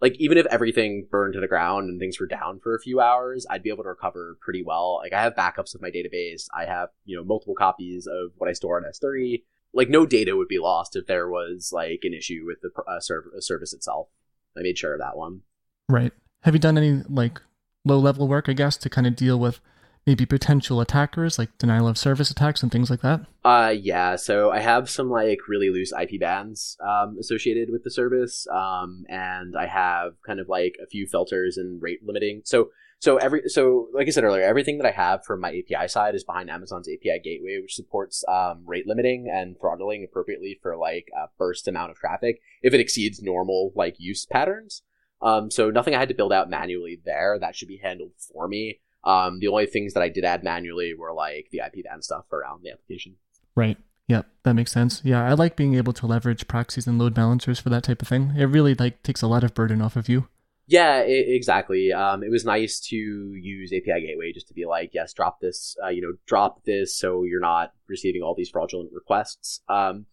like, 0.00 0.14
even 0.18 0.38
if 0.38 0.46
everything 0.46 1.08
burned 1.10 1.34
to 1.34 1.40
the 1.40 1.48
ground 1.48 1.88
and 1.88 1.98
things 1.98 2.20
were 2.20 2.26
down 2.26 2.60
for 2.60 2.76
a 2.76 2.80
few 2.80 3.00
hours, 3.00 3.46
I'd 3.50 3.62
be 3.62 3.70
able 3.70 3.82
to 3.82 3.88
recover 3.88 4.38
pretty 4.40 4.62
well. 4.62 5.00
Like, 5.02 5.12
I 5.12 5.22
have 5.22 5.34
backups 5.34 5.74
of 5.74 5.80
my 5.82 5.90
database. 5.90 6.46
I 6.54 6.66
have, 6.66 6.90
you 7.04 7.16
know, 7.16 7.24
multiple 7.24 7.54
copies 7.54 8.06
of 8.06 8.30
what 8.36 8.48
I 8.48 8.52
store 8.52 8.76
on 8.76 8.84
S3. 8.84 9.42
like 9.72 9.88
no 9.88 10.06
data 10.06 10.36
would 10.36 10.48
be 10.48 10.58
lost 10.58 10.96
if 10.96 11.06
there 11.06 11.28
was 11.28 11.70
like 11.72 12.00
an 12.02 12.14
issue 12.14 12.44
with 12.46 12.58
the 12.62 12.70
uh, 12.90 13.00
serv- 13.00 13.30
uh, 13.36 13.40
service 13.40 13.72
itself. 13.72 14.08
I 14.56 14.62
made 14.62 14.78
sure 14.78 14.94
of 14.94 15.00
that 15.00 15.16
one. 15.16 15.40
Right. 15.88 16.12
Have 16.42 16.54
you 16.54 16.60
done 16.60 16.78
any 16.78 17.02
like 17.08 17.40
low 17.84 17.98
level 17.98 18.26
work, 18.26 18.48
I 18.48 18.52
guess, 18.52 18.76
to 18.78 18.90
kind 18.90 19.06
of 19.06 19.16
deal 19.16 19.38
with 19.38 19.60
maybe 20.06 20.24
potential 20.24 20.80
attackers 20.80 21.38
like 21.38 21.56
denial 21.58 21.88
of 21.88 21.98
service 21.98 22.30
attacks 22.30 22.62
and 22.62 22.70
things 22.70 22.90
like 22.90 23.00
that? 23.00 23.20
Uh, 23.44 23.74
yeah. 23.76 24.16
So 24.16 24.50
I 24.50 24.60
have 24.60 24.88
some 24.88 25.10
like 25.10 25.40
really 25.48 25.70
loose 25.70 25.92
IP 25.92 26.20
bands 26.20 26.76
um, 26.80 27.16
associated 27.18 27.70
with 27.70 27.82
the 27.84 27.90
service, 27.90 28.46
um, 28.52 29.04
and 29.08 29.54
I 29.56 29.66
have 29.66 30.12
kind 30.26 30.40
of 30.40 30.48
like 30.48 30.76
a 30.82 30.86
few 30.86 31.06
filters 31.06 31.56
and 31.56 31.82
rate 31.82 32.00
limiting. 32.04 32.42
So 32.44 32.70
so 32.98 33.18
every 33.18 33.42
so 33.48 33.88
like 33.92 34.06
I 34.06 34.10
said 34.10 34.24
earlier, 34.24 34.44
everything 34.44 34.78
that 34.78 34.86
I 34.86 34.92
have 34.92 35.24
for 35.24 35.36
my 35.36 35.50
API 35.50 35.88
side 35.88 36.14
is 36.14 36.24
behind 36.24 36.50
Amazon's 36.50 36.88
API 36.88 37.20
gateway, 37.22 37.58
which 37.60 37.74
supports 37.74 38.24
um, 38.28 38.62
rate 38.64 38.86
limiting 38.86 39.28
and 39.32 39.56
throttling 39.60 40.04
appropriately 40.04 40.58
for 40.62 40.76
like 40.76 41.08
a 41.16 41.26
burst 41.36 41.68
amount 41.68 41.90
of 41.90 41.98
traffic 41.98 42.40
if 42.62 42.72
it 42.72 42.80
exceeds 42.80 43.22
normal 43.22 43.72
like 43.74 43.96
use 43.98 44.24
patterns. 44.24 44.82
Um, 45.20 45.50
so 45.50 45.70
nothing 45.70 45.94
I 45.94 45.98
had 45.98 46.08
to 46.08 46.14
build 46.14 46.32
out 46.32 46.50
manually 46.50 47.00
there. 47.04 47.38
That 47.40 47.56
should 47.56 47.68
be 47.68 47.80
handled 47.82 48.12
for 48.32 48.48
me. 48.48 48.80
Um, 49.06 49.38
the 49.38 49.48
only 49.48 49.66
things 49.66 49.94
that 49.94 50.02
I 50.02 50.08
did 50.08 50.24
add 50.24 50.42
manually 50.42 50.92
were 50.98 51.14
like 51.14 51.48
the 51.52 51.60
IP 51.64 51.84
band 51.84 52.04
stuff 52.04 52.30
around 52.32 52.62
the 52.62 52.72
application. 52.72 53.14
Right. 53.54 53.78
Yep, 54.08 54.26
that 54.44 54.54
makes 54.54 54.72
sense. 54.72 55.00
Yeah, 55.04 55.24
I 55.24 55.32
like 55.32 55.56
being 55.56 55.74
able 55.74 55.92
to 55.94 56.06
leverage 56.06 56.46
proxies 56.46 56.86
and 56.86 56.98
load 56.98 57.14
balancers 57.14 57.58
for 57.58 57.70
that 57.70 57.84
type 57.84 58.02
of 58.02 58.08
thing. 58.08 58.34
It 58.36 58.44
really 58.44 58.74
like 58.74 59.02
takes 59.02 59.22
a 59.22 59.26
lot 59.26 59.42
of 59.42 59.54
burden 59.54 59.80
off 59.80 59.96
of 59.96 60.08
you. 60.08 60.28
Yeah, 60.68 61.00
it, 61.00 61.26
exactly. 61.28 61.92
Um, 61.92 62.22
it 62.22 62.30
was 62.30 62.44
nice 62.44 62.80
to 62.88 62.96
use 62.96 63.72
API 63.72 64.06
Gateway 64.06 64.32
just 64.32 64.48
to 64.48 64.54
be 64.54 64.64
like, 64.64 64.90
yes, 64.92 65.12
drop 65.12 65.40
this, 65.40 65.76
uh, 65.84 65.88
you 65.88 66.02
know, 66.02 66.12
drop 66.26 66.64
this 66.64 66.96
so 66.96 67.22
you're 67.22 67.40
not 67.40 67.72
receiving 67.88 68.22
all 68.22 68.34
these 68.36 68.50
fraudulent 68.50 68.90
requests. 68.92 69.60
Um, 69.68 70.06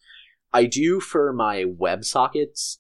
I 0.52 0.66
do 0.66 1.00
for 1.00 1.34
my 1.34 1.64
WebSockets 1.64 2.78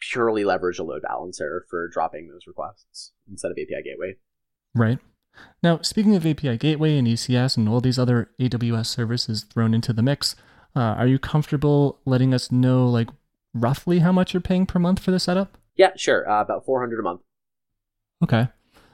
purely 0.00 0.44
leverage 0.44 0.78
a 0.78 0.82
load 0.82 1.02
balancer 1.02 1.64
for 1.68 1.88
dropping 1.88 2.28
those 2.28 2.46
requests 2.46 3.12
instead 3.30 3.50
of 3.50 3.58
API 3.58 3.82
Gateway. 3.84 4.16
Right. 4.74 4.98
Now, 5.62 5.80
speaking 5.80 6.14
of 6.14 6.26
API 6.26 6.56
Gateway 6.58 6.98
and 6.98 7.08
ECS 7.08 7.56
and 7.56 7.68
all 7.68 7.80
these 7.80 7.98
other 7.98 8.30
AWS 8.40 8.86
services 8.86 9.44
thrown 9.44 9.74
into 9.74 9.92
the 9.92 10.02
mix, 10.02 10.36
uh, 10.76 10.80
are 10.80 11.06
you 11.06 11.18
comfortable 11.18 12.00
letting 12.04 12.34
us 12.34 12.52
know, 12.52 12.86
like, 12.86 13.08
roughly 13.54 14.00
how 14.00 14.12
much 14.12 14.34
you're 14.34 14.40
paying 14.40 14.66
per 14.66 14.78
month 14.78 14.98
for 14.98 15.10
the 15.10 15.20
setup? 15.20 15.56
Yeah, 15.76 15.92
sure. 15.96 16.28
Uh, 16.28 16.42
about 16.42 16.64
400 16.66 17.00
a 17.00 17.02
month. 17.02 17.20
Okay. 18.22 18.48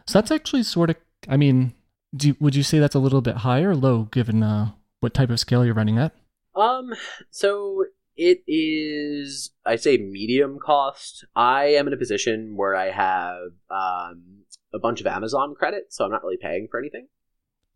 So 0.07 0.18
that's 0.18 0.30
actually 0.30 0.62
sort 0.62 0.91
of, 0.91 0.97
I 1.28 1.36
mean, 1.36 1.74
do 2.14 2.28
you, 2.28 2.36
would 2.41 2.55
you 2.55 2.62
say 2.62 2.78
that's 2.78 2.95
a 2.95 3.01
little 3.01 3.20
bit 3.20 3.36
high 3.36 3.62
or 3.62 3.74
low 3.74 4.05
given 4.05 4.43
uh, 4.43 4.70
what 5.01 5.14
type 5.14 5.30
of 5.30 5.41
scale 5.41 5.64
you're 5.64 5.74
running 5.74 5.99
at? 5.99 6.12
Um, 6.55 6.95
so 7.30 7.84
it 8.16 8.43
is, 8.47 9.51
I'd 9.64 9.82
say 9.82 9.97
medium 9.97 10.59
cost. 10.59 11.24
I 11.34 11.66
am 11.66 11.86
in 11.86 11.93
a 11.93 11.97
position 11.97 12.57
where 12.57 12.74
I 12.74 12.91
have 12.91 13.53
um, 13.70 14.39
a 14.73 14.79
bunch 14.79 15.01
of 15.01 15.07
Amazon 15.07 15.55
credit, 15.55 15.93
so 15.93 16.05
I'm 16.05 16.11
not 16.11 16.23
really 16.23 16.39
paying 16.41 16.68
for 16.71 16.79
anything. 16.79 17.09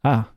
Ah, 0.04 0.30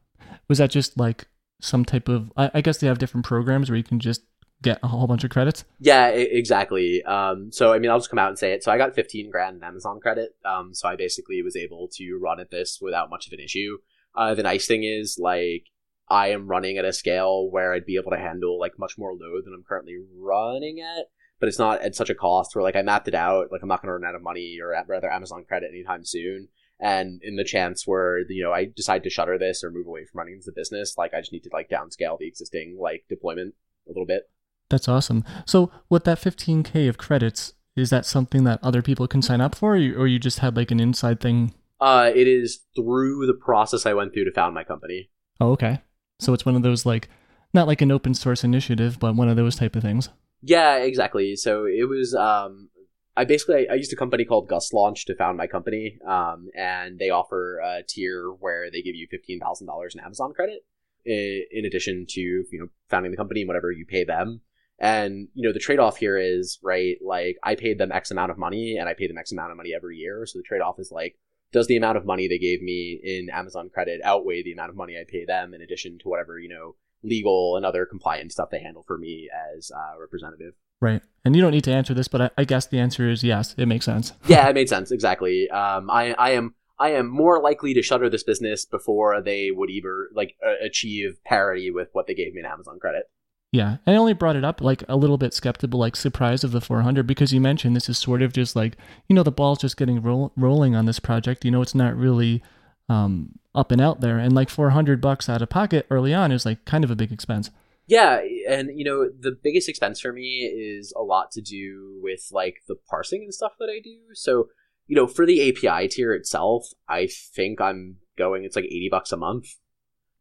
was 0.48 0.58
that 0.58 0.72
just 0.72 0.98
like 0.98 1.28
some 1.62 1.86
type 1.86 2.08
of? 2.08 2.32
I, 2.38 2.52
I 2.56 2.62
guess 2.62 2.78
they 2.78 2.88
have 2.88 3.00
different 3.00 3.26
programs 3.26 3.70
where 3.70 3.78
you 3.78 3.84
can 3.84 4.00
just 4.00 4.24
get 4.62 4.80
a 4.82 4.88
whole 4.88 5.08
bunch 5.08 5.24
of 5.24 5.30
credits. 5.30 5.66
Yeah, 5.80 6.08
exactly. 6.08 7.04
Um, 7.04 7.52
so 7.52 7.74
I 7.74 7.80
mean, 7.80 7.92
I'll 7.92 8.00
just 8.00 8.10
come 8.10 8.20
out 8.20 8.30
and 8.30 8.40
say 8.40 8.54
it. 8.54 8.64
So 8.64 8.72
I 8.72 8.78
got 8.78 8.96
15 8.96 9.30
grand 9.30 9.58
in 9.58 9.64
Amazon 9.64 10.00
credit. 10.00 10.36
Um, 10.46 10.74
so 10.74 10.88
I 10.88 10.96
basically 10.96 11.42
was 11.42 11.56
able 11.56 11.90
to 11.94 12.20
run 12.22 12.40
at 12.40 12.52
this 12.52 12.80
without 12.82 13.10
much 13.10 13.28
of 13.28 13.34
an 13.34 13.40
issue. 13.40 13.78
Uh, 14.16 14.34
the 14.34 14.44
nice 14.44 14.66
thing 14.66 14.84
is 14.84 15.18
like 15.20 15.66
I 16.10 16.30
am 16.30 16.48
running 16.48 16.78
at 16.78 16.86
a 16.86 16.94
scale 16.94 17.50
where 17.52 17.74
I'd 17.74 17.86
be 17.86 17.98
able 17.98 18.12
to 18.12 18.18
handle 18.18 18.60
like 18.60 18.80
much 18.80 18.98
more 18.98 19.12
load 19.12 19.46
than 19.46 19.54
I'm 19.54 19.64
currently 19.68 19.98
running 20.18 20.80
at. 20.80 21.06
But 21.40 21.50
it's 21.50 21.60
not 21.60 21.82
at 21.82 21.96
such 21.96 22.10
a 22.10 22.16
cost 22.16 22.56
where 22.56 22.64
like 22.64 22.76
I 22.76 22.82
mapped 22.82 23.08
it 23.08 23.16
out. 23.16 23.52
Like 23.52 23.62
I'm 23.62 23.70
not 23.70 23.82
going 23.82 23.90
to 23.90 23.94
run 23.94 24.06
out 24.06 24.16
of 24.16 24.24
money 24.24 24.58
or 24.62 24.74
rather 24.88 25.12
Amazon 25.12 25.46
credit 25.48 25.70
anytime 25.72 26.04
soon. 26.04 26.48
And 26.80 27.22
in 27.24 27.36
the 27.36 27.44
chance 27.44 27.88
where 27.88 28.20
you 28.30 28.44
know 28.44 28.52
I 28.52 28.66
decide 28.66 29.04
to 29.04 29.10
shutter 29.10 29.38
this 29.38 29.64
or 29.64 29.72
move 29.72 29.88
away 29.88 30.06
from 30.06 30.20
running 30.20 30.40
the 30.46 30.52
business, 30.52 30.98
like 30.98 31.14
I 31.14 31.22
just 31.22 31.32
need 31.32 31.44
to 31.44 31.50
like 31.54 31.70
downscale 31.70 32.20
the 32.20 32.28
existing 32.28 32.78
like 32.80 33.06
deployment 33.10 33.56
a 33.86 33.90
little 33.90 34.06
bit. 34.06 34.30
That's 34.70 34.88
awesome. 34.88 35.24
So, 35.46 35.72
with 35.90 36.04
that 36.04 36.20
15k 36.20 36.90
of 36.90 36.98
credits, 36.98 37.54
is 37.76 37.90
that 37.90 38.06
something 38.06 38.44
that 38.44 38.60
other 38.62 38.82
people 38.82 39.08
can 39.08 39.22
sign 39.22 39.40
up 39.40 39.56
for, 39.56 39.74
or 39.74 39.78
you, 39.78 39.96
or 39.98 40.08
you 40.08 40.20
just 40.20 40.40
had 40.40 40.58
like 40.58 40.72
an 40.72 40.80
inside 40.80 41.20
thing? 41.20 41.54
Uh, 41.80 42.12
it 42.14 42.28
is 42.28 42.62
through 42.76 43.26
the 43.28 43.34
process 43.34 43.86
I 43.86 43.94
went 43.94 44.14
through 44.14 44.26
to 44.26 44.32
found 44.32 44.56
my 44.56 44.64
company. 44.64 45.10
Oh, 45.40 45.52
okay. 45.52 45.82
So 46.20 46.34
it's 46.34 46.46
one 46.46 46.56
of 46.56 46.64
those 46.64 46.86
like, 46.86 47.08
not 47.54 47.68
like 47.68 47.82
an 47.82 47.92
open 47.92 48.14
source 48.14 48.44
initiative, 48.44 49.00
but 49.00 49.16
one 49.16 49.30
of 49.30 49.38
those 49.38 49.56
type 49.56 49.76
of 49.76 49.84
things. 49.84 50.10
Yeah, 50.42 50.78
exactly. 50.78 51.36
So 51.36 51.66
it 51.66 51.88
was. 51.88 52.14
Um, 52.14 52.70
I 53.16 53.26
basically 53.26 53.68
I 53.68 53.74
used 53.74 53.92
a 53.92 53.96
company 53.96 54.26
called 54.26 54.48
Gust 54.48 54.74
Launch 54.74 55.06
to 55.06 55.16
found 55.16 55.38
my 55.38 55.48
company, 55.48 55.98
um, 56.08 56.50
and 56.56 57.00
they 57.00 57.10
offer 57.10 57.60
a 57.60 57.82
tier 57.82 58.30
where 58.30 58.70
they 58.72 58.82
give 58.82 58.96
you 58.96 59.08
fifteen 59.10 59.40
thousand 59.40 59.66
dollars 59.68 59.96
in 59.96 60.02
Amazon 60.02 60.34
credit 60.34 60.66
in 61.06 61.66
addition 61.66 62.06
to 62.10 62.22
you 62.22 62.46
know 62.52 62.68
founding 62.90 63.12
the 63.12 63.18
company 63.18 63.42
and 63.42 63.48
whatever 63.48 63.72
you 63.72 63.86
pay 63.86 64.04
them. 64.04 64.42
And 64.80 65.30
you 65.34 65.48
know 65.48 65.54
the 65.54 65.60
trade 65.60 65.80
off 65.80 65.98
here 65.98 66.18
is 66.18 66.60
right. 66.62 66.98
Like 67.04 67.38
I 67.44 67.56
paid 67.56 67.80
them 67.80 67.92
X 67.92 68.12
amount 68.12 68.30
of 68.30 68.38
money, 68.38 68.78
and 68.78 68.88
I 68.88 68.94
pay 68.94 69.08
them 69.08 69.18
X 69.18 69.32
amount 69.32 69.52
of 69.52 69.58
money 69.58 69.72
every 69.76 69.98
year. 69.98 70.26
So 70.28 70.38
the 70.38 70.44
trade 70.44 70.62
off 70.62 70.80
is 70.80 70.92
like, 70.92 71.18
does 71.52 71.66
the 71.66 71.78
amount 71.78 71.98
of 71.98 72.06
money 72.06 72.28
they 72.28 72.38
gave 72.38 72.62
me 72.62 73.00
in 73.04 73.30
Amazon 73.32 73.70
credit 73.74 74.00
outweigh 74.04 74.44
the 74.44 74.54
amount 74.54 74.70
of 74.70 74.76
money 74.76 74.96
I 74.96 75.06
pay 75.10 75.26
them 75.26 75.56
in 75.56 75.62
addition 75.62 75.98
to 76.00 76.10
whatever 76.10 76.38
you 76.38 76.50
know 76.50 76.76
legal 77.04 77.56
and 77.56 77.66
other 77.66 77.86
compliance 77.86 78.34
stuff 78.34 78.50
they 78.50 78.60
handle 78.60 78.84
for 78.86 78.98
me 78.98 79.30
as 79.56 79.72
a 79.72 80.00
representative? 80.00 80.54
Right. 80.80 81.02
And 81.26 81.36
you 81.36 81.42
don't 81.42 81.52
need 81.52 81.64
to 81.64 81.74
answer 81.74 81.94
this, 81.94 82.08
but 82.08 82.22
I, 82.22 82.30
I 82.38 82.44
guess 82.44 82.68
the 82.68 82.80
answer 82.80 83.10
is 83.10 83.24
yes. 83.24 83.56
It 83.58 83.68
makes 83.68 83.86
sense. 83.86 84.14
yeah, 84.28 84.48
it 84.48 84.54
made 84.54 84.70
sense 84.70 84.92
exactly. 84.92 85.50
Um, 85.50 85.90
I 85.90 86.14
I 86.14 86.32
am 86.32 86.56
I 86.80 86.92
am 86.92 87.08
more 87.08 87.42
likely 87.42 87.74
to 87.74 87.82
shutter 87.82 88.10
this 88.10 88.24
business 88.24 88.66
before 88.66 89.22
they 89.22 89.50
would 89.52 89.70
either 89.70 90.10
like 90.14 90.36
uh, 90.46 90.64
achieve 90.64 91.20
parity 91.26 91.72
with 91.72 91.90
what 91.94 92.08
they 92.08 92.14
gave 92.14 92.34
me 92.34 92.42
in 92.42 92.46
Amazon 92.46 92.80
credit. 92.80 93.10
Yeah, 93.52 93.78
and 93.86 93.96
I 93.96 94.00
only 94.00 94.14
brought 94.14 94.36
it 94.36 94.44
up 94.44 94.62
like 94.62 94.84
a 94.90 94.98
little 94.98 95.18
bit 95.18 95.34
skeptical, 95.34 95.80
like 95.80 95.96
surprised 95.96 96.44
of 96.44 96.52
the 96.52 96.62
400 96.62 97.08
because 97.08 97.34
you 97.34 97.40
mentioned 97.40 97.76
this 97.76 97.88
is 97.90 97.98
sort 97.98 98.22
of 98.22 98.34
just 98.34 98.56
like 98.56 98.78
you 99.08 99.16
know 99.16 99.24
the 99.24 99.32
ball's 99.32 99.60
just 99.60 99.78
getting 99.78 100.02
roll- 100.02 100.34
rolling 100.36 100.76
on 100.76 100.86
this 100.86 101.00
project. 101.00 101.44
You 101.44 101.52
know, 101.52 101.62
it's 101.62 101.76
not 101.76 101.96
really 101.96 102.44
um, 102.90 103.40
up 103.56 103.72
and 103.72 103.82
out 103.82 104.02
there, 104.02 104.18
and 104.18 104.34
like 104.34 104.50
400 104.50 105.02
bucks 105.02 105.30
out 105.30 105.42
of 105.42 105.50
pocket 105.50 105.86
early 105.90 106.14
on 106.14 106.32
is 106.32 106.46
like 106.46 106.66
kind 106.66 106.84
of 106.84 106.92
a 106.92 106.96
big 106.96 107.12
expense. 107.12 107.50
Yeah, 107.88 108.22
and 108.50 108.70
you 108.78 108.84
know 108.84 109.10
the 109.10 109.38
biggest 109.42 109.70
expense 109.70 110.00
for 110.00 110.12
me 110.12 110.42
is 110.46 110.94
a 110.98 111.02
lot 111.02 111.32
to 111.32 111.42
do 111.42 112.00
with 112.02 112.28
like 112.32 112.58
the 112.68 112.76
parsing 112.90 113.24
and 113.24 113.34
stuff 113.34 113.54
that 113.60 113.70
I 113.70 113.80
do. 113.82 113.98
So 114.14 114.50
you 114.88 114.96
know, 114.96 115.08
for 115.08 115.26
the 115.26 115.50
API 115.50 115.88
tier 115.90 116.14
itself, 116.14 116.68
I 116.88 117.08
think 117.08 117.60
I'm 117.60 117.98
going. 118.18 118.44
It's 118.44 118.56
like 118.56 118.66
80 118.66 118.90
bucks 118.92 119.12
a 119.12 119.18
month. 119.18 119.48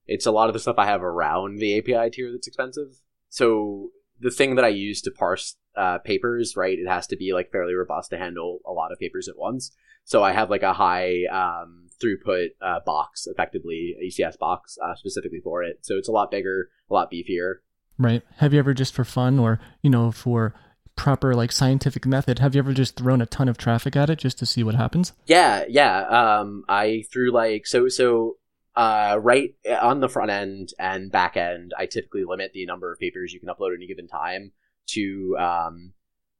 It's 0.06 0.26
a 0.26 0.32
lot 0.32 0.48
of 0.48 0.54
the 0.54 0.60
stuff 0.60 0.76
I 0.78 0.86
have 0.86 1.02
around 1.02 1.58
the 1.58 1.78
API 1.78 2.10
tier 2.10 2.30
that's 2.30 2.46
expensive 2.46 3.00
so 3.36 3.90
the 4.20 4.30
thing 4.30 4.54
that 4.54 4.64
I 4.64 4.68
use 4.68 5.02
to 5.02 5.10
parse 5.10 5.56
uh, 5.76 5.98
papers, 5.98 6.56
right, 6.56 6.78
it 6.78 6.88
has 6.88 7.06
to 7.08 7.16
be 7.16 7.32
like 7.32 7.52
fairly 7.52 7.74
robust 7.74 8.10
to 8.10 8.18
handle 8.18 8.60
a 8.66 8.72
lot 8.72 8.92
of 8.92 8.98
papers 8.98 9.28
at 9.28 9.36
once. 9.36 9.72
So 10.04 10.22
I 10.22 10.32
have 10.32 10.48
like 10.48 10.62
a 10.62 10.72
high 10.72 11.24
um, 11.30 11.86
throughput 12.03 12.49
uh, 12.61 12.80
box, 12.84 13.26
effectively 13.26 13.97
ECS 14.05 14.38
box 14.38 14.78
uh, 14.82 14.94
specifically 14.94 15.40
for 15.40 15.62
it. 15.62 15.78
So 15.82 15.97
it's 15.97 16.09
a 16.09 16.12
lot 16.12 16.30
bigger, 16.30 16.68
a 16.90 16.94
lot 16.94 17.11
beefier. 17.11 17.57
Right. 17.99 18.22
Have 18.36 18.53
you 18.53 18.59
ever 18.59 18.74
just 18.74 18.94
for 18.94 19.05
fun 19.05 19.38
or 19.38 19.61
you 19.82 19.90
know 19.90 20.12
for 20.12 20.55
proper 20.97 21.34
like 21.34 21.53
scientific 21.53 22.07
method 22.07 22.38
have 22.38 22.55
you 22.55 22.59
ever 22.59 22.72
just 22.72 22.97
thrown 22.97 23.20
a 23.20 23.26
ton 23.26 23.51
of 23.51 23.59
traffic 23.59 23.94
at 23.94 24.09
it 24.09 24.18
just 24.18 24.38
to 24.38 24.47
see 24.47 24.62
what 24.62 24.74
happens 24.74 25.12
yeah 25.26 25.62
yeah 25.68 26.38
um 26.38 26.64
i 26.70 27.05
threw 27.12 27.30
like 27.30 27.66
so 27.66 27.86
so 27.86 28.38
uh, 28.76 29.18
right 29.22 29.55
on 29.80 30.01
the 30.01 30.09
front 30.09 30.30
end 30.30 30.72
and 30.78 31.11
back 31.11 31.36
end, 31.36 31.72
I 31.76 31.86
typically 31.86 32.24
limit 32.24 32.53
the 32.53 32.66
number 32.66 32.92
of 32.92 32.99
papers 32.99 33.32
you 33.32 33.40
can 33.40 33.49
upload 33.49 33.72
at 33.72 33.76
any 33.76 33.86
given 33.86 34.07
time 34.07 34.53
to, 34.88 35.36
um, 35.38 35.92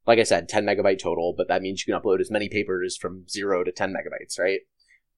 like 0.07 0.19
I 0.19 0.25
said, 0.25 0.49
10 0.49 0.67
megabyte 0.67 0.99
total, 0.99 1.35
but 1.37 1.49
that 1.49 1.63
means 1.63 1.83
you 1.85 1.93
can 1.93 2.01
upload 2.01 2.21
as 2.21 2.31
many 2.31 2.51
papers 2.51 2.97
from 2.97 3.27
zero 3.27 3.65
to 3.65 3.73
10 3.73 3.93
megabytes, 3.93 4.39
right? 4.39 4.61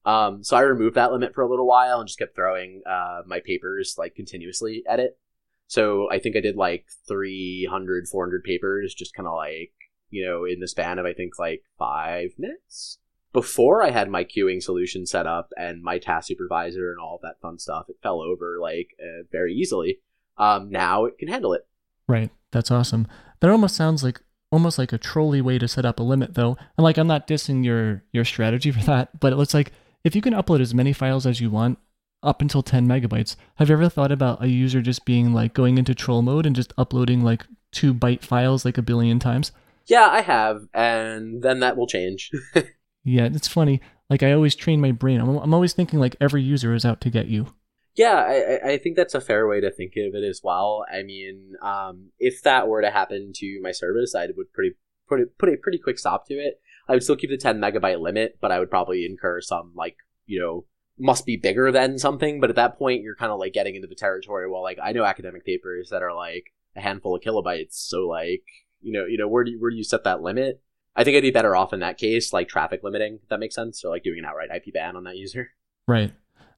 Um, 0.09 0.43
so 0.43 0.57
I 0.57 0.61
removed 0.61 0.95
that 0.95 1.11
limit 1.11 1.35
for 1.35 1.43
a 1.43 1.49
little 1.49 1.67
while 1.67 1.99
and 1.99 2.07
just 2.07 2.17
kept 2.17 2.35
throwing 2.35 2.81
uh, 2.89 3.21
my 3.27 3.41
papers 3.41 3.95
like 3.97 4.15
continuously 4.15 4.83
at 4.89 4.99
it. 4.99 5.19
So 5.67 6.09
I 6.11 6.17
think 6.17 6.35
I 6.35 6.39
did 6.39 6.55
like 6.55 6.87
300, 7.07 8.07
400 8.07 8.43
papers, 8.43 8.95
just 8.95 9.13
kind 9.13 9.27
of 9.27 9.35
like, 9.35 9.71
you 10.09 10.25
know, 10.25 10.45
in 10.45 10.61
the 10.61 10.67
span 10.67 10.97
of 10.97 11.05
I 11.05 11.13
think 11.13 11.37
like 11.37 11.61
five 11.77 12.31
minutes 12.39 12.97
before 13.33 13.83
I 13.83 13.91
had 13.91 14.09
my 14.09 14.23
queuing 14.23 14.63
solution 14.63 15.05
set 15.05 15.27
up 15.27 15.51
and 15.55 15.83
my 15.83 15.99
task 15.99 16.27
supervisor 16.27 16.89
and 16.89 16.99
all 16.99 17.19
that 17.21 17.39
fun 17.39 17.59
stuff, 17.59 17.85
it 17.87 17.97
fell 18.01 18.19
over 18.19 18.57
like 18.59 18.95
uh, 18.99 19.25
very 19.31 19.53
easily. 19.53 19.99
Um, 20.39 20.71
now 20.71 21.05
it 21.05 21.19
can 21.19 21.27
handle 21.27 21.53
it. 21.53 21.67
Right. 22.07 22.31
That's 22.51 22.71
awesome. 22.71 23.07
That 23.41 23.51
almost 23.51 23.75
sounds 23.75 24.03
like 24.03 24.21
almost 24.51 24.79
like 24.79 24.91
a 24.91 24.97
trolley 24.97 25.41
way 25.41 25.59
to 25.59 25.67
set 25.67 25.85
up 25.85 25.99
a 25.99 26.03
limit 26.03 26.33
though. 26.33 26.57
And 26.77 26.83
like 26.83 26.97
I'm 26.97 27.05
not 27.05 27.27
dissing 27.27 27.63
your 27.63 28.03
your 28.11 28.25
strategy 28.25 28.71
for 28.71 28.83
that, 28.85 29.19
but 29.19 29.31
it 29.31 29.35
looks 29.35 29.53
like 29.53 29.71
if 30.03 30.15
you 30.15 30.21
can 30.21 30.33
upload 30.33 30.61
as 30.61 30.73
many 30.73 30.93
files 30.93 31.25
as 31.25 31.41
you 31.41 31.49
want, 31.49 31.77
up 32.21 32.41
until 32.41 32.61
10 32.61 32.87
megabytes. 32.87 33.35
Have 33.55 33.69
you 33.69 33.75
ever 33.75 33.89
thought 33.89 34.11
about 34.11 34.43
a 34.43 34.47
user 34.47 34.81
just 34.81 35.05
being 35.05 35.33
like 35.33 35.53
going 35.53 35.77
into 35.77 35.95
troll 35.95 36.21
mode 36.21 36.45
and 36.45 36.55
just 36.55 36.73
uploading 36.77 37.23
like 37.23 37.45
two 37.71 37.93
byte 37.93 38.23
files 38.23 38.65
like 38.65 38.77
a 38.77 38.81
billion 38.81 39.19
times? 39.19 39.51
Yeah, 39.87 40.07
I 40.07 40.21
have, 40.21 40.67
and 40.73 41.41
then 41.41 41.61
that 41.61 41.75
will 41.75 41.87
change. 41.87 42.31
yeah, 43.03 43.25
it's 43.25 43.47
funny. 43.47 43.81
Like 44.09 44.21
I 44.21 44.33
always 44.33 44.55
train 44.55 44.81
my 44.81 44.91
brain. 44.91 45.19
I'm, 45.19 45.29
I'm 45.37 45.53
always 45.53 45.73
thinking 45.73 45.99
like 45.99 46.15
every 46.21 46.43
user 46.43 46.73
is 46.73 46.85
out 46.85 47.01
to 47.01 47.09
get 47.09 47.27
you. 47.27 47.53
Yeah, 47.95 48.15
I, 48.15 48.73
I 48.73 48.77
think 48.77 48.95
that's 48.95 49.15
a 49.15 49.21
fair 49.21 49.47
way 49.47 49.61
to 49.61 49.71
think 49.71 49.93
of 49.97 50.15
it 50.15 50.23
as 50.23 50.41
well. 50.43 50.85
I 50.91 51.03
mean, 51.03 51.55
um, 51.61 52.11
if 52.19 52.43
that 52.43 52.67
were 52.67 52.81
to 52.81 52.91
happen 52.91 53.31
to 53.35 53.59
my 53.61 53.71
service, 53.71 54.13
I 54.15 54.27
would 54.35 54.53
pretty 54.53 54.75
put 55.07 55.19
it, 55.21 55.37
put 55.37 55.49
a 55.49 55.57
pretty 55.57 55.79
quick 55.79 55.99
stop 55.99 56.27
to 56.27 56.35
it. 56.35 56.61
I 56.89 56.93
would 56.93 57.03
still 57.03 57.15
keep 57.15 57.29
the 57.29 57.37
10 57.37 57.59
megabyte 57.59 58.01
limit, 58.01 58.39
but 58.41 58.51
I 58.51 58.59
would 58.59 58.69
probably 58.69 59.05
incur 59.05 59.41
some 59.41 59.71
like 59.75 59.97
you 60.25 60.39
know 60.39 60.65
must 60.97 61.25
be 61.25 61.37
bigger 61.37 61.71
than 61.71 61.97
something. 61.97 62.41
But 62.41 62.49
at 62.49 62.55
that 62.57 62.77
point, 62.77 63.03
you're 63.03 63.15
kind 63.15 63.31
of 63.31 63.39
like 63.39 63.53
getting 63.53 63.75
into 63.75 63.87
the 63.87 63.95
territory. 63.95 64.49
Well, 64.49 64.63
like 64.63 64.79
I 64.83 64.91
know 64.91 65.05
academic 65.05 65.45
papers 65.45 65.89
that 65.91 66.03
are 66.03 66.13
like 66.13 66.51
a 66.75 66.81
handful 66.81 67.15
of 67.15 67.21
kilobytes, 67.21 67.73
so 67.73 68.07
like 68.07 68.43
you 68.81 68.91
know 68.91 69.05
you 69.05 69.17
know 69.17 69.27
where 69.27 69.43
do 69.43 69.51
you, 69.51 69.61
where 69.61 69.71
do 69.71 69.77
you 69.77 69.83
set 69.83 70.03
that 70.03 70.21
limit? 70.21 70.61
I 70.95 71.03
think 71.03 71.15
I'd 71.15 71.21
be 71.21 71.31
better 71.31 71.55
off 71.55 71.71
in 71.71 71.79
that 71.79 71.97
case, 71.97 72.33
like 72.33 72.49
traffic 72.49 72.81
limiting, 72.83 73.19
if 73.21 73.29
that 73.29 73.39
makes 73.39 73.55
sense, 73.55 73.85
or 73.85 73.89
like 73.89 74.03
doing 74.03 74.19
an 74.19 74.25
outright 74.25 74.49
IP 74.53 74.73
ban 74.73 74.97
on 74.97 75.03
that 75.05 75.15
user. 75.15 75.51
Right. 75.87 76.11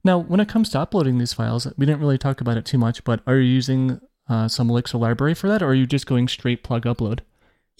Now, 0.03 0.17
when 0.17 0.39
it 0.39 0.49
comes 0.49 0.69
to 0.69 0.79
uploading 0.79 1.19
these 1.19 1.33
files, 1.33 1.67
we 1.77 1.85
didn't 1.85 2.01
really 2.01 2.17
talk 2.17 2.41
about 2.41 2.57
it 2.57 2.65
too 2.65 2.79
much, 2.79 3.03
but 3.03 3.21
are 3.27 3.37
you 3.37 3.43
using 3.43 4.01
uh, 4.27 4.47
some 4.47 4.69
Elixir 4.69 4.97
library 4.97 5.35
for 5.35 5.47
that, 5.47 5.61
or 5.61 5.67
are 5.67 5.73
you 5.75 5.85
just 5.85 6.07
going 6.07 6.27
straight 6.27 6.63
plug 6.63 6.85
upload? 6.85 7.19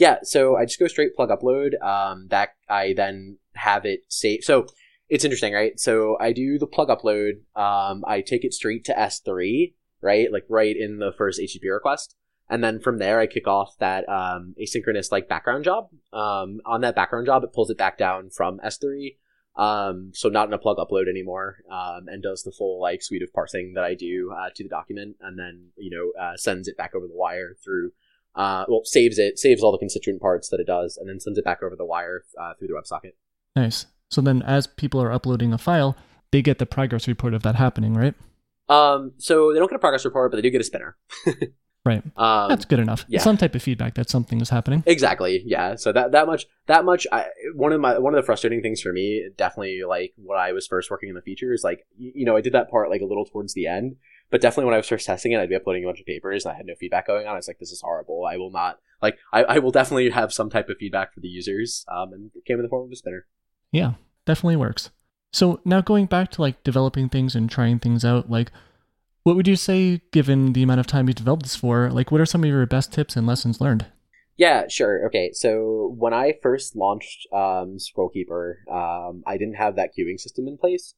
Yeah, 0.02 0.18
so 0.24 0.58
I 0.58 0.66
just 0.66 0.80
go 0.80 0.88
straight 0.88 1.16
plug 1.16 1.30
upload. 1.30 1.80
Um, 1.80 2.26
that 2.30 2.56
I 2.68 2.95
then 2.97 3.38
have 3.54 3.86
it 3.86 3.99
saved. 4.10 4.45
So 4.45 4.66
it's 5.10 5.24
interesting, 5.24 5.54
right? 5.54 5.80
So 5.80 6.18
I 6.20 6.34
do 6.34 6.58
the 6.58 6.66
plug 6.66 6.88
upload. 6.88 7.34
Um, 7.56 8.04
I 8.08 8.22
take 8.22 8.43
it 8.43 8.56
straight 8.56 8.84
to 8.86 8.95
S3, 8.95 9.76
right? 10.02 10.32
Like 10.32 10.45
right 10.49 10.76
in 10.76 10.97
the 10.97 11.12
first 11.16 11.39
HTTP 11.39 11.72
request. 11.72 12.16
And 12.49 12.64
then 12.64 12.80
from 12.80 12.97
there, 12.97 13.20
I 13.20 13.28
kick 13.28 13.47
off 13.47 13.78
that 13.78 14.10
um, 14.10 14.56
asynchronous 14.60 15.12
like 15.12 15.30
background 15.30 15.66
job. 15.66 15.89
Um, 16.12 16.62
on 16.66 16.82
that 16.82 16.95
background 16.95 17.28
job, 17.28 17.43
it 17.43 17.54
pulls 17.54 17.70
it 17.70 17.78
back 17.78 17.99
down 17.99 18.32
from 18.32 18.58
S3 18.66 19.12
um, 19.56 20.12
so 20.14 20.30
not 20.30 20.47
in 20.47 20.54
a 20.54 20.58
plug 20.58 20.78
upload 20.78 21.10
anymore, 21.10 21.58
um, 21.70 22.08
and 22.08 22.24
does 22.24 22.43
the 22.43 22.52
full 22.52 22.80
like 22.80 23.02
suite 23.02 23.22
of 23.22 23.34
parsing 23.34 23.74
that 23.76 23.84
I 23.84 23.95
do 23.95 24.34
uh, 24.36 24.49
to 24.56 24.64
the 24.64 24.70
document, 24.70 25.18
and 25.20 25.38
then 25.38 25.70
you 25.78 25.91
know 25.91 26.22
uh, 26.22 26.38
sends 26.38 26.68
it 26.68 26.78
back 26.78 26.95
over 26.95 27.08
the 27.08 27.16
wire 27.16 27.56
through. 27.64 27.91
Uh, 28.36 28.65
well, 28.67 28.82
saves 28.86 29.17
it, 29.19 29.38
saves 29.38 29.61
all 29.61 29.71
the 29.71 29.77
constituent 29.77 30.21
parts 30.21 30.49
that 30.49 30.59
it 30.59 30.67
does, 30.67 30.97
and 30.97 31.09
then 31.09 31.19
sends 31.19 31.38
it 31.38 31.43
back 31.43 31.61
over 31.61 31.75
the 31.75 31.86
wire 31.86 32.23
uh, 32.39 32.53
through 32.57 32.69
the 32.69 32.73
WebSocket. 32.73 33.11
Nice. 33.55 33.88
So 34.09 34.21
then, 34.21 34.41
as 34.41 34.67
people 34.67 35.01
are 35.01 35.11
uploading 35.11 35.53
a 35.53 35.57
file, 35.57 35.97
they 36.32 36.41
get 36.41 36.57
the 36.57 36.65
progress 36.65 37.07
report 37.07 37.34
of 37.34 37.43
that 37.43 37.55
happening, 37.55 37.93
right? 37.93 38.13
Um, 38.69 39.13
so 39.17 39.51
they 39.51 39.59
don't 39.59 39.69
get 39.69 39.75
a 39.75 39.79
progress 39.79 40.05
report, 40.05 40.32
but 40.32 40.38
they 40.38 40.41
do 40.41 40.49
get 40.49 40.61
a 40.61 40.65
spinner. 40.65 40.97
Right. 41.84 42.03
Um, 42.15 42.49
That's 42.49 42.65
good 42.65 42.79
enough. 42.79 43.05
Yeah. 43.07 43.21
Some 43.21 43.38
type 43.38 43.55
of 43.55 43.63
feedback 43.63 43.95
that 43.95 44.07
something 44.07 44.39
is 44.39 44.49
happening. 44.49 44.84
Exactly. 44.86 45.41
Yeah. 45.45 45.75
So 45.75 45.91
that 45.91 46.11
that 46.11 46.27
much 46.27 46.45
that 46.67 46.86
much 46.86 47.07
I, 47.11 47.25
one 47.55 47.73
of 47.73 47.82
my 47.82 47.97
one 47.97 48.13
of 48.13 48.21
the 48.21 48.25
frustrating 48.25 48.61
things 48.61 48.82
for 48.82 48.93
me 48.93 49.27
definitely 49.36 49.82
like 49.88 50.13
when 50.17 50.38
I 50.38 50.51
was 50.51 50.67
first 50.67 50.91
working 50.91 51.09
in 51.09 51.15
the 51.15 51.21
feature 51.21 51.51
is 51.53 51.63
like 51.63 51.88
you, 51.97 52.11
you 52.15 52.25
know 52.25 52.38
I 52.38 52.41
did 52.41 52.53
that 52.53 52.69
part 52.69 52.91
like 52.91 53.01
a 53.01 53.05
little 53.05 53.25
towards 53.25 53.55
the 53.55 53.65
end, 53.65 53.95
but 54.32 54.41
definitely 54.41 54.65
when 54.65 54.73
I 54.73 54.77
was 54.77 54.88
first 54.88 55.05
testing 55.05 55.34
it, 55.34 55.39
I'd 55.39 55.49
be 55.49 55.55
uploading 55.55 55.84
a 55.84 55.88
bunch 55.88 55.99
of 55.99 56.05
papers 56.05 56.45
and 56.45 56.53
I 56.53 56.57
had 56.57 56.65
no 56.65 56.75
feedback 56.75 57.05
going 57.05 57.27
on. 57.27 57.34
I 57.34 57.38
was 57.38 57.47
like, 57.47 57.59
this 57.59 57.71
is 57.71 57.82
horrible. 57.82 58.25
I 58.25 58.38
will 58.38 58.51
not 58.51 58.79
like 59.01 59.17
I, 59.32 59.43
I 59.43 59.59
will 59.59 59.71
definitely 59.71 60.09
have 60.09 60.34
some 60.34 60.49
type 60.49 60.69
of 60.69 60.77
feedback 60.77 61.13
for 61.13 61.19
the 61.19 61.27
users. 61.27 61.86
Um, 61.88 62.13
and 62.13 62.32
it 62.34 62.45
came 62.45 62.57
in 62.57 62.63
the 62.63 62.69
form 62.69 62.86
of 62.86 62.91
a 62.91 62.95
spinner. 62.95 63.27
Yeah, 63.71 63.93
definitely 64.25 64.55
works. 64.55 64.89
So 65.34 65.61
now 65.63 65.82
going 65.82 66.07
back 66.07 66.32
to 66.32 66.41
like 66.41 66.63
developing 66.63 67.09
things 67.09 67.36
and 67.36 67.49
trying 67.49 67.79
things 67.79 68.03
out, 68.03 68.29
like 68.29 68.51
what 69.23 69.36
would 69.36 69.47
you 69.47 69.55
say, 69.55 70.01
given 70.11 70.53
the 70.53 70.63
amount 70.63 70.79
of 70.79 70.88
time 70.88 71.07
you 71.07 71.13
developed 71.13 71.43
this 71.43 71.55
for? 71.55 71.91
Like, 71.91 72.11
what 72.11 72.21
are 72.21 72.25
some 72.25 72.43
of 72.43 72.49
your 72.49 72.65
best 72.65 72.91
tips 72.91 73.15
and 73.15 73.27
lessons 73.27 73.61
learned? 73.61 73.86
Yeah, 74.36 74.67
sure. 74.67 75.05
Okay, 75.07 75.32
so 75.34 75.93
when 75.97 76.13
I 76.13 76.34
first 76.41 76.75
launched 76.75 77.27
um, 77.32 77.77
Scrollkeeper, 77.77 78.67
um, 78.71 79.23
I 79.27 79.38
didn't 79.38 79.55
have 79.55 79.75
that 79.75 79.91
queuing 79.97 80.19
system 80.19 80.47
in 80.47 80.57
place, 80.57 80.95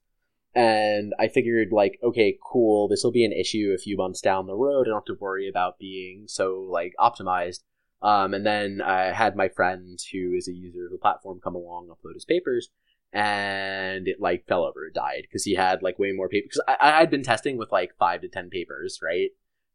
and 0.55 1.13
I 1.19 1.27
figured 1.27 1.69
like, 1.71 1.99
okay, 2.03 2.37
cool, 2.43 2.87
this 2.87 3.03
will 3.03 3.11
be 3.11 3.25
an 3.25 3.31
issue 3.31 3.73
a 3.75 3.81
few 3.81 3.97
months 3.97 4.21
down 4.21 4.45
the 4.45 4.55
road. 4.55 4.87
I 4.87 4.89
don't 4.89 4.97
have 4.97 5.05
to 5.05 5.17
worry 5.19 5.49
about 5.49 5.79
being 5.79 6.25
so 6.27 6.67
like 6.69 6.93
optimized. 6.99 7.61
Um, 8.01 8.33
and 8.33 8.45
then 8.45 8.81
I 8.81 9.13
had 9.13 9.35
my 9.35 9.47
friend 9.47 9.97
who 10.11 10.33
is 10.33 10.47
a 10.47 10.53
user 10.53 10.85
of 10.85 10.91
the 10.91 10.97
platform 10.97 11.39
come 11.43 11.55
along, 11.55 11.87
upload 11.87 12.15
his 12.15 12.25
papers, 12.25 12.69
and 13.13 14.07
it 14.07 14.19
like 14.19 14.45
fell 14.45 14.65
over, 14.65 14.85
it 14.85 14.93
died 14.93 15.23
because 15.23 15.43
he 15.43 15.55
had 15.55 15.81
like 15.81 15.97
way 15.97 16.11
more 16.11 16.29
papers. 16.29 16.59
Because 16.65 16.77
I 16.79 16.99
had 16.99 17.09
been 17.09 17.23
testing 17.23 17.57
with 17.57 17.71
like 17.71 17.95
five 17.97 18.21
to 18.21 18.27
ten 18.27 18.49
papers, 18.49 18.99
right? 19.01 19.29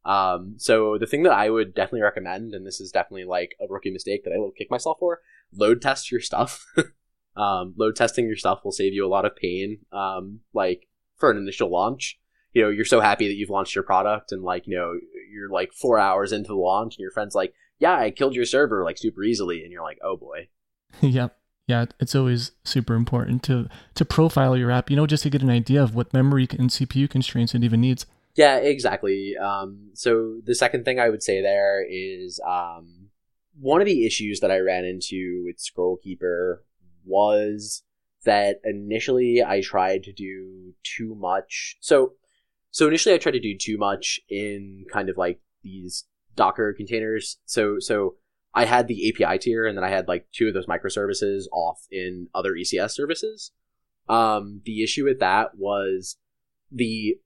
Um, 0.05 0.55
so 0.57 0.97
the 0.97 1.07
thing 1.07 1.23
that 1.23 1.33
I 1.33 1.49
would 1.49 1.73
definitely 1.73 2.01
recommend, 2.03 2.53
and 2.53 2.65
this 2.65 2.79
is 2.79 2.91
definitely 2.91 3.25
like 3.25 3.55
a 3.59 3.67
rookie 3.67 3.91
mistake 3.91 4.23
that 4.23 4.33
I 4.33 4.37
will 4.37 4.51
kick 4.51 4.71
myself 4.71 4.97
for, 4.99 5.21
load 5.53 5.81
test 5.81 6.11
your 6.11 6.21
stuff. 6.21 6.65
um, 7.39 7.73
load 7.77 7.95
testing 7.95 8.25
your 8.25 8.35
stuff 8.35 8.61
will 8.63 8.71
save 8.71 8.93
you 8.93 9.05
a 9.05 9.09
lot 9.09 9.25
of 9.25 9.35
pain. 9.35 9.79
Um, 9.91 10.41
like 10.53 10.87
for 11.17 11.31
an 11.31 11.37
initial 11.37 11.71
launch, 11.71 12.19
you 12.53 12.61
know, 12.61 12.69
you're 12.69 12.85
so 12.85 12.99
happy 12.99 13.27
that 13.27 13.35
you've 13.35 13.49
launched 13.49 13.75
your 13.75 13.83
product, 13.83 14.31
and 14.31 14.43
like 14.43 14.67
you 14.67 14.75
know, 14.75 14.93
you're 15.31 15.49
like 15.49 15.73
four 15.73 15.97
hours 15.97 16.31
into 16.31 16.49
the 16.49 16.55
launch, 16.55 16.95
and 16.95 17.01
your 17.01 17.11
friend's 17.11 17.35
like, 17.35 17.53
"Yeah, 17.79 17.97
I 17.97 18.11
killed 18.11 18.35
your 18.35 18.45
server 18.45 18.83
like 18.83 18.97
super 18.97 19.23
easily," 19.23 19.63
and 19.63 19.71
you're 19.71 19.83
like, 19.83 19.99
"Oh 20.03 20.17
boy." 20.17 20.49
yep 21.01 21.35
yeah, 21.69 21.85
it's 21.99 22.15
always 22.15 22.51
super 22.63 22.95
important 22.95 23.43
to 23.43 23.69
to 23.93 24.03
profile 24.03 24.57
your 24.57 24.71
app, 24.71 24.89
you 24.89 24.95
know, 24.95 25.05
just 25.05 25.21
to 25.23 25.29
get 25.29 25.43
an 25.43 25.51
idea 25.51 25.81
of 25.83 25.93
what 25.93 26.11
memory 26.11 26.47
and 26.57 26.71
CPU 26.71 27.07
constraints 27.07 27.53
it 27.53 27.63
even 27.63 27.79
needs. 27.79 28.07
Yeah, 28.35 28.57
exactly. 28.57 29.37
Um, 29.37 29.91
so 29.93 30.39
the 30.43 30.55
second 30.55 30.83
thing 30.83 30.99
I 30.99 31.09
would 31.09 31.21
say 31.21 31.41
there 31.41 31.85
is 31.87 32.39
um, 32.47 33.09
one 33.59 33.81
of 33.81 33.85
the 33.85 34.05
issues 34.05 34.39
that 34.39 34.49
I 34.49 34.57
ran 34.57 34.83
into 34.83 35.43
with 35.45 35.57
Scrollkeeper 35.57 36.59
was 37.09 37.83
that 38.25 38.57
initially 38.63 39.43
I 39.43 39.61
tried 39.61 40.03
to 40.03 40.13
do 40.13 40.73
too 40.83 41.15
much. 41.15 41.77
So 41.81 42.13
so 42.71 42.87
initially 42.87 43.15
I 43.15 43.17
tried 43.17 43.31
to 43.33 43.39
do 43.39 43.57
too 43.57 43.77
much 43.77 44.19
in 44.29 44.85
kind 44.91 45.09
of 45.09 45.17
like 45.17 45.39
these 45.63 46.05
Docker 46.35 46.73
containers. 46.73 47.37
So 47.45 47.79
so 47.79 48.15
I 48.53 48.65
had 48.65 48.87
the 48.87 49.09
API 49.09 49.37
tier, 49.37 49.67
and 49.67 49.77
then 49.77 49.83
I 49.83 49.89
had 49.89 50.07
like 50.07 50.27
two 50.33 50.47
of 50.47 50.53
those 50.53 50.65
microservices 50.65 51.43
off 51.51 51.85
in 51.91 52.27
other 52.33 52.53
ECS 52.53 52.91
services. 52.91 53.51
Um, 54.07 54.61
the 54.65 54.83
issue 54.83 55.05
with 55.05 55.19
that 55.19 55.51
was 55.55 56.17
the 56.71 57.17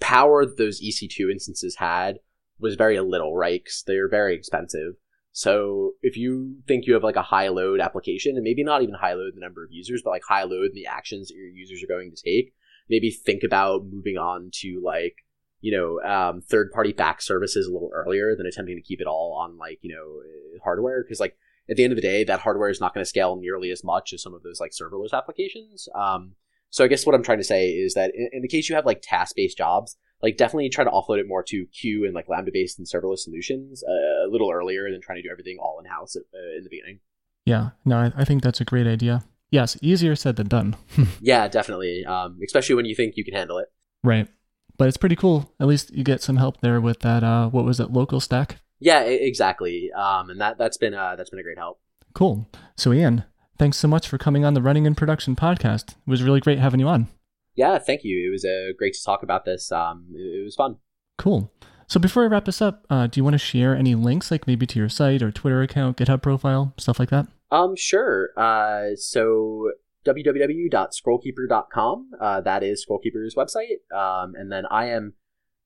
power 0.00 0.44
that 0.44 0.58
those 0.58 0.82
EC2 0.82 1.30
instances 1.30 1.76
had 1.76 2.18
was 2.58 2.74
very 2.74 2.98
little, 3.00 3.36
right? 3.36 3.62
Because 3.62 3.84
they're 3.86 4.08
very 4.08 4.34
expensive. 4.34 4.94
So 5.36 5.94
if 6.00 6.16
you 6.16 6.58
think 6.68 6.86
you 6.86 6.94
have 6.94 7.02
like 7.02 7.16
a 7.16 7.22
high 7.22 7.48
load 7.48 7.80
application, 7.80 8.36
and 8.36 8.44
maybe 8.44 8.62
not 8.62 8.82
even 8.82 8.94
high 8.94 9.14
load 9.14 9.32
the 9.34 9.40
number 9.40 9.64
of 9.64 9.72
users, 9.72 10.00
but 10.02 10.10
like 10.10 10.22
high 10.22 10.44
load 10.44 10.66
in 10.66 10.74
the 10.74 10.86
actions 10.86 11.28
that 11.28 11.34
your 11.34 11.48
users 11.48 11.82
are 11.82 11.88
going 11.88 12.12
to 12.12 12.22
take, 12.22 12.54
maybe 12.88 13.10
think 13.10 13.42
about 13.42 13.84
moving 13.84 14.16
on 14.16 14.50
to 14.60 14.80
like 14.84 15.16
you 15.60 15.76
know 15.76 16.00
um, 16.08 16.40
third 16.40 16.70
party 16.70 16.92
back 16.92 17.20
services 17.20 17.66
a 17.66 17.72
little 17.72 17.90
earlier 17.92 18.36
than 18.36 18.46
attempting 18.46 18.76
to 18.76 18.82
keep 18.82 19.00
it 19.00 19.08
all 19.08 19.36
on 19.42 19.58
like 19.58 19.80
you 19.82 19.92
know 19.92 20.60
hardware. 20.62 21.02
Because 21.02 21.18
like 21.18 21.36
at 21.68 21.76
the 21.76 21.82
end 21.82 21.92
of 21.92 21.96
the 21.96 22.02
day 22.02 22.22
that 22.22 22.38
hardware 22.38 22.70
is 22.70 22.80
not 22.80 22.94
going 22.94 23.02
to 23.02 23.08
scale 23.08 23.34
nearly 23.34 23.70
as 23.72 23.82
much 23.82 24.12
as 24.12 24.22
some 24.22 24.34
of 24.34 24.44
those 24.44 24.60
like 24.60 24.70
serverless 24.70 25.12
applications. 25.12 25.88
Um, 25.96 26.36
so 26.74 26.82
i 26.84 26.88
guess 26.88 27.06
what 27.06 27.14
i'm 27.14 27.22
trying 27.22 27.38
to 27.38 27.44
say 27.44 27.68
is 27.70 27.94
that 27.94 28.10
in, 28.14 28.28
in 28.32 28.42
the 28.42 28.48
case 28.48 28.68
you 28.68 28.74
have 28.74 28.84
like 28.84 29.00
task 29.00 29.36
based 29.36 29.56
jobs 29.56 29.96
like 30.22 30.36
definitely 30.36 30.68
try 30.68 30.82
to 30.82 30.90
offload 30.90 31.20
it 31.20 31.28
more 31.28 31.42
to 31.42 31.66
queue 31.66 32.04
and 32.04 32.14
like 32.14 32.28
lambda 32.28 32.50
based 32.52 32.78
and 32.78 32.86
serverless 32.86 33.20
solutions 33.20 33.84
uh, 33.84 34.13
a 34.24 34.30
little 34.30 34.50
earlier 34.50 34.90
than 34.90 35.00
trying 35.00 35.16
to 35.16 35.22
do 35.22 35.30
everything 35.30 35.58
all 35.60 35.78
in 35.78 35.86
house 35.86 36.16
uh, 36.16 36.56
in 36.56 36.64
the 36.64 36.70
beginning 36.70 37.00
yeah 37.44 37.70
no 37.84 37.98
I, 37.98 38.12
I 38.16 38.24
think 38.24 38.42
that's 38.42 38.60
a 38.60 38.64
great 38.64 38.86
idea 38.86 39.24
yes 39.50 39.76
easier 39.82 40.16
said 40.16 40.36
than 40.36 40.48
done 40.48 40.76
yeah 41.20 41.48
definitely 41.48 42.04
um, 42.04 42.38
especially 42.44 42.74
when 42.74 42.86
you 42.86 42.94
think 42.94 43.16
you 43.16 43.24
can 43.24 43.34
handle 43.34 43.58
it 43.58 43.68
right 44.02 44.28
but 44.76 44.88
it's 44.88 44.96
pretty 44.96 45.16
cool. 45.16 45.52
At 45.60 45.66
least 45.66 45.92
you 45.92 46.04
get 46.04 46.22
some 46.22 46.36
help 46.36 46.60
there 46.60 46.80
with 46.80 47.00
that. 47.00 47.22
Uh, 47.22 47.48
what 47.48 47.64
was 47.64 47.80
it, 47.80 47.92
LocalStack? 47.92 48.56
Yeah, 48.80 49.00
exactly. 49.00 49.92
Um, 49.92 50.30
and 50.30 50.40
that 50.40 50.58
that's 50.58 50.76
been 50.76 50.94
uh, 50.94 51.16
that's 51.16 51.30
been 51.30 51.38
a 51.38 51.44
great 51.44 51.58
help. 51.58 51.80
Cool. 52.12 52.48
So 52.76 52.92
Ian, 52.92 53.24
thanks 53.58 53.78
so 53.78 53.88
much 53.88 54.08
for 54.08 54.18
coming 54.18 54.44
on 54.44 54.54
the 54.54 54.62
Running 54.62 54.86
in 54.86 54.94
Production 54.94 55.36
podcast. 55.36 55.90
It 55.90 55.96
was 56.06 56.22
really 56.22 56.40
great 56.40 56.58
having 56.58 56.80
you 56.80 56.88
on. 56.88 57.08
Yeah, 57.54 57.78
thank 57.78 58.02
you. 58.02 58.28
It 58.28 58.30
was 58.30 58.44
uh, 58.44 58.72
great 58.76 58.94
to 58.94 59.04
talk 59.04 59.22
about 59.22 59.44
this. 59.44 59.70
Um, 59.70 60.06
it, 60.12 60.40
it 60.40 60.44
was 60.44 60.56
fun. 60.56 60.76
Cool. 61.18 61.52
So 61.86 62.00
before 62.00 62.24
I 62.24 62.26
wrap 62.26 62.46
this 62.46 62.62
up, 62.62 62.84
uh, 62.90 63.06
do 63.06 63.20
you 63.20 63.24
want 63.24 63.34
to 63.34 63.38
share 63.38 63.76
any 63.76 63.94
links, 63.94 64.30
like 64.30 64.46
maybe 64.46 64.66
to 64.66 64.78
your 64.78 64.88
site 64.88 65.22
or 65.22 65.30
Twitter 65.30 65.62
account, 65.62 65.96
GitHub 65.96 66.22
profile, 66.22 66.74
stuff 66.76 66.98
like 66.98 67.10
that? 67.10 67.26
Um, 67.50 67.76
sure. 67.76 68.30
Uh, 68.36 68.96
so 68.96 69.70
www.scrollkeeper.com. 70.04 72.10
Uh, 72.20 72.40
that 72.40 72.62
is 72.62 72.84
Scrollkeeper's 72.84 73.34
website. 73.34 73.80
Um, 73.94 74.34
and 74.34 74.52
then 74.52 74.64
I 74.70 74.86
am, 74.86 75.14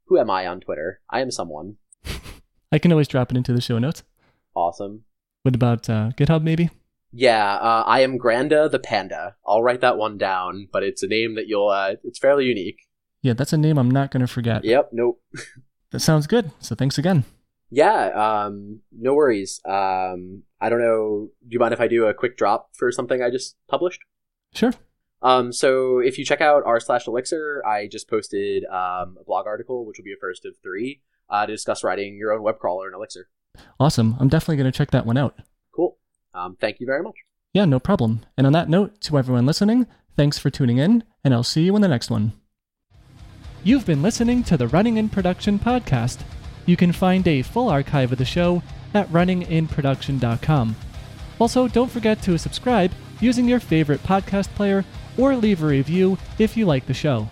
who 0.07 0.19
am 0.19 0.31
I 0.31 0.47
on 0.47 0.61
Twitter? 0.61 1.01
I 1.11 1.21
am 1.21 1.31
someone. 1.31 1.77
I 2.73 2.79
can 2.79 2.93
always 2.93 3.09
drop 3.09 3.31
it 3.31 3.37
into 3.37 3.53
the 3.53 3.61
show 3.61 3.79
notes. 3.79 4.03
Awesome. 4.55 5.05
What 5.43 5.55
about 5.55 5.89
uh, 5.89 6.11
GitHub, 6.17 6.43
maybe? 6.43 6.71
Yeah, 7.11 7.55
uh, 7.55 7.85
I 7.87 8.01
am 8.01 8.19
Granda 8.19 8.71
the 8.71 8.79
Panda. 8.79 9.37
I'll 9.47 9.63
write 9.63 9.81
that 9.81 9.97
one 9.97 10.19
down, 10.19 10.69
but 10.71 10.83
it's 10.83 11.03
a 11.03 11.07
name 11.07 11.37
that 11.37 11.47
you'll, 11.47 11.69
uh, 11.69 11.95
it's 12.05 12.19
fairly 12.19 12.45
unique. 12.45 12.87
Yeah, 13.23 13.33
that's 13.33 13.53
a 13.53 13.57
name 13.57 13.79
I'm 13.79 13.91
not 13.91 14.11
going 14.11 14.21
to 14.21 14.27
forget. 14.27 14.65
Yep. 14.65 14.91
Nope. 14.93 15.23
That 15.91 16.01
sounds 16.01 16.27
good. 16.27 16.51
So 16.61 16.75
thanks 16.75 16.99
again. 16.99 17.25
Yeah. 17.71 18.09
Um. 18.47 18.81
No 18.93 19.15
worries. 19.15 19.61
Um. 19.65 20.43
I 20.61 20.69
don't 20.69 20.81
know. 20.81 21.31
Do 21.43 21.49
you 21.51 21.59
mind 21.59 21.75
if 21.75 21.81
I 21.81 21.89
do 21.89 22.07
a 22.07 22.15
quick 22.15 22.37
drop 22.37 22.71
for 22.75 22.91
something 22.91 23.23
I 23.23 23.31
just 23.31 23.57
published? 23.69 24.01
Sure. 24.55 24.73
Um, 25.21 25.53
so 25.53 25.99
if 25.99 26.19
you 26.19 26.25
check 26.25 26.41
out 26.41 26.63
r 26.65 26.79
slash 26.81 27.07
elixir, 27.07 27.63
I 27.67 27.89
just 27.89 28.09
posted 28.09 28.65
um, 28.67 29.17
a 29.21 29.25
blog 29.27 29.47
article, 29.47 29.85
which 29.85 29.99
will 29.99 30.05
be 30.05 30.13
a 30.13 30.21
first 30.21 30.45
of 30.45 30.57
three, 30.63 31.01
uh, 31.29 31.47
to 31.47 31.53
discuss 31.53 31.83
writing 31.83 32.17
your 32.17 32.33
own 32.33 32.43
web 32.43 32.59
crawler 32.59 32.89
in 32.89 32.95
Elixir. 32.95 33.29
Awesome. 33.81 34.17
I'm 34.21 34.29
definitely 34.29 34.57
going 34.57 34.71
to 34.71 34.77
check 34.77 34.91
that 34.93 35.07
one 35.07 35.19
out. 35.19 35.37
Cool. 35.75 35.97
Um, 36.35 36.57
thank 36.61 36.81
you 36.81 36.87
very 36.87 37.03
much. 37.03 37.17
Yeah, 37.53 37.65
no 37.65 37.81
problem. 37.81 38.21
And 38.37 38.47
on 38.47 38.53
that 38.53 38.69
note, 38.69 39.01
to 39.03 39.19
everyone 39.19 39.47
listening, 39.47 39.87
thanks 40.17 40.39
for 40.39 40.51
tuning 40.51 40.79
in, 40.79 41.03
and 41.25 41.35
I'll 41.35 41.43
see 41.43 41.63
you 41.63 41.75
in 41.75 41.83
the 41.83 41.89
next 41.89 42.11
one. 42.11 42.33
You've 43.65 43.85
been 43.85 44.03
listening 44.03 44.45
to 44.45 44.57
the 44.57 44.69
Running 44.69 44.99
in 44.99 45.09
Production 45.09 45.59
podcast. 45.59 46.21
You 46.65 46.77
can 46.77 46.93
find 46.93 47.27
a 47.27 47.43
full 47.43 47.69
archive 47.69 48.13
of 48.13 48.19
the 48.19 48.25
show 48.25 48.63
at 48.95 49.09
runninginproduction.com. 49.09 50.77
Also, 51.41 51.69
don't 51.69 51.91
forget 51.91 52.23
to 52.23 52.39
subscribe 52.39 52.93
using 53.21 53.49
your 53.49 53.61
favorite 53.61 54.03
podcast 54.05 54.49
player 54.55 54.85
or 55.17 55.35
leave 55.35 55.63
a 55.63 55.67
review 55.67 56.19
if 56.39 56.57
you 56.57 56.67
like 56.67 56.87
the 56.87 56.95
show. 56.95 57.29